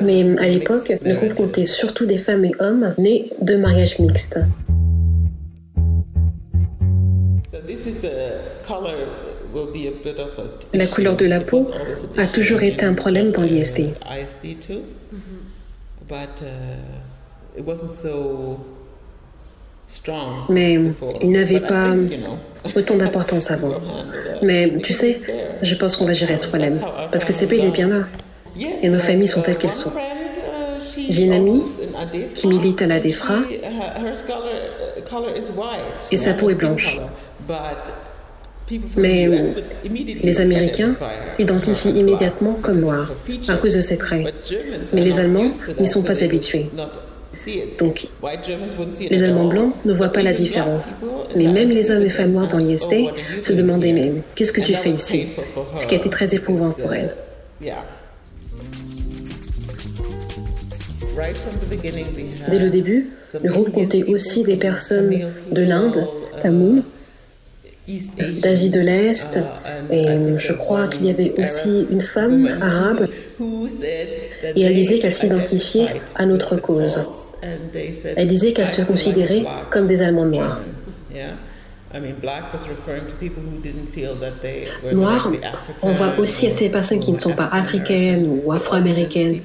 Mais 0.00 0.38
à 0.38 0.48
l'époque, 0.48 0.92
le 1.04 1.14
groupe 1.14 1.34
comptait 1.34 1.66
surtout 1.66 2.06
des 2.06 2.18
femmes 2.18 2.44
et 2.44 2.52
hommes 2.60 2.94
nés 2.98 3.30
de 3.40 3.56
mariages 3.56 3.98
mixtes. 3.98 4.38
La 10.74 10.86
couleur 10.86 11.16
de 11.16 11.26
la 11.26 11.40
peau 11.40 11.70
a 12.16 12.26
toujours 12.26 12.62
été 12.62 12.84
un 12.84 12.94
problème 12.94 13.30
dans 13.30 13.42
l'ISD. 13.42 13.90
Mais 20.48 20.78
il 21.20 21.30
n'avait 21.30 21.60
pas 21.60 21.94
autant 22.76 22.96
d'importance 22.96 23.50
avant. 23.50 23.80
Mais 24.42 24.76
tu 24.82 24.92
sais, 24.92 25.18
je 25.62 25.74
pense 25.74 25.96
qu'on 25.96 26.04
va 26.04 26.12
gérer 26.12 26.36
ce 26.38 26.46
problème. 26.46 26.80
Parce 27.10 27.24
que 27.24 27.32
c'est 27.32 27.46
pays 27.46 27.66
est 27.66 27.70
bien 27.70 27.88
là. 27.88 28.04
Et 28.82 28.88
nos 28.88 28.98
familles 28.98 29.28
sont 29.28 29.42
telles 29.42 29.58
qu'elles 29.58 29.72
sont. 29.72 29.92
J'ai 31.08 31.24
une 31.24 31.32
amie 31.32 31.62
qui 32.34 32.48
milite 32.48 32.82
à 32.82 32.86
la 32.86 33.00
DEFRA 33.00 33.38
et 36.10 36.16
sa 36.16 36.34
peau 36.34 36.50
est 36.50 36.54
blanche. 36.54 36.98
Mais 38.96 39.28
les 40.22 40.40
Américains 40.40 40.94
l'identifient 41.38 41.90
immédiatement 41.90 42.58
comme 42.60 42.80
noir 42.80 43.12
à 43.48 43.56
cause 43.56 43.74
de 43.74 43.80
ses 43.80 43.96
traits. 43.98 44.34
Mais 44.92 45.02
les 45.02 45.18
Allemands 45.18 45.50
n'y 45.78 45.86
sont 45.86 46.02
pas 46.02 46.22
habitués. 46.22 46.66
Donc, 47.78 48.08
les 49.10 49.22
Allemands 49.22 49.48
blancs 49.48 49.74
ne 49.84 49.92
voient 49.92 50.12
pas 50.12 50.22
la 50.22 50.32
différence. 50.32 50.96
Mais 51.36 51.46
même 51.46 51.68
les 51.68 51.90
hommes 51.90 52.02
et 52.02 52.10
femmes 52.10 52.32
noirs 52.32 52.48
dans 52.48 52.58
l'ISD 52.58 53.08
se 53.42 53.52
demandaient 53.52 53.92
même 53.92 54.22
Qu'est-ce 54.34 54.52
que 54.52 54.60
tu 54.60 54.74
fais 54.74 54.90
ici? 54.90 55.28
Ce 55.76 55.86
qui 55.86 55.94
a 55.94 55.98
été 55.98 56.10
très 56.10 56.34
éprouvant 56.34 56.70
pour 56.70 56.92
elles. 56.92 57.14
Dès 62.48 62.58
le 62.58 62.70
début, 62.70 63.10
le 63.42 63.50
groupe 63.50 63.72
comptait 63.72 64.04
aussi 64.04 64.44
des 64.44 64.56
personnes 64.56 65.32
de 65.50 65.62
l'Inde, 65.62 66.06
Tamoul, 66.42 66.82
d'Asie 68.42 68.70
de 68.70 68.80
l'Est, 68.80 69.38
et 69.90 70.06
je 70.38 70.52
crois 70.52 70.88
qu'il 70.88 71.06
y 71.06 71.10
avait 71.10 71.32
aussi 71.38 71.86
une 71.90 72.00
femme 72.00 72.58
arabe, 72.60 73.08
et 74.54 74.62
elle 74.62 74.74
disait 74.74 74.98
qu'elle 74.98 75.14
s'identifiait 75.14 75.88
à 76.14 76.26
notre 76.26 76.56
cause. 76.56 76.98
Elle 78.16 78.28
disait 78.28 78.52
qu'elle 78.52 78.68
se 78.68 78.82
considérait 78.82 79.44
comme 79.70 79.86
des 79.86 80.02
Allemands 80.02 80.26
noirs. 80.26 80.60
Noir, 84.92 85.32
on 85.82 85.92
voit 85.92 86.18
aussi 86.18 86.46
à 86.48 86.50
ces 86.50 86.68
personnes 86.68 87.00
qui 87.00 87.12
ne 87.12 87.18
sont 87.18 87.32
pas 87.32 87.48
africaines 87.50 88.40
ou 88.44 88.52
afro-américaines. 88.52 89.40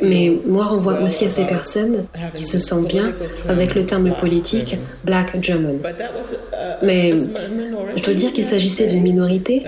Mais 0.00 0.32
noir, 0.46 0.72
on 0.74 0.78
voit 0.78 1.00
aussi 1.00 1.24
à 1.24 1.30
ces 1.30 1.44
personnes 1.44 2.06
qui 2.34 2.44
se 2.44 2.60
sentent 2.60 2.86
bien 2.86 3.12
avec 3.48 3.74
le 3.74 3.84
terme 3.84 4.12
politique 4.14 4.76
Black 5.04 5.42
German. 5.42 5.78
Mais 6.82 7.14
je 7.96 8.06
veux 8.06 8.14
dire 8.14 8.32
qu'il 8.32 8.44
s'agissait 8.44 8.86
d'une 8.86 9.02
minorité 9.02 9.64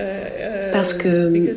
parce 0.71 0.93
que 0.93 1.53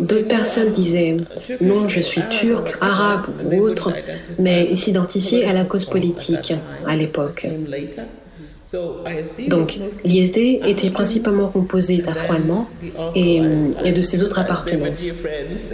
d'autres 0.00 0.28
personnes 0.28 0.72
disaient 0.72 1.18
non, 1.60 1.88
je 1.88 2.00
suis 2.00 2.22
turc, 2.30 2.74
arabe 2.80 3.26
ou 3.52 3.60
autre, 3.60 3.92
mais 4.38 4.66
ils 4.70 4.78
s'identifiaient 4.78 5.44
à 5.44 5.52
la 5.52 5.64
cause 5.64 5.84
politique 5.84 6.54
à 6.86 6.96
l'époque. 6.96 7.46
Donc, 9.48 9.78
l'ISD 10.04 10.60
était 10.66 10.90
principalement 10.90 11.48
composé 11.48 11.98
d'Afro-Allemands 11.98 12.68
et, 13.14 13.40
de 13.92 14.02
ses 14.02 14.22
autres 14.22 14.38
appartenances. 14.38 15.14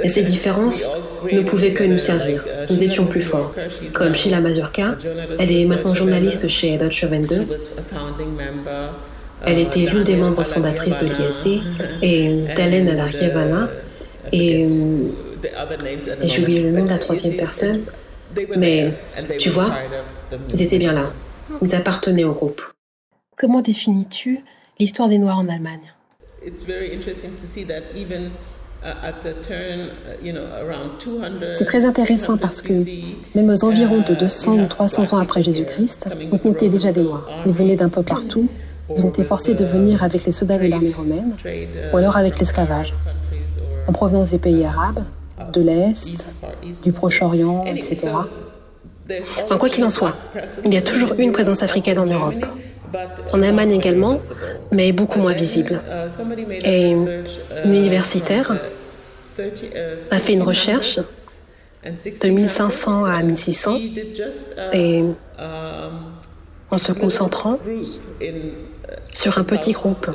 Et 0.02 0.08
ces 0.08 0.22
différences 0.22 0.90
ne 1.30 1.42
pouvaient 1.42 1.72
que 1.72 1.84
nous 1.84 1.98
servir. 1.98 2.44
Nous 2.68 2.82
étions 2.82 3.06
plus 3.06 3.22
forts. 3.22 3.54
Comme 3.94 4.14
Sheila 4.14 4.40
Mazurka, 4.40 4.96
elle 5.38 5.52
est 5.52 5.64
maintenant 5.66 5.94
journaliste 5.94 6.48
chez 6.48 6.78
Deutsche 6.78 7.04
Wende. 7.04 7.46
Elle 9.46 9.58
était 9.58 9.80
l'une 9.80 10.04
des 10.04 10.16
membres 10.16 10.44
fondatrices 10.44 10.98
de 10.98 11.06
l'ISD 11.06 11.62
et 12.02 12.44
Dalen 12.56 12.88
Alarievana 12.88 13.70
et, 14.32 14.62
et 14.62 16.28
j'ai 16.28 16.42
oublié 16.42 16.62
le 16.62 16.72
nom 16.72 16.84
de 16.84 16.90
la 16.90 16.98
troisième 16.98 17.36
personne. 17.36 17.80
Mais 18.56 18.92
tu 19.38 19.48
vois, 19.48 19.72
ils 20.52 20.62
étaient 20.62 20.78
bien 20.78 20.92
là. 20.92 21.10
Ils 21.62 21.74
appartenaient 21.74 22.24
au 22.24 22.32
groupe. 22.32 22.60
Comment 23.40 23.62
définis-tu 23.62 24.44
l'histoire 24.78 25.08
des 25.08 25.16
Noirs 25.16 25.38
en 25.38 25.48
Allemagne? 25.48 25.94
C'est 31.54 31.64
très 31.64 31.86
intéressant 31.86 32.36
parce 32.36 32.60
que 32.60 32.74
même 33.34 33.48
aux 33.48 33.64
environs 33.64 34.04
de 34.06 34.14
200 34.14 34.58
ou 34.58 34.66
300 34.66 35.14
ans 35.14 35.18
après 35.18 35.42
Jésus-Christ, 35.42 36.10
on 36.30 36.36
comptait 36.36 36.68
déjà 36.68 36.92
des 36.92 37.00
Noirs. 37.00 37.26
Ils 37.46 37.52
venaient 37.52 37.76
d'un 37.76 37.88
peu 37.88 38.02
partout. 38.02 38.46
Ils 38.94 39.02
ont 39.02 39.08
été 39.08 39.24
forcés 39.24 39.54
de 39.54 39.64
venir 39.64 40.04
avec 40.04 40.26
les 40.26 40.32
soldats 40.32 40.58
de 40.58 40.66
l'armée 40.66 40.92
romaine 40.92 41.34
ou 41.94 41.96
alors 41.96 42.18
avec 42.18 42.38
l'esclavage, 42.38 42.92
en 43.86 43.92
provenance 43.92 44.32
des 44.32 44.38
pays 44.38 44.66
arabes, 44.66 45.04
de 45.50 45.62
l'Est, 45.62 46.34
du 46.82 46.92
Proche-Orient, 46.92 47.64
etc. 47.64 48.10
Enfin, 49.42 49.56
quoi 49.56 49.70
qu'il 49.70 49.82
en 49.84 49.90
soit, 49.90 50.14
il 50.66 50.74
y 50.74 50.76
a 50.76 50.82
toujours 50.82 51.14
eu 51.14 51.22
une 51.22 51.32
présence 51.32 51.62
africaine 51.62 51.98
en 51.98 52.04
Europe 52.04 52.44
en 53.32 53.42
Allemagne 53.42 53.72
également, 53.72 54.18
mais 54.72 54.92
beaucoup 54.92 55.20
moins 55.20 55.32
visible. 55.32 55.80
Et 56.64 56.90
une 56.90 57.74
universitaire 57.74 58.52
a 60.10 60.18
fait 60.18 60.32
une 60.34 60.42
recherche 60.42 61.00
de 61.84 62.28
1500 62.28 63.04
à 63.04 63.22
1600 63.22 63.78
et 64.72 65.04
en 66.70 66.78
se 66.78 66.92
concentrant 66.92 67.58
sur 69.12 69.38
un 69.38 69.44
petit 69.44 69.72
groupe 69.72 70.10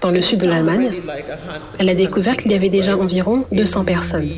dans 0.00 0.10
le 0.10 0.20
sud 0.20 0.40
de 0.40 0.46
l'Allemagne, 0.46 0.90
elle 1.78 1.88
a 1.88 1.94
découvert 1.94 2.36
qu'il 2.36 2.52
y 2.52 2.54
avait 2.54 2.68
déjà 2.68 2.96
environ 2.96 3.44
200 3.52 3.84
personnes. 3.84 4.28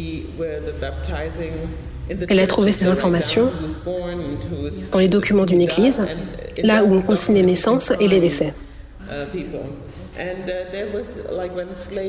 Elle 2.08 2.40
a 2.40 2.46
trouvé 2.46 2.72
ces 2.72 2.86
informations 2.86 3.50
dans 4.92 4.98
les 4.98 5.08
documents 5.08 5.46
d'une 5.46 5.60
église, 5.60 6.02
là 6.62 6.84
où 6.84 6.94
on 6.94 7.02
consigne 7.02 7.34
les 7.34 7.42
naissances 7.42 7.92
et 8.00 8.08
les 8.08 8.20
décès. 8.20 8.54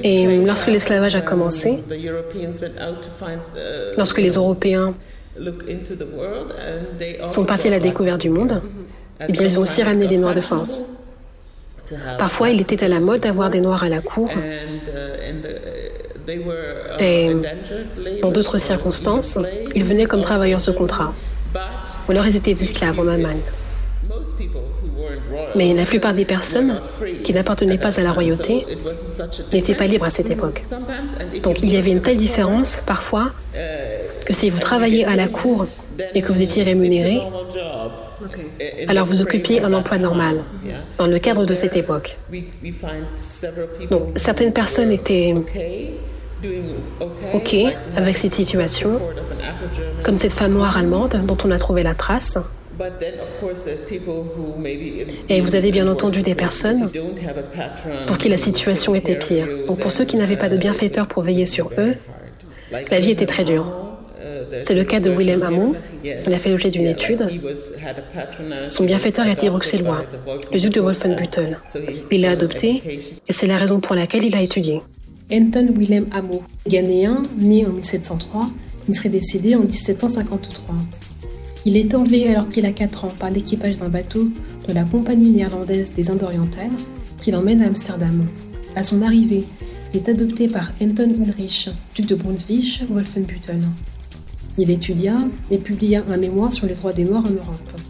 Et 0.03 0.37
lorsque 0.45 0.67
l'esclavage 0.67 1.15
a 1.15 1.21
commencé, 1.21 1.79
lorsque 3.97 4.19
les 4.19 4.29
Européens 4.29 4.93
sont 7.27 7.45
partis 7.45 7.67
à 7.67 7.71
la 7.71 7.79
découverte 7.79 8.21
du 8.21 8.29
monde, 8.29 8.61
eh 9.27 9.31
bien, 9.31 9.43
ils 9.43 9.57
ont 9.57 9.63
aussi 9.63 9.81
ramené 9.83 10.07
les 10.07 10.17
Noirs 10.17 10.35
de 10.35 10.41
France. 10.41 10.85
Parfois, 12.17 12.49
il 12.49 12.61
était 12.61 12.83
à 12.83 12.87
la 12.87 12.99
mode 12.99 13.21
d'avoir 13.21 13.49
des 13.49 13.61
Noirs 13.61 13.83
à 13.83 13.89
la 13.89 14.01
cour. 14.01 14.29
Et 16.99 17.35
dans 18.21 18.31
d'autres 18.31 18.57
circonstances, 18.57 19.37
ils 19.75 19.83
venaient 19.83 20.05
comme 20.05 20.21
travailleurs 20.21 20.61
sous 20.61 20.73
contrat. 20.73 21.13
Ou 22.07 22.11
alors 22.11 22.25
ils 22.27 22.35
étaient 22.35 22.51
esclaves 22.51 22.99
en 22.99 23.07
Allemagne. 23.07 23.41
Mais 25.55 25.73
la 25.73 25.83
plupart 25.83 26.13
des 26.13 26.25
personnes 26.25 26.81
qui 27.23 27.33
n'appartenaient 27.33 27.77
pas 27.77 27.99
à 27.99 28.03
la 28.03 28.11
royauté 28.11 28.65
n'étaient 29.53 29.75
pas 29.75 29.85
libres 29.85 30.05
à 30.05 30.09
cette 30.09 30.29
époque. 30.29 30.63
Donc 31.43 31.61
il 31.61 31.73
y 31.73 31.77
avait 31.77 31.91
une 31.91 32.01
telle 32.01 32.17
différence 32.17 32.81
parfois 32.85 33.31
que 34.25 34.33
si 34.33 34.49
vous 34.49 34.59
travailliez 34.59 35.05
à 35.05 35.15
la 35.15 35.27
cour 35.27 35.65
et 36.13 36.21
que 36.21 36.31
vous 36.31 36.41
étiez 36.41 36.63
rémunéré, 36.63 37.19
alors 38.87 39.05
vous 39.05 39.21
occupiez 39.21 39.61
un 39.61 39.73
emploi 39.73 39.97
normal 39.97 40.43
dans 40.97 41.07
le 41.07 41.19
cadre 41.19 41.45
de 41.45 41.53
cette 41.53 41.75
époque. 41.75 42.17
Donc 43.89 44.09
certaines 44.15 44.53
personnes 44.53 44.91
étaient 44.91 45.33
OK 47.33 47.55
avec 47.95 48.17
cette 48.17 48.33
situation 48.33 48.99
comme 50.03 50.17
cette 50.19 50.33
femme 50.33 50.53
noire 50.53 50.77
allemande 50.77 51.19
dont 51.25 51.37
on 51.43 51.51
a 51.51 51.57
trouvé 51.57 51.83
la 51.83 51.95
trace. 51.95 52.37
Et 55.29 55.41
vous 55.41 55.55
avez 55.55 55.71
bien 55.71 55.87
entendu 55.87 56.21
des 56.21 56.35
personnes 56.35 56.91
pour 58.05 58.17
qui 58.17 58.29
la 58.29 58.37
situation 58.37 58.93
était 58.93 59.15
pire. 59.15 59.47
Donc 59.65 59.79
pour 59.79 59.91
ceux 59.91 60.05
qui 60.05 60.15
n'avaient 60.15 60.37
pas 60.37 60.49
de 60.49 60.57
bienfaiteurs 60.57 61.07
pour 61.07 61.23
veiller 61.23 61.47
sur 61.47 61.71
eux, 61.77 61.95
la 62.71 62.99
vie 62.99 63.11
était 63.11 63.25
très 63.25 63.43
dure. 63.43 63.65
C'est 64.61 64.75
le 64.75 64.83
cas 64.83 64.99
de 64.99 65.09
Willem 65.09 65.41
Hamon. 65.41 65.73
Il 66.03 66.33
a 66.33 66.37
fait 66.37 66.49
l'objet 66.49 66.69
d'une 66.69 66.85
étude. 66.85 67.27
Son 68.69 68.83
bienfaiteur 68.83 69.27
était 69.27 69.49
bruxellois, 69.49 70.03
le 70.51 70.59
duc 70.59 70.73
de 70.73 70.81
Wolfenbüttel. 70.81 71.59
Il 72.11 72.21
l'a 72.21 72.31
adopté 72.31 72.83
et 73.27 73.33
c'est 73.33 73.47
la 73.47 73.57
raison 73.57 73.79
pour 73.79 73.95
laquelle 73.95 74.23
il 74.23 74.35
a 74.35 74.41
étudié. 74.41 74.81
Anton 75.29 75.73
Willem 75.77 76.05
Amo, 76.11 76.41
ghanéen, 76.65 77.23
né 77.37 77.65
en 77.65 77.71
1703, 77.71 78.49
il 78.87 78.95
serait 78.95 79.09
décédé 79.09 79.55
en 79.55 79.59
1753. 79.59 80.75
Il 81.65 81.75
est 81.75 81.93
enlevé 81.93 82.29
alors 82.29 82.47
qu'il 82.47 82.65
a 82.65 82.71
4 82.71 83.03
ans 83.03 83.11
par 83.19 83.29
l'équipage 83.29 83.79
d'un 83.79 83.89
bateau 83.89 84.29
de 84.69 84.73
la 84.73 84.85
Compagnie 84.85 85.31
néerlandaise 85.31 85.91
des 85.95 86.09
Indes 86.09 86.23
orientales 86.23 86.71
qui 87.21 87.31
l'emmène 87.31 87.61
à 87.61 87.67
Amsterdam. 87.67 88.25
À 88.77 88.83
son 88.83 89.01
arrivée, 89.01 89.43
il 89.93 89.99
est 89.99 90.07
adopté 90.07 90.47
par 90.47 90.71
Anton 90.81 91.13
Ulrich, 91.21 91.69
duc 91.93 92.05
de 92.05 92.15
Brunswick-Wolfenbüttel. 92.15 93.59
Il 94.57 94.71
étudia 94.71 95.15
et 95.51 95.57
publia 95.57 96.05
un 96.09 96.17
mémoire 96.17 96.53
sur 96.53 96.67
les 96.67 96.73
droits 96.73 96.93
des 96.93 97.03
Noirs 97.03 97.25
en 97.25 97.31
Europe. 97.31 97.81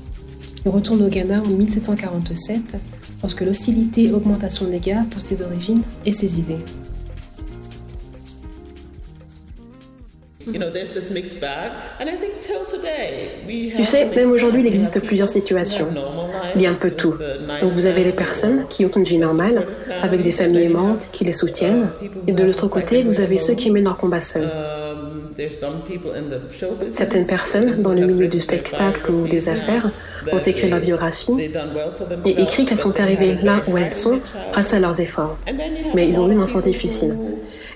Il 0.66 0.72
retourne 0.72 1.04
au 1.04 1.08
Ghana 1.08 1.44
en 1.44 1.50
1747 1.50 2.62
lorsque 3.22 3.42
l'hostilité 3.42 4.12
augmente 4.12 4.44
à 4.44 4.50
son 4.50 4.72
égard 4.74 5.06
pour 5.06 5.22
ses 5.22 5.44
origines 5.44 5.84
et 6.04 6.12
ses 6.12 6.40
idées. 6.40 6.58
Tu 13.76 13.86
sais, 13.86 14.06
même 14.16 14.32
aujourd'hui, 14.32 14.62
il 14.62 14.68
existe 14.68 15.00
plusieurs 15.02 15.28
situations. 15.28 15.88
Il 16.56 16.62
y 16.62 16.68
a 16.68 16.72
un 16.72 16.76
peu 16.76 16.92
tout. 16.92 17.16
Donc 17.62 17.72
vous 17.72 17.86
avez 17.86 18.04
les 18.04 18.12
personnes 18.12 18.66
qui 18.70 18.86
ont 18.86 18.90
une 18.90 19.04
vie 19.04 19.18
normale, 19.18 19.66
avec 20.02 20.24
des 20.24 20.32
familles 20.32 20.64
aimantes 20.64 21.10
qui 21.12 21.26
les 21.26 21.34
soutiennent, 21.34 21.90
et 22.28 22.32
de 22.32 22.44
l'autre 22.44 22.68
côté, 22.68 23.04
vous 23.04 23.20
avez 23.20 23.38
ceux 23.38 23.56
qui 23.56 23.72
mènent 23.72 23.86
leur 23.86 23.98
combat 23.98 24.22
seuls. 24.22 24.50
Certaines 26.90 27.28
personnes 27.28 27.82
dans 27.82 27.94
le 27.94 28.08
milieu 28.08 28.28
du 28.28 28.40
spectacle 28.40 29.12
ou 29.12 29.28
des 29.28 29.50
affaires 29.50 29.92
ont 30.32 30.40
écrit 30.40 30.70
leur 30.70 30.80
biographie 30.80 31.34
et 32.26 32.42
écrit 32.42 32.66
qu'elles 32.66 32.78
sont 32.78 33.00
arrivées 33.00 33.38
là 33.44 33.62
où 33.68 33.78
elles 33.78 33.92
sont 33.92 34.20
grâce 34.52 34.74
à 34.74 34.80
leurs 34.80 35.00
efforts. 35.00 35.38
Mais 35.94 36.10
ils 36.10 36.20
ont 36.20 36.28
eu 36.28 36.34
une 36.34 36.42
enfance 36.42 36.64
difficile. 36.64 37.16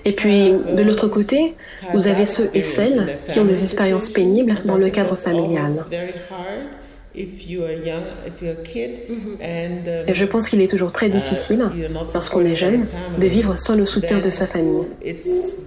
Et 0.04 0.12
puis, 0.12 0.52
de 0.52 0.82
l'autre 0.82 1.08
côté, 1.08 1.54
vous 1.92 2.06
avez 2.08 2.24
ceux 2.24 2.50
et 2.54 2.62
celles 2.62 3.18
qui 3.28 3.38
ont 3.40 3.44
des 3.44 3.62
expériences 3.62 4.08
pénibles 4.08 4.56
dans 4.64 4.76
le 4.76 4.90
cadre 4.90 5.16
familial. 5.16 5.72
Et 7.14 7.28
je 10.14 10.24
pense 10.24 10.48
qu'il 10.48 10.62
est 10.62 10.66
toujours 10.66 10.92
très 10.92 11.10
difficile, 11.10 11.66
lorsqu'on 12.14 12.44
est 12.44 12.56
jeune, 12.56 12.86
de 13.18 13.26
vivre 13.26 13.58
sans 13.58 13.76
le 13.76 13.84
soutien 13.84 14.18
de 14.20 14.30
sa 14.30 14.46
famille. 14.46 14.86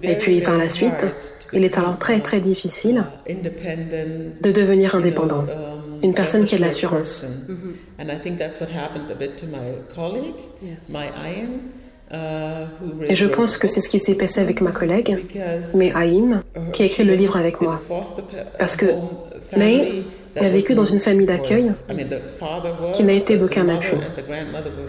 Et 0.02 0.14
puis 0.16 0.40
par 0.40 0.56
la 0.56 0.68
suite, 0.68 1.06
il 1.52 1.64
est 1.64 1.78
alors 1.78 1.98
très 1.98 2.20
très 2.20 2.40
difficile 2.40 3.04
de 3.28 4.50
devenir 4.52 4.96
indépendant, 4.96 5.44
une 6.02 6.14
personne 6.14 6.44
qui 6.44 6.56
a 6.56 6.58
de 6.58 6.64
l'assurance. 6.64 7.26
Et 12.12 13.16
je 13.16 13.26
pense 13.26 13.56
que 13.56 13.66
c'est 13.66 13.80
ce 13.80 13.88
qui 13.88 13.98
s'est 13.98 14.14
passé 14.14 14.40
avec 14.40 14.60
ma 14.60 14.70
collègue, 14.70 15.16
May 15.74 15.92
Haïm, 15.94 16.42
qui 16.72 16.82
a 16.82 16.86
écrit 16.86 17.04
le 17.04 17.14
livre 17.14 17.36
avec 17.36 17.60
moi. 17.60 17.80
Parce 18.58 18.76
que 18.76 18.86
May 19.56 20.04
a 20.36 20.48
vécu 20.50 20.74
dans 20.74 20.84
une 20.84 21.00
famille 21.00 21.26
d'accueil 21.26 21.72
qui 22.92 23.02
n'a 23.04 23.12
été 23.12 23.38
d'aucun 23.38 23.68
appui. 23.68 23.96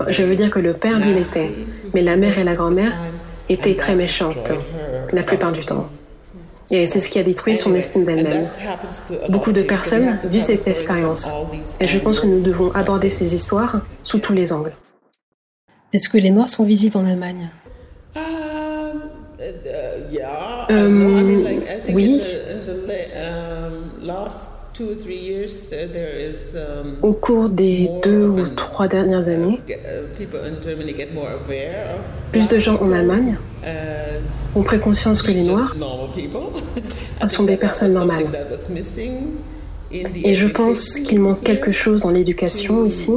Je 0.10 0.24
veux 0.24 0.36
dire 0.36 0.50
que 0.50 0.60
le 0.60 0.74
père, 0.74 1.00
lui, 1.00 1.14
l'était, 1.14 1.50
mais 1.94 2.02
la 2.02 2.18
mère 2.18 2.38
et 2.38 2.44
la 2.44 2.54
grand-mère 2.54 2.94
étaient 3.50 3.76
très 3.76 3.96
méchantes, 3.96 4.52
la 5.12 5.24
plupart 5.24 5.52
du 5.52 5.66
temps. 5.66 5.90
Et 6.70 6.86
c'est 6.86 7.00
ce 7.00 7.10
qui 7.10 7.18
a 7.18 7.24
détruit 7.24 7.56
son 7.56 7.74
estime 7.76 8.04
d'elle-même. 8.04 8.48
Beaucoup 9.30 9.54
de 9.54 9.64
personnes 9.64 10.20
vivent 10.26 10.44
cette 10.44 10.68
expérience. 10.68 11.30
Et 11.80 11.88
je 11.88 11.98
pense 11.98 12.20
que 12.20 12.28
nous 12.28 12.44
devons 12.44 12.72
aborder 12.74 13.10
ces 13.10 13.34
histoires 13.34 13.80
sous 14.04 14.20
tous 14.20 14.34
les 14.34 14.52
angles. 14.52 14.74
Est-ce 15.94 16.10
que 16.10 16.18
les 16.18 16.30
Noirs 16.32 16.50
sont 16.50 16.66
visibles 16.66 16.98
en 16.98 17.06
Allemagne? 17.06 17.50
Euh, 20.70 21.84
Oui. 21.94 22.22
Au 27.02 27.14
cours 27.14 27.50
des 27.50 27.90
deux 28.04 28.28
ou 28.28 28.48
trois 28.50 28.88
dernières 28.88 29.28
années, 29.28 29.60
plus 32.32 32.48
de 32.48 32.60
gens 32.60 32.78
en 32.82 32.92
Allemagne 32.92 33.38
ont 34.56 34.64
pris 34.64 34.80
conscience 34.80 35.22
que 35.22 35.32
les 35.32 35.44
Noirs 35.44 35.76
sont 37.28 37.44
des 37.44 37.58
personnes 37.58 37.94
normales. 37.94 38.26
Et 39.92 40.36
je 40.36 40.48
pense 40.48 41.00
qu'il 41.00 41.20
manque 41.20 41.44
quelque 41.44 41.72
chose 41.72 42.02
dans 42.02 42.12
l'éducation 42.12 42.86
ici. 42.86 43.14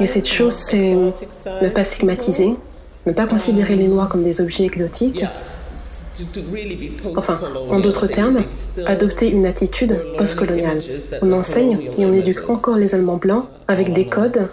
Et 0.00 0.06
cette 0.06 0.28
chose, 0.28 0.54
c'est 0.54 0.94
ne 0.94 1.68
pas 1.68 1.84
stigmatiser, 1.84 2.54
ne 3.06 3.12
pas 3.12 3.26
considérer 3.26 3.76
les 3.76 3.88
Noirs 3.88 4.08
comme 4.08 4.22
des 4.22 4.40
objets 4.40 4.64
exotiques, 4.64 5.24
Enfin, 7.16 7.38
en 7.70 7.80
d'autres 7.80 8.06
termes, 8.06 8.42
adopter 8.86 9.30
une 9.30 9.46
attitude 9.46 9.98
postcoloniale. 10.16 10.78
On 11.22 11.32
enseigne 11.32 11.90
et 11.98 12.06
on 12.06 12.12
éduque 12.12 12.48
encore 12.48 12.76
les 12.76 12.94
Allemands 12.94 13.16
blancs 13.16 13.44
avec 13.68 13.92
des 13.92 14.06
codes, 14.06 14.48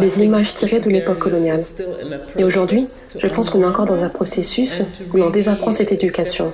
des 0.00 0.22
images 0.22 0.54
tirées 0.54 0.80
de 0.80 0.90
l'époque 0.90 1.18
coloniale. 1.18 1.62
Et 2.36 2.44
aujourd'hui, 2.44 2.86
je 3.16 3.26
pense 3.28 3.50
qu'on 3.50 3.62
est 3.62 3.66
encore 3.66 3.86
dans 3.86 4.02
un 4.02 4.08
processus 4.08 4.82
où 5.12 5.16
l'on 5.16 5.30
désapprend 5.30 5.72
cette 5.72 5.92
éducation. 5.92 6.50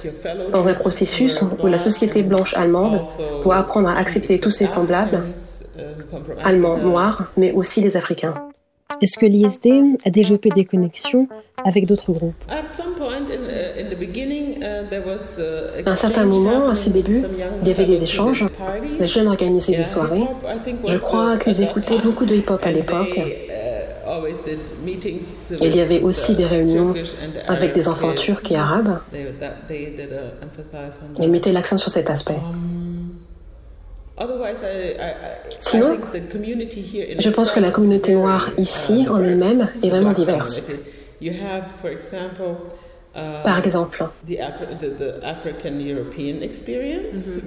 Dans 0.53 0.69
un 0.69 0.75
processus 0.75 1.41
où 1.63 1.67
la 1.67 1.79
société 1.79 2.23
blanche 2.23 2.55
allemande 2.55 3.01
doit 3.43 3.57
apprendre 3.57 3.89
à 3.89 3.97
accepter 3.97 4.39
tous 4.39 4.51
ses 4.51 4.67
semblables, 4.67 5.23
allemands 6.43 6.77
noirs, 6.77 7.33
mais 7.37 7.53
aussi 7.53 7.81
les 7.81 7.97
Africains. 7.97 8.35
Est-ce 9.03 9.19
que 9.19 9.27
l'ISD 9.27 9.99
a 10.05 10.11
développé 10.11 10.49
des 10.51 10.65
connexions 10.65 11.29
avec 11.65 11.87
d'autres 11.87 12.13
groupes? 12.13 12.35
À 12.49 12.61
un 15.91 15.95
certain 15.95 16.25
moment, 16.25 16.69
à 16.69 16.75
ses 16.75 16.91
débuts, 16.91 17.23
il 17.63 17.69
y 17.69 17.71
avait 17.71 17.85
des 17.85 18.03
échanges. 18.03 18.45
Les 18.99 19.09
jeunes 19.09 19.29
organisaient 19.29 19.77
des 19.77 19.85
soirées. 19.85 20.27
Je 20.87 20.97
crois 20.97 21.37
qu'ils 21.37 21.63
écoutaient 21.63 21.99
beaucoup 21.99 22.25
de 22.25 22.37
hip-hop 22.37 22.61
à 22.63 22.73
l'époque. 22.73 23.21
Il 25.61 25.77
y 25.77 25.81
avait 25.81 26.01
aussi 26.01 26.37
des 26.37 26.47
réunions 26.47 26.95
avec 27.49 27.75
des 27.75 27.89
enfants 27.89 28.13
turcs 28.13 28.51
et 28.51 28.57
arabes. 28.57 29.01
Ils 31.19 31.31
mettaient 31.31 31.53
l'accent 31.53 31.77
sur 31.79 31.91
cet 31.91 32.09
aspect. 32.09 32.39
Sinon, 35.59 35.99
je 37.19 37.31
pense 37.31 37.51
que 37.51 37.61
la 37.61 37.71
communauté 37.71 38.15
noire 38.15 38.51
ici, 38.57 39.07
en 39.11 39.23
elle-même, 39.23 39.69
est 39.83 39.91
vraiment 39.91 40.13
diverse. 40.13 40.65
Par 43.45 43.59
exemple, 43.59 44.05
vous 44.27 44.35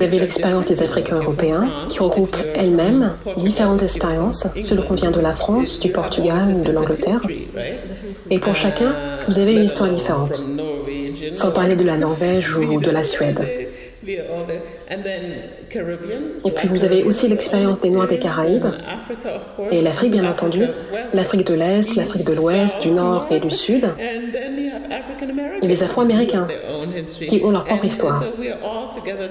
avez 0.03 0.19
l'expérience 0.19 0.65
des 0.65 0.81
Africains 0.81 1.17
européens 1.17 1.69
qui 1.89 1.99
regroupent 1.99 2.37
elles-mêmes 2.55 3.13
différentes 3.37 3.83
expériences 3.83 4.47
selon 4.61 4.81
qu'on 4.83 4.95
vient 4.95 5.11
de 5.11 5.19
la 5.19 5.33
France, 5.33 5.79
du 5.79 5.91
Portugal, 5.91 6.61
de 6.61 6.71
l'Angleterre. 6.71 7.21
Et 8.31 8.39
pour 8.39 8.55
chacun, 8.55 8.95
vous 9.27 9.37
avez 9.37 9.53
une 9.53 9.65
histoire 9.65 9.89
différente, 9.89 10.43
sans 11.35 11.51
parler 11.51 11.75
de 11.75 11.83
la 11.83 11.97
Norvège 11.97 12.57
ou 12.57 12.79
de 12.79 12.89
la 12.89 13.03
Suède. 13.03 13.41
Et 16.45 16.51
puis 16.51 16.67
vous 16.67 16.83
avez 16.83 17.03
aussi 17.03 17.27
l'expérience 17.27 17.81
des 17.81 17.89
Noirs 17.89 18.07
des 18.07 18.19
Caraïbes 18.19 18.67
et 19.71 19.81
l'Afrique 19.81 20.11
bien 20.11 20.29
entendu, 20.29 20.63
l'Afrique 21.13 21.45
de 21.47 21.53
l'Est, 21.55 21.95
l'Afrique 21.95 22.25
de 22.25 22.33
l'Ouest, 22.33 22.81
du 22.81 22.91
Nord 22.91 23.27
et 23.29 23.39
du 23.39 23.51
Sud, 23.51 23.89
et 25.61 25.67
les 25.67 25.83
Afro-Américains 25.83 26.47
qui 27.27 27.41
ont 27.43 27.51
leur 27.51 27.65
propre 27.65 27.85
histoire. 27.85 28.23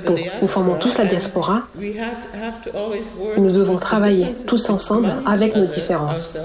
Donc 0.06 0.18
nous 0.42 0.48
formons 0.48 0.76
tous 0.76 0.98
la 0.98 1.06
diaspora. 1.06 1.62
Nous 3.36 3.50
devons 3.50 3.76
travailler 3.76 4.34
tous 4.46 4.68
ensemble 4.68 5.14
avec 5.26 5.56
nos 5.56 5.66
différences. 5.66 6.36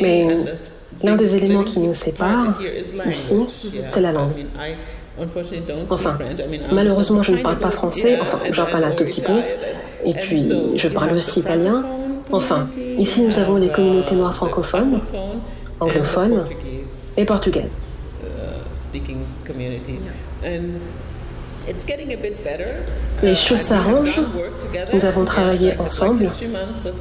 Mais 0.00 0.26
l'un 1.02 1.16
des 1.16 1.36
éléments 1.36 1.64
qui 1.64 1.80
nous 1.80 1.94
sépare 1.94 2.58
ici, 3.06 3.46
c'est 3.86 4.00
la 4.00 4.12
langue. 4.12 4.32
Enfin, 5.90 6.18
malheureusement, 6.72 7.22
je 7.22 7.32
ne 7.32 7.42
parle 7.42 7.58
pas 7.58 7.70
français, 7.70 8.18
enfin, 8.20 8.38
j'en 8.50 8.66
parle 8.66 8.84
un 8.84 8.92
tout 8.92 9.04
petit 9.04 9.20
peu, 9.20 9.40
et 10.04 10.14
puis 10.14 10.50
je 10.76 10.88
parle 10.88 11.12
aussi 11.12 11.40
italien. 11.40 11.84
Enfin, 12.32 12.68
ici, 12.98 13.22
nous 13.22 13.38
avons 13.38 13.56
les 13.56 13.68
communautés 13.68 14.14
noires 14.14 14.34
francophones, 14.34 15.00
anglophones 15.80 16.44
et 17.16 17.24
portugaises. 17.24 17.78
Les 23.22 23.34
choses 23.34 23.60
s'arrangent. 23.60 24.20
Nous 24.92 25.04
avons 25.04 25.24
travaillé 25.24 25.78
ensemble 25.78 26.26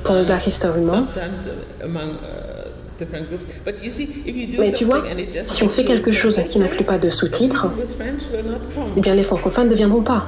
pour 0.03 0.15
le 0.15 0.23
Black 0.25 0.47
History 0.47 0.81
Month. 0.81 1.07
Mais 4.59 4.73
tu 4.73 4.85
vois, 4.85 5.03
si 5.47 5.63
on 5.63 5.69
fait 5.69 5.85
quelque 5.85 6.11
chose 6.11 6.39
qui 6.49 6.59
n'inclut 6.59 6.83
pas 6.83 6.97
de 6.97 7.09
sous-titres, 7.09 7.67
eh 8.97 9.01
bien 9.01 9.15
les 9.15 9.23
francophones 9.23 9.69
ne 9.69 9.75
viendront 9.75 10.03
pas. 10.03 10.27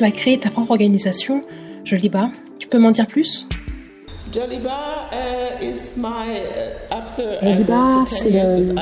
Tu 0.00 0.06
as 0.06 0.12
créé 0.12 0.38
ta 0.38 0.48
propre 0.48 0.70
organisation, 0.70 1.42
Joliba. 1.84 2.30
Tu 2.58 2.68
peux 2.68 2.78
m'en 2.78 2.90
dire 2.90 3.06
plus? 3.06 3.46
Joliba, 4.32 5.10
uh, 5.12 5.74
c'est 8.06 8.30
le... 8.30 8.74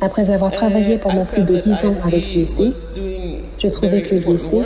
Après 0.00 0.30
avoir 0.30 0.52
travaillé 0.52 0.94
uh, 0.94 0.98
pendant 0.98 1.24
plus 1.24 1.42
de 1.42 1.56
10 1.56 1.86
ans 1.86 1.96
avec 2.04 2.32
l'ISD, 2.32 2.72
je 3.58 3.66
trouvais 3.66 4.02
que 4.02 4.14
l'ISD 4.14 4.62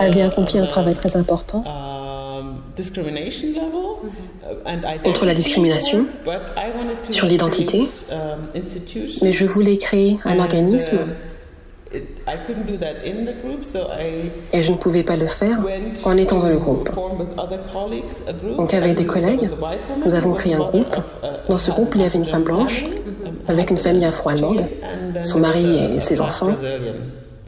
avait 0.00 0.22
accompli 0.22 0.58
un 0.58 0.66
travail 0.66 0.96
très 0.96 1.16
important. 1.16 1.62
um, 1.64 2.56
contre 5.04 5.26
la 5.26 5.34
discrimination, 5.34 6.06
sur 7.10 7.26
l'identité, 7.26 7.82
um, 8.10 8.18
mais 9.22 9.30
je 9.30 9.44
voulais 9.44 9.76
créer 9.76 10.18
un 10.24 10.40
organisme 10.40 10.96
um, 10.96 11.29
et 11.92 12.04
je 14.62 14.72
ne 14.72 14.76
pouvais 14.76 15.02
pas 15.02 15.16
le 15.16 15.26
faire 15.26 15.58
en 16.04 16.16
étant 16.16 16.38
dans 16.38 16.48
le 16.48 16.58
groupe. 16.58 16.88
Donc 18.56 18.74
avec 18.74 18.96
des 18.96 19.06
collègues, 19.06 19.50
nous 20.04 20.14
avons 20.14 20.32
créé 20.32 20.54
un 20.54 20.58
groupe. 20.58 20.96
Uh, 21.22 21.26
dans 21.48 21.58
ce 21.58 21.70
groupe, 21.70 21.94
il 21.96 22.02
y 22.02 22.04
avait 22.04 22.18
une 22.18 22.24
femme 22.24 22.44
blanche, 22.44 22.84
avec 23.48 23.70
une 23.70 23.76
famille 23.76 24.04
afro-allemande, 24.04 24.64
son 25.22 25.40
mari 25.40 25.80
et 25.96 26.00
ses 26.00 26.20
enfants. 26.20 26.54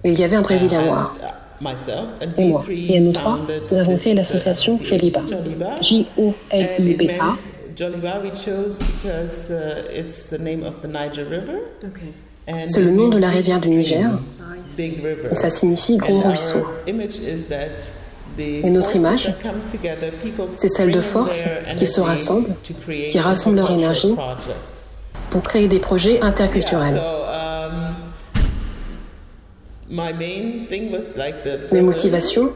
il 0.04 0.18
y 0.18 0.24
avait 0.24 0.36
un 0.36 0.42
Brésilien 0.42 0.86
noir. 0.86 1.14
Et 2.36 2.44
moi. 2.44 2.64
Et 2.68 2.98
nous 2.98 3.12
trois, 3.12 3.38
nous 3.70 3.78
avons 3.78 3.96
créé 3.96 4.14
l'association 4.14 4.76
Joliba. 4.82 5.20
J-O-L-I-B-A. 5.80 7.36
C'est 12.66 12.80
le 12.80 12.90
nom 12.90 13.08
de 13.08 13.18
la 13.18 13.28
rivière 13.28 13.60
du 13.60 13.68
Niger 13.68 14.10
et 14.78 15.34
ça 15.34 15.50
signifie 15.50 15.96
gros 15.96 16.20
ruisseau. 16.20 16.64
Et 18.38 18.70
notre 18.70 18.96
image, 18.96 19.32
c'est 20.56 20.68
celle 20.68 20.90
de 20.90 21.00
force 21.00 21.44
qui 21.76 21.86
se 21.86 22.00
rassemblent, 22.00 22.54
qui 23.08 23.18
rassemblent 23.18 23.56
leur 23.56 23.70
énergie 23.70 24.14
pour 25.30 25.42
créer 25.42 25.68
des 25.68 25.78
projets 25.78 26.20
interculturels. 26.20 27.00
Mes 31.70 31.80
motivations 31.82 32.50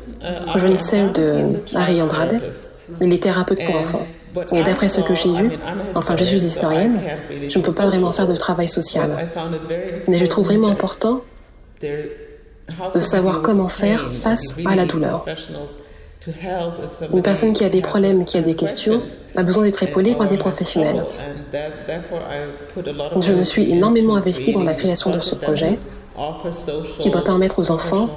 rejoignent 0.46 0.78
celles 0.78 1.12
de 1.12 1.42
Harry 1.74 2.00
Andrade. 2.00 2.40
Il 3.00 3.12
est 3.12 3.22
thérapeute 3.22 3.62
pour 3.64 3.76
enfants. 3.76 4.06
Et 4.52 4.62
d'après 4.62 4.88
ce 4.88 5.00
que 5.00 5.14
j'ai 5.14 5.32
vu, 5.32 5.50
enfin 5.94 6.16
je 6.16 6.24
suis 6.24 6.44
historienne, 6.44 7.00
je 7.48 7.58
ne 7.58 7.64
peux 7.64 7.72
pas 7.72 7.86
vraiment 7.86 8.12
faire 8.12 8.26
de 8.26 8.36
travail 8.36 8.68
social. 8.68 9.28
Mais 10.08 10.18
je 10.18 10.26
trouve 10.26 10.44
vraiment 10.46 10.68
important 10.68 11.22
de 11.80 13.00
savoir 13.00 13.42
comment 13.42 13.68
faire 13.68 14.10
face 14.12 14.56
à 14.64 14.74
la 14.74 14.86
douleur. 14.86 15.24
Une 17.12 17.22
personne 17.22 17.52
qui 17.52 17.64
a 17.64 17.68
des 17.68 17.82
problèmes, 17.82 18.24
qui 18.24 18.36
a 18.36 18.42
des 18.42 18.54
questions, 18.54 19.00
a 19.36 19.42
besoin 19.42 19.64
d'être 19.64 19.82
épaulée 19.82 20.14
par 20.14 20.28
des 20.28 20.36
professionnels. 20.36 21.04
je 23.20 23.32
me 23.32 23.44
suis 23.44 23.70
énormément 23.70 24.16
investie 24.16 24.52
dans 24.52 24.64
la 24.64 24.74
création 24.74 25.10
de 25.10 25.20
ce 25.20 25.34
projet 25.34 25.78
qui 26.98 27.10
doit 27.10 27.22
permettre 27.22 27.58
aux 27.58 27.70
enfants 27.70 28.08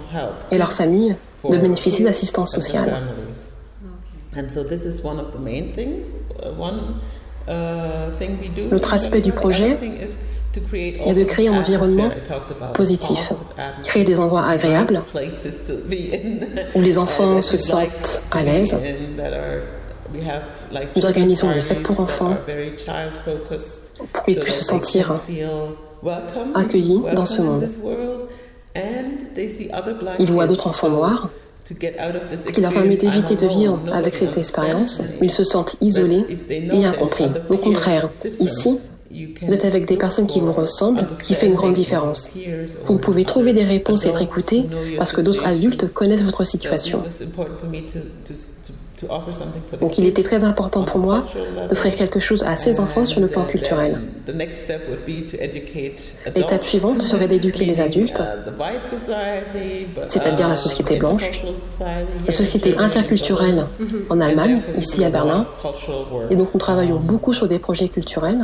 et 0.51 0.57
leurs 0.57 0.73
familles 0.73 1.15
de 1.49 1.57
bénéficier 1.57 2.03
d'assistance 2.03 2.51
sociale. 2.51 2.97
L'autre 8.71 8.93
aspect 8.93 9.21
du 9.21 9.31
projet 9.31 9.77
est 10.55 11.13
de 11.13 11.23
créer 11.23 11.47
un 11.47 11.57
environnement 11.57 12.09
positif, 12.73 13.33
créer 13.83 14.03
des 14.03 14.19
endroits 14.19 14.45
agréables 14.45 15.01
où 16.75 16.81
les 16.81 16.97
enfants 16.97 17.41
se 17.41 17.57
sentent 17.57 18.23
à 18.31 18.43
l'aise. 18.43 18.77
Nous 20.95 21.05
organisons 21.05 21.51
des 21.51 21.61
fêtes 21.61 21.83
pour 21.83 21.99
enfants 21.99 22.35
pour 24.13 24.23
qu'ils 24.23 24.39
puissent 24.39 24.59
se 24.59 24.65
sentir 24.65 25.19
accueillis 26.55 27.01
dans 27.15 27.25
ce 27.25 27.41
monde. 27.41 27.67
Ils 30.19 30.31
voient 30.31 30.47
d'autres 30.47 30.67
enfants 30.67 30.89
noirs, 30.89 31.29
ce 31.69 32.51
qui 32.51 32.61
leur 32.61 32.73
permet 32.73 32.97
d'éviter 32.97 33.35
de 33.35 33.47
vivre 33.47 33.79
avec 33.91 34.15
cette 34.15 34.37
expérience. 34.37 35.03
Ils 35.21 35.31
se 35.31 35.43
sentent 35.43 35.75
isolés 35.81 36.25
et 36.49 36.85
incompris. 36.85 37.27
Au 37.49 37.57
contraire, 37.57 38.07
ici, 38.39 38.79
vous 39.11 39.53
êtes 39.53 39.65
avec 39.65 39.87
des 39.87 39.97
personnes 39.97 40.27
qui 40.27 40.39
vous 40.39 40.51
ressemblent, 40.51 41.07
ce 41.17 41.23
qui 41.23 41.33
fait 41.33 41.47
une 41.47 41.55
grande 41.55 41.73
différence. 41.73 42.31
Vous 42.85 42.97
pouvez 42.97 43.23
trouver 43.23 43.53
des 43.53 43.63
réponses 43.63 44.05
et 44.05 44.09
être 44.09 44.21
écouté 44.21 44.65
parce 44.97 45.11
que 45.11 45.21
d'autres 45.21 45.45
adultes 45.45 45.91
connaissent 45.93 46.23
votre 46.23 46.43
situation. 46.43 47.03
Donc 49.79 49.97
il 49.97 50.05
était 50.05 50.23
très 50.23 50.43
important 50.43 50.83
pour 50.83 50.99
moi 50.99 51.25
d'offrir 51.69 51.95
quelque 51.95 52.19
chose 52.19 52.43
à 52.43 52.55
ces 52.55 52.79
enfants 52.79 53.05
sur 53.05 53.21
le 53.21 53.27
plan 53.27 53.43
culturel. 53.43 53.99
L'étape 56.35 56.63
suivante 56.63 57.01
serait 57.01 57.27
d'éduquer 57.27 57.65
les 57.65 57.81
adultes, 57.81 58.21
c'est-à-dire 60.07 60.47
la 60.47 60.55
société 60.55 60.97
blanche, 60.97 61.23
la 62.25 62.31
société 62.31 62.77
interculturelle 62.77 63.65
en 64.09 64.21
Allemagne, 64.21 64.61
ici 64.77 65.03
à 65.03 65.09
Berlin. 65.09 65.47
Et 66.29 66.35
donc 66.35 66.53
nous 66.53 66.59
travaillons 66.59 66.99
beaucoup 66.99 67.33
sur 67.33 67.47
des 67.47 67.59
projets 67.59 67.89
culturels, 67.89 68.43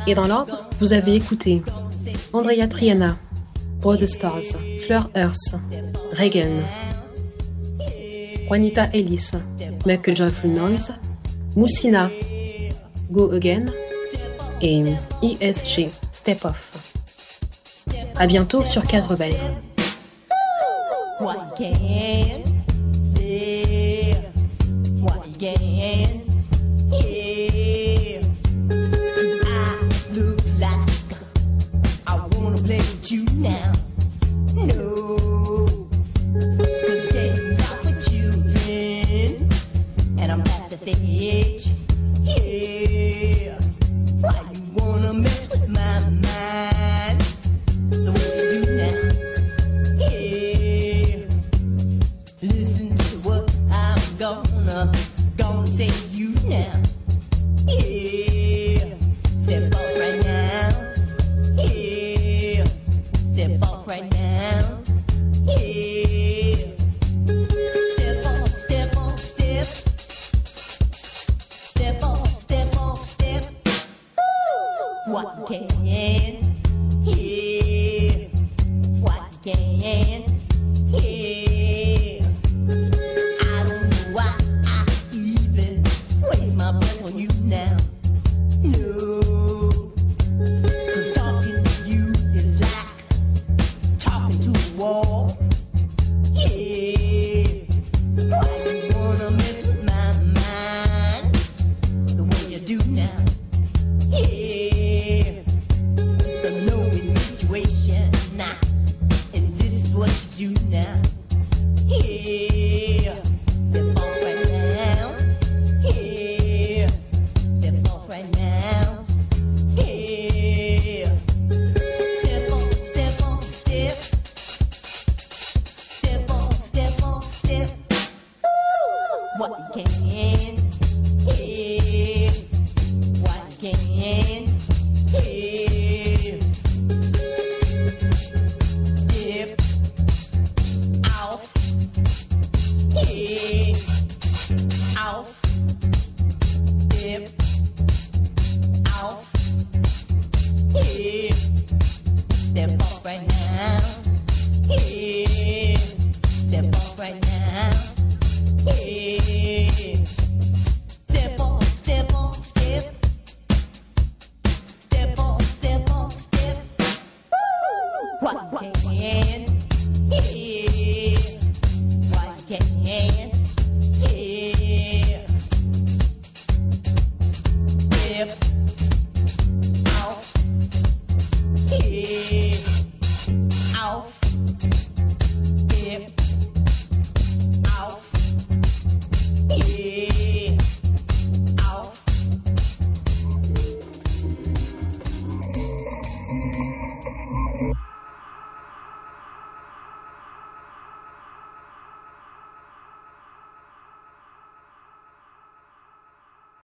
Et 0.05 0.13
dans 0.13 0.27
l'ordre, 0.27 0.69
vous 0.79 0.93
avez 0.93 1.15
écouté 1.15 1.63
Andrea 2.31 2.67
Triana, 2.69 3.17
Broad 3.81 4.05
Stars, 4.05 4.59
Fleur 4.85 5.09
Earth, 5.15 5.55
Reagan, 6.17 6.63
Juanita 8.47 8.89
Ellis, 8.93 9.31
Make 9.85 10.13
Joyful 10.15 10.51
Noise, 10.51 10.93
Moussina, 11.55 12.09
Go 13.11 13.31
Again 13.31 13.71
et 14.61 14.83
ISG, 15.21 15.89
Step 16.11 16.45
Off. 16.45 16.93
A 18.15 18.27
bientôt 18.27 18.63
sur 18.63 18.83
Case 18.83 19.07
Rebelle. 19.07 19.33